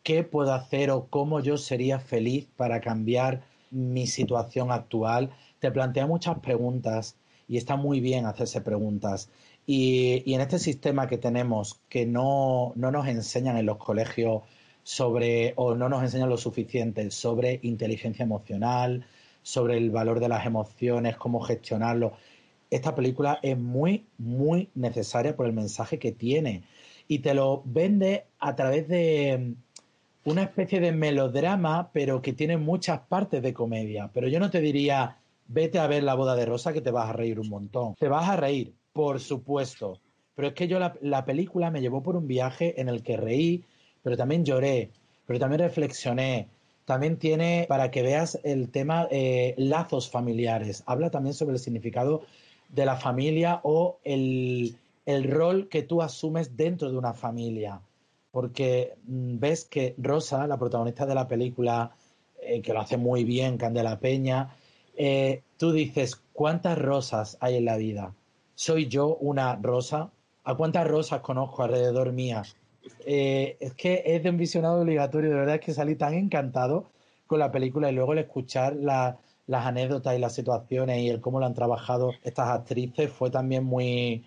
¿Qué 0.03 0.23
puedo 0.23 0.53
hacer 0.53 0.91
o 0.91 1.09
cómo 1.09 1.41
yo 1.41 1.57
sería 1.57 1.99
feliz 1.99 2.49
para 2.57 2.81
cambiar 2.81 3.43
mi 3.71 4.07
situación 4.07 4.71
actual? 4.71 5.31
Te 5.59 5.71
plantea 5.71 6.07
muchas 6.07 6.39
preguntas 6.39 7.17
y 7.49 7.57
está 7.57 7.77
muy 7.77 8.01
bien 8.01 8.27
hacerse 8.27 8.61
preguntas. 8.61 9.29
Y, 9.67 10.23
en 10.33 10.41
este 10.41 10.59
sistema 10.59 11.09
que 11.09 11.19
tenemos, 11.19 11.81
que 11.89 12.07
no, 12.07 12.73
no 12.77 12.91
nos 12.91 13.09
enseñan 13.09 13.57
en 13.57 13.67
los 13.67 13.79
colegios 13.79 14.43
sobre, 14.85 15.53
o 15.57 15.75
no 15.75 15.89
nos 15.89 16.03
enseñan 16.03 16.29
lo 16.29 16.37
suficiente 16.37 17.11
sobre 17.11 17.59
inteligencia 17.63 18.23
emocional, 18.23 19.05
sobre 19.43 19.77
el 19.77 19.91
valor 19.91 20.21
de 20.21 20.29
las 20.29 20.47
emociones, 20.47 21.17
cómo 21.17 21.41
gestionarlo 21.41 22.13
esta 22.71 22.95
película 22.95 23.39
es 23.43 23.59
muy, 23.59 24.07
muy 24.19 24.71
necesaria 24.75 25.37
por 25.37 25.47
el 25.47 25.53
mensaje 25.53 25.99
que 25.99 26.13
tiene. 26.13 26.65
Y 27.09 27.21
te 27.21 27.35
lo 27.35 27.63
vende 27.65 28.25
a 28.39 28.57
través 28.57 28.89
de 28.89 29.55
mm, 30.25 30.31
una 30.31 30.43
especie 30.43 30.81
de 30.81 30.93
melodrama, 30.93 31.91
pero 31.93 32.21
que 32.21 32.33
tiene 32.33 32.57
muchas 32.57 33.01
partes 33.01 33.43
de 33.43 33.55
comedia. 33.55 34.11
Pero 34.13 34.29
yo 34.29 34.41
no 34.41 34.51
te 34.51 34.61
diría, 34.61 35.19
vete 35.47 35.79
a 35.79 35.87
ver 35.87 36.03
la 36.03 36.15
boda 36.15 36.35
de 36.35 36.47
Rosa 36.47 36.73
que 36.73 36.81
te 36.81 36.91
vas 36.91 37.09
a 37.09 37.13
reír 37.13 37.39
un 37.39 37.49
montón. 37.49 37.95
Te 37.95 38.09
vas 38.09 38.29
a 38.29 38.37
reír, 38.37 38.75
por 38.93 39.21
supuesto. 39.21 40.01
Pero 40.35 40.49
es 40.49 40.55
que 40.55 40.69
yo 40.69 40.79
la, 40.79 41.25
película 41.25 41.71
me 41.71 41.81
llevó 41.81 42.03
por 42.03 42.17
un 42.17 42.27
viaje 42.27 42.79
en 42.81 42.89
el 42.89 43.03
que 43.03 43.17
reí, 43.17 43.65
pero 44.03 44.17
también 44.17 44.45
lloré, 44.45 44.91
pero 45.27 45.39
también 45.39 45.61
reflexioné. 45.61 46.49
También 46.85 47.17
tiene, 47.17 47.65
para 47.69 47.91
que 47.91 48.03
veas 48.03 48.39
el 48.45 48.71
tema, 48.71 49.09
eh, 49.11 49.55
lazos 49.57 50.11
familiares. 50.11 50.85
Habla 50.87 51.11
también 51.11 51.35
sobre 51.35 51.55
el 51.55 51.59
significado 51.59 52.23
de 52.77 52.85
la 52.85 52.97
familia 52.97 53.61
o 53.65 53.99
el, 54.05 54.77
rol 55.25 55.69
que 55.69 55.83
tú 55.83 56.03
asumes 56.03 56.57
dentro 56.57 56.91
de 56.91 56.99
una 56.99 57.15
familia. 57.15 57.81
Porque 58.31 58.95
mm, 59.07 59.39
ves 59.39 59.65
que 59.65 59.95
Rosa, 59.99 60.47
la 60.47 60.59
protagonista 60.59 61.07
de 61.07 61.15
la 61.15 61.27
película, 61.27 61.91
eh, 62.43 62.61
que 62.61 62.75
lo 62.75 62.81
hace 62.81 62.99
muy 62.99 63.25
bien, 63.25 63.57
Candela 63.57 63.99
Peña, 63.99 64.55
eh, 64.95 65.43
tú 65.57 65.73
dices, 65.73 66.21
¿cuántas 66.35 66.79
rosas 66.79 67.39
hay 67.41 67.57
en 67.57 67.65
la 67.65 67.79
vida? 67.79 68.15
¿Soy 68.55 68.89
yo 68.89 69.17
una 69.17 69.57
rosa? 69.57 70.11
¿A 70.45 70.55
cuántas 70.55 70.87
rosas 70.87 71.23
conozco 71.23 71.63
alrededor 71.63 72.13
mía? 72.13 72.43
Eh, 73.07 73.57
es 73.59 73.73
que 73.75 74.03
es 74.05 74.23
de 74.23 74.31
un 74.31 74.37
visionado 74.37 74.83
obligatorio, 74.83 75.31
de 75.31 75.37
verdad 75.37 75.55
es 75.57 75.61
que 75.63 75.75
salí 75.75 75.97
tan 75.97 76.13
encantado 76.13 76.91
con 77.27 77.39
la 77.39 77.51
película 77.51 77.91
y 77.91 77.95
luego 77.95 78.13
el 78.13 78.21
escuchar 78.21 78.77
la, 78.77 79.19
las 79.47 79.67
anécdotas 79.67 80.17
y 80.17 80.19
las 80.19 80.35
situaciones 80.35 80.99
y 80.99 81.09
el 81.09 81.21
cómo 81.21 81.41
lo 81.41 81.47
han 81.47 81.55
trabajado 81.55 82.13
estas 82.25 82.49
actrices 82.49 83.11
fue 83.11 83.31
también 83.31 83.65
muy, 83.65 84.25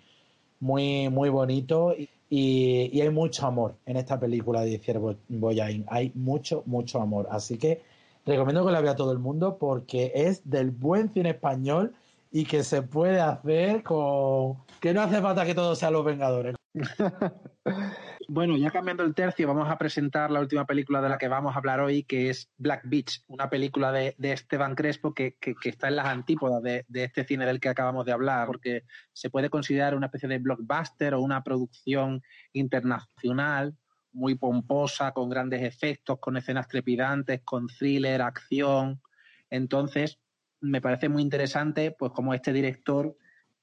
muy, 0.60 1.08
muy 1.08 1.28
bonito 1.28 1.94
y, 2.30 3.00
hay 3.00 3.10
mucho 3.10 3.46
amor 3.46 3.74
en 3.86 3.96
esta 3.96 4.20
película 4.20 4.62
de 4.62 4.78
Ciervo 4.78 5.16
Boyain. 5.28 5.84
Hay 5.88 6.12
mucho, 6.14 6.62
mucho 6.66 7.00
amor. 7.00 7.26
Así 7.30 7.58
que 7.58 7.82
recomiendo 8.24 8.64
que 8.64 8.72
la 8.72 8.80
vea 8.80 8.94
todo 8.94 9.12
el 9.12 9.18
mundo 9.18 9.58
porque 9.58 10.12
es 10.14 10.48
del 10.48 10.70
buen 10.70 11.12
cine 11.12 11.30
español 11.30 11.92
y 12.30 12.44
que 12.44 12.62
se 12.62 12.82
puede 12.82 13.20
hacer 13.20 13.82
con 13.82 14.58
que 14.80 14.94
no 14.94 15.02
hace 15.02 15.20
falta 15.20 15.44
que 15.44 15.54
todos 15.54 15.78
sean 15.78 15.92
los 15.92 16.04
Vengadores. 16.04 16.54
Bueno, 18.28 18.56
ya 18.56 18.70
cambiando 18.70 19.02
el 19.02 19.14
tercio, 19.14 19.48
vamos 19.48 19.68
a 19.70 19.78
presentar 19.78 20.30
la 20.30 20.40
última 20.40 20.66
película 20.66 21.00
de 21.00 21.08
la 21.08 21.18
que 21.18 21.28
vamos 21.28 21.54
a 21.54 21.58
hablar 21.58 21.80
hoy, 21.80 22.02
que 22.02 22.28
es 22.28 22.50
Black 22.58 22.82
Beach, 22.84 23.24
una 23.28 23.48
película 23.48 23.90
de, 23.92 24.14
Esteban 24.20 24.74
Crespo 24.74 25.14
que, 25.14 25.36
está 25.64 25.88
en 25.88 25.96
las 25.96 26.06
antípodas 26.06 26.62
de, 26.62 26.84
este 26.92 27.24
cine 27.24 27.46
del 27.46 27.60
que 27.60 27.70
acabamos 27.70 28.04
de 28.04 28.12
hablar, 28.12 28.46
porque 28.46 28.84
se 29.12 29.30
puede 29.30 29.48
considerar 29.48 29.94
una 29.94 30.06
especie 30.06 30.28
de 30.28 30.38
blockbuster 30.38 31.14
o 31.14 31.20
una 31.20 31.42
producción 31.42 32.22
internacional 32.52 33.74
muy 34.12 34.34
pomposa, 34.34 35.12
con 35.12 35.30
grandes 35.30 35.62
efectos, 35.62 36.18
con 36.18 36.36
escenas 36.36 36.68
trepidantes, 36.68 37.40
con 37.42 37.68
thriller, 37.68 38.22
acción. 38.22 39.00
Entonces, 39.48 40.18
me 40.60 40.80
parece 40.80 41.08
muy 41.08 41.22
interesante, 41.22 41.92
pues 41.92 42.12
como 42.12 42.34
este 42.34 42.52
director 42.52 43.16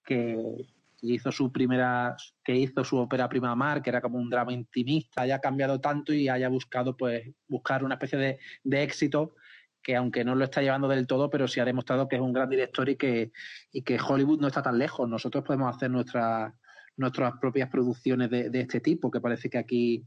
que, 0.04 0.68
que 0.98 1.08
hizo 1.08 1.32
su 1.32 1.52
primera, 1.52 2.16
que 2.44 2.56
hizo 2.56 2.84
su 2.84 2.98
ópera 2.98 3.30
prima 3.30 3.56
mar, 3.56 3.82
que 3.82 3.90
era 3.90 4.02
como 4.02 4.18
un 4.18 4.30
drama 4.30 4.54
intimista, 4.54 5.22
haya 5.22 5.40
cambiado 5.40 5.80
tanto 5.80 6.14
y 6.14 6.28
haya 6.28 6.50
buscado 6.50 6.98
pues 6.98 7.30
buscar 7.48 7.84
una 7.84 7.96
especie 7.96 8.18
de, 8.18 8.40
de 8.64 8.84
éxito 8.84 9.36
que 9.84 9.96
aunque 9.96 10.26
no 10.26 10.36
lo 10.36 10.44
está 10.44 10.62
llevando 10.62 10.88
del 10.90 11.08
todo, 11.08 11.30
pero 11.30 11.48
sí 11.48 11.62
ha 11.62 11.66
demostrado 11.66 12.10
que 12.10 12.18
es 12.18 12.22
un 12.22 12.34
gran 12.34 12.50
director 12.50 12.90
y 12.90 12.98
que, 12.98 13.32
y 13.72 13.84
que 13.84 13.98
Hollywood 13.98 14.42
no 14.42 14.48
está 14.48 14.62
tan 14.62 14.78
lejos. 14.78 15.08
Nosotros 15.08 15.46
podemos 15.46 15.74
hacer 15.74 15.90
nuestras 15.90 16.54
nuestras 16.98 17.34
propias 17.40 17.70
producciones 17.70 18.30
de, 18.30 18.50
de 18.50 18.62
este 18.62 18.82
tipo, 18.82 19.10
que 19.10 19.22
parece 19.22 19.50
que 19.50 19.58
aquí 19.58 20.06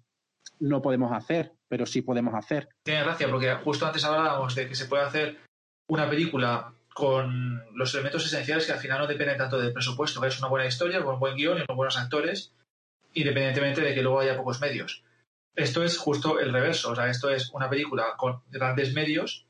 no 0.58 0.82
podemos 0.82 1.12
hacer, 1.12 1.52
pero 1.68 1.86
sí 1.86 2.02
podemos 2.02 2.34
hacer. 2.34 2.68
Tiene 2.82 3.04
gracia, 3.04 3.28
porque 3.30 3.54
justo 3.54 3.86
antes 3.86 4.04
hablábamos 4.04 4.54
de 4.54 4.68
que 4.68 4.74
se 4.74 4.86
puede 4.86 5.04
hacer 5.04 5.38
una 5.88 6.10
película 6.10 6.74
con 7.00 7.64
los 7.74 7.94
elementos 7.94 8.26
esenciales 8.26 8.66
que 8.66 8.72
al 8.72 8.78
final 8.78 8.98
no 8.98 9.06
dependen 9.06 9.38
tanto 9.38 9.58
del 9.58 9.72
presupuesto, 9.72 10.20
que 10.20 10.28
es 10.28 10.38
una 10.38 10.48
buena 10.48 10.66
historia, 10.66 11.00
un 11.00 11.18
buen 11.18 11.34
guion 11.34 11.56
y 11.56 11.62
unos 11.62 11.74
buenos 11.74 11.96
actores, 11.96 12.52
independientemente 13.14 13.80
de 13.80 13.94
que 13.94 14.02
luego 14.02 14.20
haya 14.20 14.36
pocos 14.36 14.60
medios. 14.60 15.02
Esto 15.56 15.82
es 15.82 15.96
justo 15.96 16.38
el 16.38 16.52
reverso, 16.52 16.90
o 16.90 16.94
sea, 16.94 17.08
esto 17.08 17.30
es 17.30 17.48
una 17.54 17.70
película 17.70 18.16
con 18.18 18.42
grandes 18.50 18.92
medios, 18.92 19.46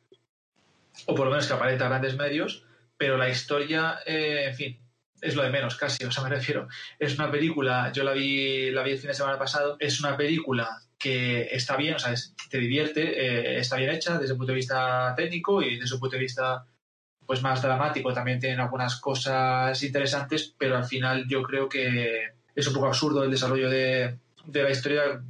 o 1.07 1.15
por 1.17 1.25
lo 1.25 1.33
menos 1.33 1.49
que 1.49 1.55
aparenta 1.55 1.89
grandes 1.89 2.17
medios, 2.17 2.65
pero 2.97 3.17
la 3.17 3.29
historia, 3.29 3.99
eh, 4.07 4.45
en 4.47 4.55
fin, 4.55 4.81
es 5.21 5.35
lo 5.35 5.43
de 5.43 5.51
menos 5.51 5.75
casi, 5.75 6.05
o 6.05 6.13
sea, 6.13 6.23
me 6.23 6.31
refiero, 6.31 6.69
es 7.01 7.19
una 7.19 7.33
película, 7.33 7.91
yo 7.93 8.05
la 8.05 8.13
vi, 8.13 8.71
la 8.71 8.85
vi 8.85 8.93
el 8.93 8.99
fin 8.99 9.09
de 9.09 9.15
semana 9.15 9.41
pasado, 9.41 9.77
es 9.81 9.99
una 9.99 10.17
película 10.17 10.69
que 10.97 11.49
está 11.51 11.77
bien, 11.77 11.95
o 11.95 11.99
sea, 11.99 12.15
te 12.49 12.59
divierte, 12.59 13.03
eh, 13.03 13.59
está 13.59 13.75
bien 13.75 13.91
hecha 13.91 14.19
desde 14.19 14.35
el 14.35 14.39
punto 14.39 14.53
de 14.53 14.57
vista 14.57 15.13
técnico 15.17 15.61
y 15.63 15.81
desde 15.81 15.97
un 15.97 16.01
punto 16.01 16.15
de 16.15 16.23
vista 16.23 16.65
pues 17.31 17.43
más 17.43 17.63
dramático 17.63 18.13
también 18.13 18.41
tienen 18.41 18.59
algunas 18.59 18.97
cosas 18.97 19.81
interesantes, 19.85 20.53
pero 20.59 20.77
al 20.77 20.85
final 20.85 21.29
yo 21.29 21.45
creo 21.45 21.69
que 21.69 22.25
es 22.57 22.67
un 22.67 22.75
poco 22.75 22.89
absurdo 22.89 23.23
el 23.23 23.31
desarrollo 23.31 23.71
de, 23.71 24.19
de 24.47 24.63
la 24.65 24.71
historia. 24.73 25.23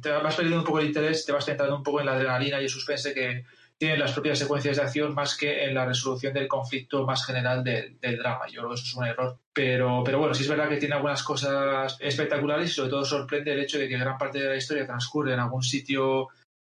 Te, 0.00 0.08
vas 0.08 0.36
perdiendo 0.36 0.60
un 0.60 0.64
poco 0.64 0.78
el 0.80 0.86
interés, 0.86 1.26
te 1.26 1.32
vas 1.32 1.44
centrando 1.44 1.76
un 1.76 1.82
poco 1.82 2.00
en 2.00 2.06
la 2.06 2.14
adrenalina 2.14 2.62
y 2.62 2.64
el 2.64 2.70
suspense 2.70 3.12
que 3.12 3.44
tienen 3.76 4.00
las 4.00 4.12
propias 4.12 4.38
secuencias 4.38 4.78
de 4.78 4.84
acción 4.84 5.14
más 5.14 5.36
que 5.36 5.64
en 5.64 5.74
la 5.74 5.84
resolución 5.84 6.32
del 6.32 6.48
conflicto 6.48 7.04
más 7.04 7.26
general 7.26 7.62
del, 7.62 7.98
drama. 8.00 8.46
Yo 8.46 8.62
creo 8.62 8.70
que 8.70 8.76
eso 8.76 8.84
es 8.86 8.94
un 8.94 9.04
error. 9.04 9.38
Pero, 9.52 10.02
pero 10.02 10.20
bueno, 10.20 10.32
sí 10.32 10.44
es 10.44 10.48
verdad 10.48 10.70
que 10.70 10.78
tiene 10.78 10.94
algunas 10.94 11.22
cosas 11.22 11.98
espectaculares 12.00 12.70
y 12.70 12.72
sobre 12.72 12.88
todo 12.88 13.04
sorprende 13.04 13.52
el 13.52 13.60
hecho 13.60 13.78
de 13.78 13.86
que 13.86 13.98
gran 13.98 14.16
parte 14.16 14.38
de 14.38 14.48
la 14.48 14.56
historia 14.56 14.86
transcurre 14.86 15.34
en 15.34 15.40
algún 15.40 15.62
sitio 15.62 16.28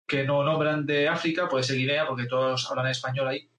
que 0.07 0.23
no 0.23 0.45
nombran 0.45 0.87
de 0.87 1.09
África, 1.09 1.49
puede 1.49 1.65
ser 1.65 1.77
Guinea, 1.77 2.07
porque 2.07 2.27
todos 2.27 2.71
hablan 2.71 2.87
español 2.87 3.27
ahí, 3.27 3.50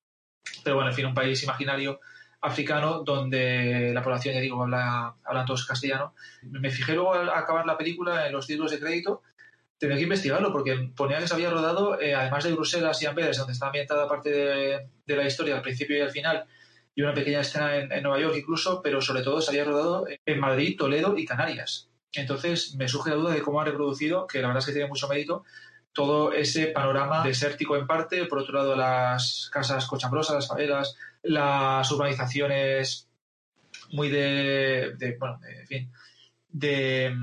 pero 0.63 0.75
bueno, 0.75 0.89
en 0.89 0.95
fin, 0.95 1.05
un 1.05 1.13
país 1.13 1.41
imaginario 1.43 1.99
africano 2.41 3.03
donde 3.03 3.91
la 3.93 4.01
población, 4.01 4.33
ya 4.33 4.41
digo, 4.41 4.61
habla, 4.61 5.15
hablan 5.23 5.45
todos 5.45 5.65
castellano. 5.65 6.13
Me 6.41 6.71
fijé 6.71 6.93
luego 6.93 7.13
al 7.13 7.29
acabar 7.29 7.65
la 7.65 7.77
película 7.77 8.27
en 8.27 8.33
los 8.33 8.47
títulos 8.47 8.71
de 8.71 8.79
crédito, 8.79 9.21
tenía 9.81 9.97
que 9.97 10.03
investigarlo 10.03 10.51
porque 10.51 10.91
ponía 10.95 11.17
que 11.17 11.27
se 11.27 11.33
había 11.33 11.49
rodado, 11.49 11.99
eh, 11.99 12.13
además 12.13 12.43
de 12.43 12.53
Bruselas 12.53 13.01
y 13.01 13.07
Amberes, 13.07 13.37
donde 13.37 13.53
está 13.53 13.65
ambientada 13.65 14.07
parte 14.07 14.29
de, 14.29 15.15
la 15.15 15.25
historia 15.25 15.55
al 15.55 15.63
principio 15.63 15.97
y 15.97 16.01
al 16.01 16.11
final, 16.11 16.45
y 16.93 17.01
una 17.01 17.15
pequeña 17.15 17.41
escena 17.41 17.75
en, 17.77 18.03
Nueva 18.03 18.19
York 18.19 18.35
incluso, 18.37 18.81
pero 18.83 19.01
sobre 19.01 19.23
todo 19.23 19.41
se 19.41 19.49
había 19.49 19.65
rodado 19.65 20.05
en 20.23 20.39
Madrid, 20.39 20.77
Toledo 20.77 21.17
y 21.17 21.25
Canarias. 21.25 21.89
Entonces 22.13 22.75
me 22.75 22.87
surge 22.87 23.09
la 23.09 23.15
duda 23.15 23.33
de 23.33 23.41
cómo 23.41 23.59
ha 23.59 23.65
reproducido, 23.65 24.27
que 24.27 24.39
la 24.39 24.49
verdad 24.49 24.59
es 24.59 24.67
que 24.67 24.73
tiene 24.73 24.87
mucho 24.87 25.07
mérito, 25.07 25.45
todo 25.93 26.33
ese 26.33 26.67
panorama 26.67 27.23
desértico 27.23 27.75
en 27.75 27.87
parte, 27.87 28.25
por 28.25 28.39
otro 28.39 28.53
lado 28.53 28.75
las 28.75 29.49
casas 29.51 29.85
cochambrosas, 29.85 30.35
las 30.35 30.47
favelas, 30.47 30.95
las 31.23 31.91
urbanizaciones 31.91 33.07
muy 33.91 34.09
de, 34.09 34.95
bueno, 35.19 35.39
en 35.47 35.67
fin, 35.67 35.91
de, 36.49 37.13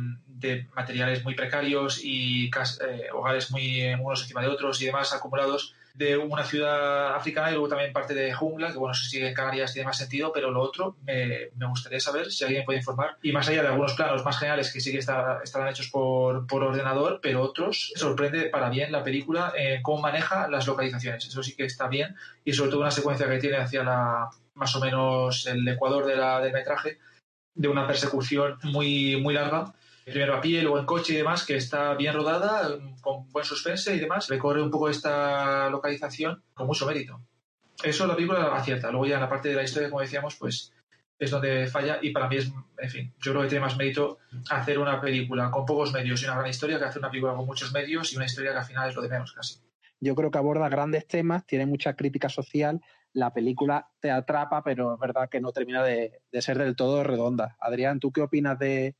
materiales 0.74 1.24
muy 1.24 1.34
precarios 1.34 2.00
y 2.02 2.46
eh, 2.46 3.08
hogares 3.12 3.50
muy 3.50 3.84
unos 3.94 4.22
encima 4.22 4.42
de 4.42 4.48
otros 4.48 4.80
y 4.80 4.86
demás 4.86 5.12
acumulados 5.12 5.74
de 5.98 6.16
una 6.16 6.44
ciudad 6.44 7.16
africana 7.16 7.50
y 7.50 7.54
luego 7.54 7.68
también 7.68 7.92
parte 7.92 8.14
de 8.14 8.32
jungla, 8.32 8.70
que 8.70 8.78
bueno, 8.78 8.94
si 8.94 9.20
en 9.20 9.34
Canarias 9.34 9.72
tiene 9.72 9.86
más 9.86 9.98
sentido, 9.98 10.30
pero 10.32 10.52
lo 10.52 10.62
otro 10.62 10.96
me, 11.02 11.50
gustaría 11.68 11.98
saber 11.98 12.30
si 12.30 12.44
alguien 12.44 12.64
puede 12.64 12.78
informar. 12.78 13.18
Y 13.20 13.32
más 13.32 13.48
allá 13.48 13.62
de 13.62 13.68
algunos 13.68 13.94
planos 13.94 14.24
más 14.24 14.38
generales 14.38 14.72
que 14.72 14.80
sí 14.80 14.92
que 14.92 14.98
está, 14.98 15.40
estarán 15.42 15.68
hechos 15.68 15.88
por, 15.90 16.46
por, 16.46 16.62
ordenador, 16.62 17.18
pero 17.20 17.42
otros, 17.42 17.92
sorprende 17.96 18.44
para 18.44 18.70
bien 18.70 18.92
la 18.92 19.02
película 19.02 19.52
eh, 19.58 19.80
cómo 19.82 20.00
maneja 20.00 20.48
las 20.48 20.68
localizaciones. 20.68 21.26
Eso 21.26 21.42
sí 21.42 21.56
que 21.56 21.64
está 21.64 21.88
bien 21.88 22.14
y 22.44 22.52
sobre 22.52 22.70
todo 22.70 22.80
una 22.82 22.92
secuencia 22.92 23.28
que 23.28 23.38
tiene 23.38 23.56
hacia 23.56 23.82
la 23.82 24.30
más 24.54 24.74
o 24.76 24.80
menos 24.80 25.46
el 25.46 25.66
ecuador 25.66 26.06
de 26.06 26.16
la, 26.16 26.40
del 26.40 26.52
metraje 26.52 26.98
de 27.54 27.68
una 27.68 27.88
persecución 27.88 28.56
muy, 28.62 29.20
muy 29.20 29.34
larga 29.34 29.74
primero 30.10 30.36
a 30.36 30.40
pie, 30.40 30.62
luego 30.62 30.78
en 30.78 30.86
coche 30.86 31.14
y 31.14 31.16
demás, 31.16 31.44
que 31.44 31.56
está 31.56 31.94
bien 31.94 32.14
rodada, 32.14 32.78
con 33.00 33.28
buen 33.30 33.44
suspense 33.44 33.94
y 33.94 34.00
demás. 34.00 34.28
Recorre 34.28 34.62
un 34.62 34.70
poco 34.70 34.88
esta 34.88 35.68
localización 35.70 36.42
con 36.54 36.66
mucho 36.66 36.86
mérito. 36.86 37.20
Eso 37.82 38.06
la 38.06 38.14
película 38.16 38.54
acierta. 38.54 38.90
Luego 38.90 39.06
ya 39.06 39.16
en 39.16 39.22
la 39.22 39.28
parte 39.28 39.48
de 39.48 39.54
la 39.54 39.62
historia, 39.62 39.88
como 39.88 40.00
decíamos, 40.00 40.36
pues 40.36 40.72
es 41.18 41.30
donde 41.30 41.66
falla 41.66 41.98
y 42.00 42.10
para 42.10 42.28
mí 42.28 42.36
es, 42.36 42.52
en 42.78 42.90
fin, 42.90 43.14
yo 43.20 43.32
creo 43.32 43.42
que 43.42 43.48
tiene 43.48 43.64
más 43.64 43.76
mérito 43.76 44.18
hacer 44.50 44.78
una 44.78 45.00
película 45.00 45.50
con 45.50 45.66
pocos 45.66 45.92
medios 45.92 46.22
y 46.22 46.26
una 46.26 46.36
gran 46.36 46.48
historia 46.48 46.78
que 46.78 46.84
hacer 46.84 47.00
una 47.00 47.10
película 47.10 47.34
con 47.34 47.46
muchos 47.46 47.72
medios 47.72 48.12
y 48.12 48.16
una 48.16 48.26
historia 48.26 48.52
que 48.52 48.58
al 48.58 48.64
final 48.64 48.88
es 48.88 48.94
lo 48.94 49.02
de 49.02 49.08
menos 49.08 49.32
casi. 49.32 49.60
Yo 50.00 50.14
creo 50.14 50.30
que 50.30 50.38
aborda 50.38 50.68
grandes 50.68 51.08
temas, 51.08 51.44
tiene 51.44 51.66
mucha 51.66 51.94
crítica 51.94 52.28
social, 52.28 52.80
la 53.12 53.32
película 53.32 53.88
te 54.00 54.12
atrapa, 54.12 54.62
pero 54.62 54.94
es 54.94 55.00
verdad 55.00 55.28
que 55.28 55.40
no 55.40 55.50
termina 55.50 55.82
de 55.82 56.20
ser 56.40 56.58
del 56.58 56.76
todo 56.76 57.02
redonda. 57.02 57.56
Adrián, 57.58 57.98
¿tú 57.98 58.12
qué 58.12 58.20
opinas 58.20 58.60
de, 58.60 58.94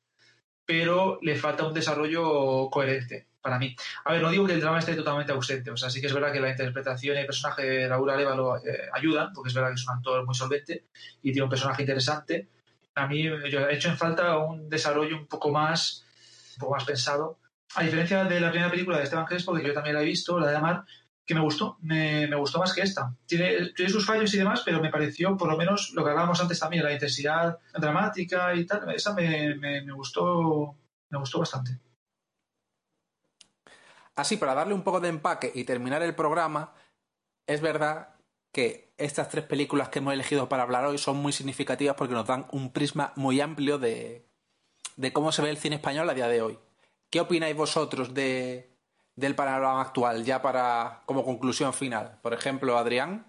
pero 0.68 1.18
le 1.22 1.34
falta 1.34 1.64
un 1.64 1.72
desarrollo 1.72 2.68
coherente 2.68 3.26
para 3.40 3.58
mí. 3.58 3.74
A 4.04 4.12
ver, 4.12 4.20
no 4.20 4.28
digo 4.28 4.46
que 4.46 4.52
el 4.52 4.60
drama 4.60 4.80
esté 4.80 4.94
totalmente 4.94 5.32
ausente, 5.32 5.70
o 5.70 5.78
sea, 5.78 5.88
sí 5.88 5.98
que 5.98 6.08
es 6.08 6.12
verdad 6.12 6.30
que 6.30 6.40
la 6.40 6.50
interpretación 6.50 7.16
y 7.16 7.20
el 7.20 7.24
personaje 7.24 7.62
de 7.62 7.88
Raúl 7.88 8.10
Arevalo 8.10 8.58
eh, 8.58 8.90
ayudan, 8.92 9.32
porque 9.32 9.48
es 9.48 9.54
verdad 9.54 9.70
que 9.70 9.76
es 9.76 9.88
un 9.88 9.94
actor 9.94 10.26
muy 10.26 10.34
solvente 10.34 10.84
y 11.22 11.32
tiene 11.32 11.44
un 11.44 11.48
personaje 11.48 11.84
interesante. 11.84 12.48
A 12.96 13.06
mí 13.06 13.22
yo 13.50 13.60
he 13.66 13.74
hecho 13.74 13.88
en 13.88 13.96
falta 13.96 14.36
un 14.36 14.68
desarrollo 14.68 15.16
un 15.16 15.26
poco 15.26 15.50
más, 15.50 16.04
un 16.56 16.60
poco 16.60 16.74
más 16.74 16.84
pensado. 16.84 17.38
A 17.74 17.82
diferencia 17.82 18.24
de 18.24 18.38
la 18.38 18.50
primera 18.50 18.70
película 18.70 18.98
de 18.98 19.04
Esteban 19.04 19.24
Crespo, 19.24 19.54
que 19.54 19.66
yo 19.66 19.72
también 19.72 19.94
la 19.94 20.02
he 20.02 20.04
visto, 20.04 20.38
la 20.38 20.50
de 20.50 20.56
Amar, 20.58 20.84
que 21.28 21.34
me 21.34 21.42
gustó, 21.42 21.76
me, 21.82 22.34
gustó 22.36 22.58
más 22.58 22.72
que 22.72 22.80
esta. 22.80 23.14
Tiene, 23.26 23.66
tiene, 23.76 23.92
sus 23.92 24.06
fallos 24.06 24.32
y 24.32 24.38
demás, 24.38 24.62
pero 24.64 24.80
me 24.80 24.88
pareció, 24.88 25.36
por 25.36 25.50
lo 25.50 25.58
menos, 25.58 25.90
lo 25.92 26.02
que 26.02 26.08
hablábamos 26.08 26.40
antes 26.40 26.58
también, 26.58 26.82
la 26.82 26.92
intensidad 26.94 27.58
dramática 27.74 28.54
y 28.54 28.64
tal, 28.64 28.90
esa 28.94 29.12
me, 29.12 29.54
me, 29.56 29.92
gustó, 29.92 30.74
me 31.10 31.18
gustó 31.18 31.40
bastante. 31.40 31.78
Así, 34.16 34.38
para 34.38 34.54
darle 34.54 34.72
un 34.72 34.82
poco 34.82 35.00
de 35.00 35.10
empaque 35.10 35.52
y 35.54 35.64
terminar 35.64 36.02
el 36.02 36.14
programa, 36.14 36.72
es 37.46 37.60
verdad 37.60 38.16
que 38.50 38.94
estas 38.96 39.28
tres 39.28 39.44
películas 39.44 39.90
que 39.90 39.98
hemos 39.98 40.14
elegido 40.14 40.48
para 40.48 40.62
hablar 40.62 40.86
hoy 40.86 40.96
son 40.96 41.18
muy 41.18 41.34
significativas 41.34 41.94
porque 41.94 42.14
nos 42.14 42.26
dan 42.26 42.46
un 42.52 42.72
prisma 42.72 43.12
muy 43.16 43.42
amplio 43.42 43.76
de, 43.76 44.26
de 44.96 45.12
cómo 45.12 45.30
se 45.30 45.42
ve 45.42 45.50
el 45.50 45.58
cine 45.58 45.76
español 45.76 46.08
a 46.08 46.14
día 46.14 46.26
de 46.26 46.40
hoy. 46.40 46.58
¿Qué 47.10 47.20
opináis 47.20 47.54
vosotros 47.54 48.14
de, 48.14 48.77
del 49.18 49.34
panorama 49.34 49.80
actual, 49.80 50.24
ya 50.24 50.40
para 50.40 51.02
como 51.04 51.24
conclusión 51.24 51.72
final. 51.74 52.18
Por 52.22 52.32
ejemplo, 52.34 52.78
Adrián. 52.78 53.26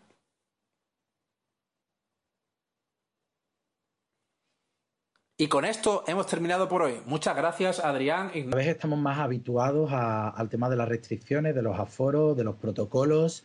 Y 5.36 5.48
con 5.48 5.66
esto 5.66 6.04
hemos 6.06 6.28
terminado 6.28 6.68
por 6.68 6.84
hoy. 6.84 7.02
Muchas 7.06 7.36
gracias, 7.36 7.80
Adrián. 7.80 8.30
Cada 8.30 8.56
vez 8.56 8.68
estamos 8.68 9.00
más 9.00 9.18
habituados 9.18 9.90
al 9.92 10.50
tema 10.50 10.70
de 10.70 10.76
las 10.76 10.88
restricciones, 10.88 11.56
de 11.56 11.62
los 11.64 11.80
aforos, 11.80 12.38
de 12.38 12.44
los 12.44 12.56
protocolos. 12.58 13.44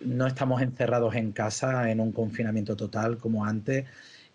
No 0.00 0.26
estamos 0.26 0.62
encerrados 0.62 1.14
en 1.16 1.32
casa 1.32 1.90
en 1.90 2.00
un 2.00 2.12
confinamiento 2.12 2.74
total 2.74 3.18
como 3.18 3.44
antes. 3.44 3.86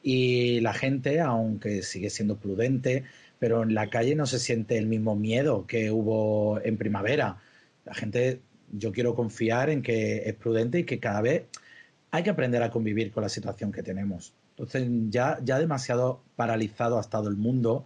Y 0.03 0.61
la 0.61 0.73
gente, 0.73 1.19
aunque 1.19 1.83
sigue 1.83 2.09
siendo 2.09 2.37
prudente, 2.37 3.03
pero 3.39 3.63
en 3.63 3.73
la 3.73 3.89
calle 3.89 4.15
no 4.15 4.25
se 4.25 4.39
siente 4.39 4.77
el 4.77 4.87
mismo 4.87 5.15
miedo 5.15 5.65
que 5.67 5.91
hubo 5.91 6.59
en 6.63 6.77
primavera 6.77 7.37
la 7.87 7.93
gente, 7.93 8.41
yo 8.71 8.91
quiero 8.91 9.15
confiar 9.15 9.69
en 9.69 9.81
que 9.81 10.27
es 10.29 10.35
prudente 10.35 10.79
y 10.79 10.83
que 10.83 10.99
cada 10.99 11.21
vez 11.21 11.45
hay 12.11 12.23
que 12.23 12.29
aprender 12.29 12.61
a 12.61 12.69
convivir 12.69 13.11
con 13.11 13.23
la 13.23 13.29
situación 13.29 13.71
que 13.71 13.81
tenemos. 13.81 14.33
Entonces, 14.51 14.87
ya, 15.09 15.39
ya 15.41 15.57
demasiado 15.57 16.21
paralizado 16.35 16.97
ha 16.97 17.01
estado 17.01 17.29
el 17.29 17.37
mundo 17.37 17.85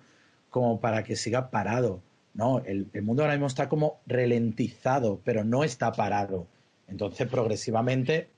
como 0.50 0.80
para 0.80 1.04
que 1.04 1.16
siga 1.16 1.52
parado. 1.52 2.02
No, 2.34 2.60
el, 2.66 2.88
el 2.94 3.04
mundo 3.04 3.22
ahora 3.22 3.36
mismo 3.36 3.48
está 3.48 3.70
como 3.70 4.02
ralentizado, 4.08 5.22
pero 5.24 5.44
no 5.44 5.64
está 5.64 5.92
parado. 5.92 6.48
Entonces, 6.88 7.28
progresivamente, 7.28 8.30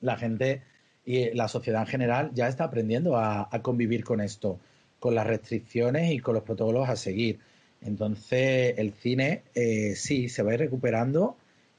la 0.00 0.16
gente 0.16 0.62
y 1.06 1.30
la 1.34 1.48
sociedad 1.48 1.82
en 1.82 1.88
general 1.88 2.30
ya 2.34 2.48
está 2.48 2.64
aprendiendo 2.64 3.16
a, 3.16 3.48
a 3.50 3.62
convivir 3.62 4.04
con 4.04 4.20
esto, 4.20 4.58
con 4.98 5.14
las 5.14 5.26
restricciones 5.26 6.12
y 6.12 6.18
con 6.18 6.34
los 6.34 6.44
protocolos 6.44 6.88
a 6.88 6.96
seguir. 6.96 7.38
Entonces, 7.84 8.78
el 8.78 8.92
cine 8.92 9.42
eh, 9.54 9.94
sí 9.94 10.28
se 10.28 10.42
va 10.42 10.52
a 10.52 10.54
ir 10.54 10.60
recuperando 10.60 11.36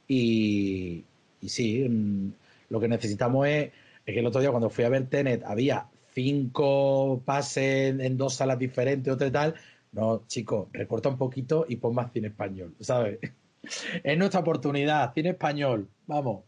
y, 0.08 1.04
sí, 1.46 1.88
mm, 1.90 2.32
lo 2.70 2.80
que 2.80 2.88
necesitamos 2.88 3.48
es, 3.48 3.72
que 4.06 4.20
el 4.20 4.26
otro 4.28 4.42
día 4.42 4.52
cuando 4.52 4.70
fui 4.70 4.84
a 4.84 4.90
ver 4.90 5.08
Tenet 5.08 5.44
había 5.44 5.88
cinco 6.14 7.22
pases 7.26 8.00
en, 8.00 8.18
dos 8.18 8.36
salas 8.36 8.60
diferentes, 8.60 9.12
otra 9.12 9.28
y 9.28 9.32
tal. 9.32 9.56
No, 9.92 10.24
chicos, 10.28 10.68
recorta 10.74 11.10
un 11.10 11.18
poquito 11.18 11.66
y 11.68 11.78
pon 11.78 11.96
más 11.96 12.12
cine 12.14 12.28
español, 12.28 12.76
¿sabes? 12.82 13.20
es 14.04 14.18
nuestra 14.18 14.42
oportunidad, 14.42 15.14
cine 15.14 15.30
español, 15.32 15.90
vamos. 16.06 16.44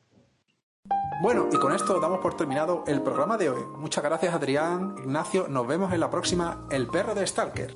Bueno, 1.22 1.48
y 1.52 1.58
con 1.58 1.74
esto 1.74 2.00
damos 2.00 2.20
por 2.20 2.38
terminado 2.38 2.84
el 2.88 3.02
programa 3.02 3.38
de 3.38 3.50
hoy. 3.50 3.64
Muchas 3.78 4.04
gracias 4.04 4.34
Adrián, 4.34 4.96
Ignacio, 5.00 5.48
nos 5.48 5.68
vemos 5.68 5.92
en 5.92 6.00
la 6.00 6.12
próxima 6.12 6.68
El 6.70 6.88
perro 6.88 7.16
de 7.16 7.26
Stalker. 7.26 7.76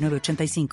906985. 0.01 0.67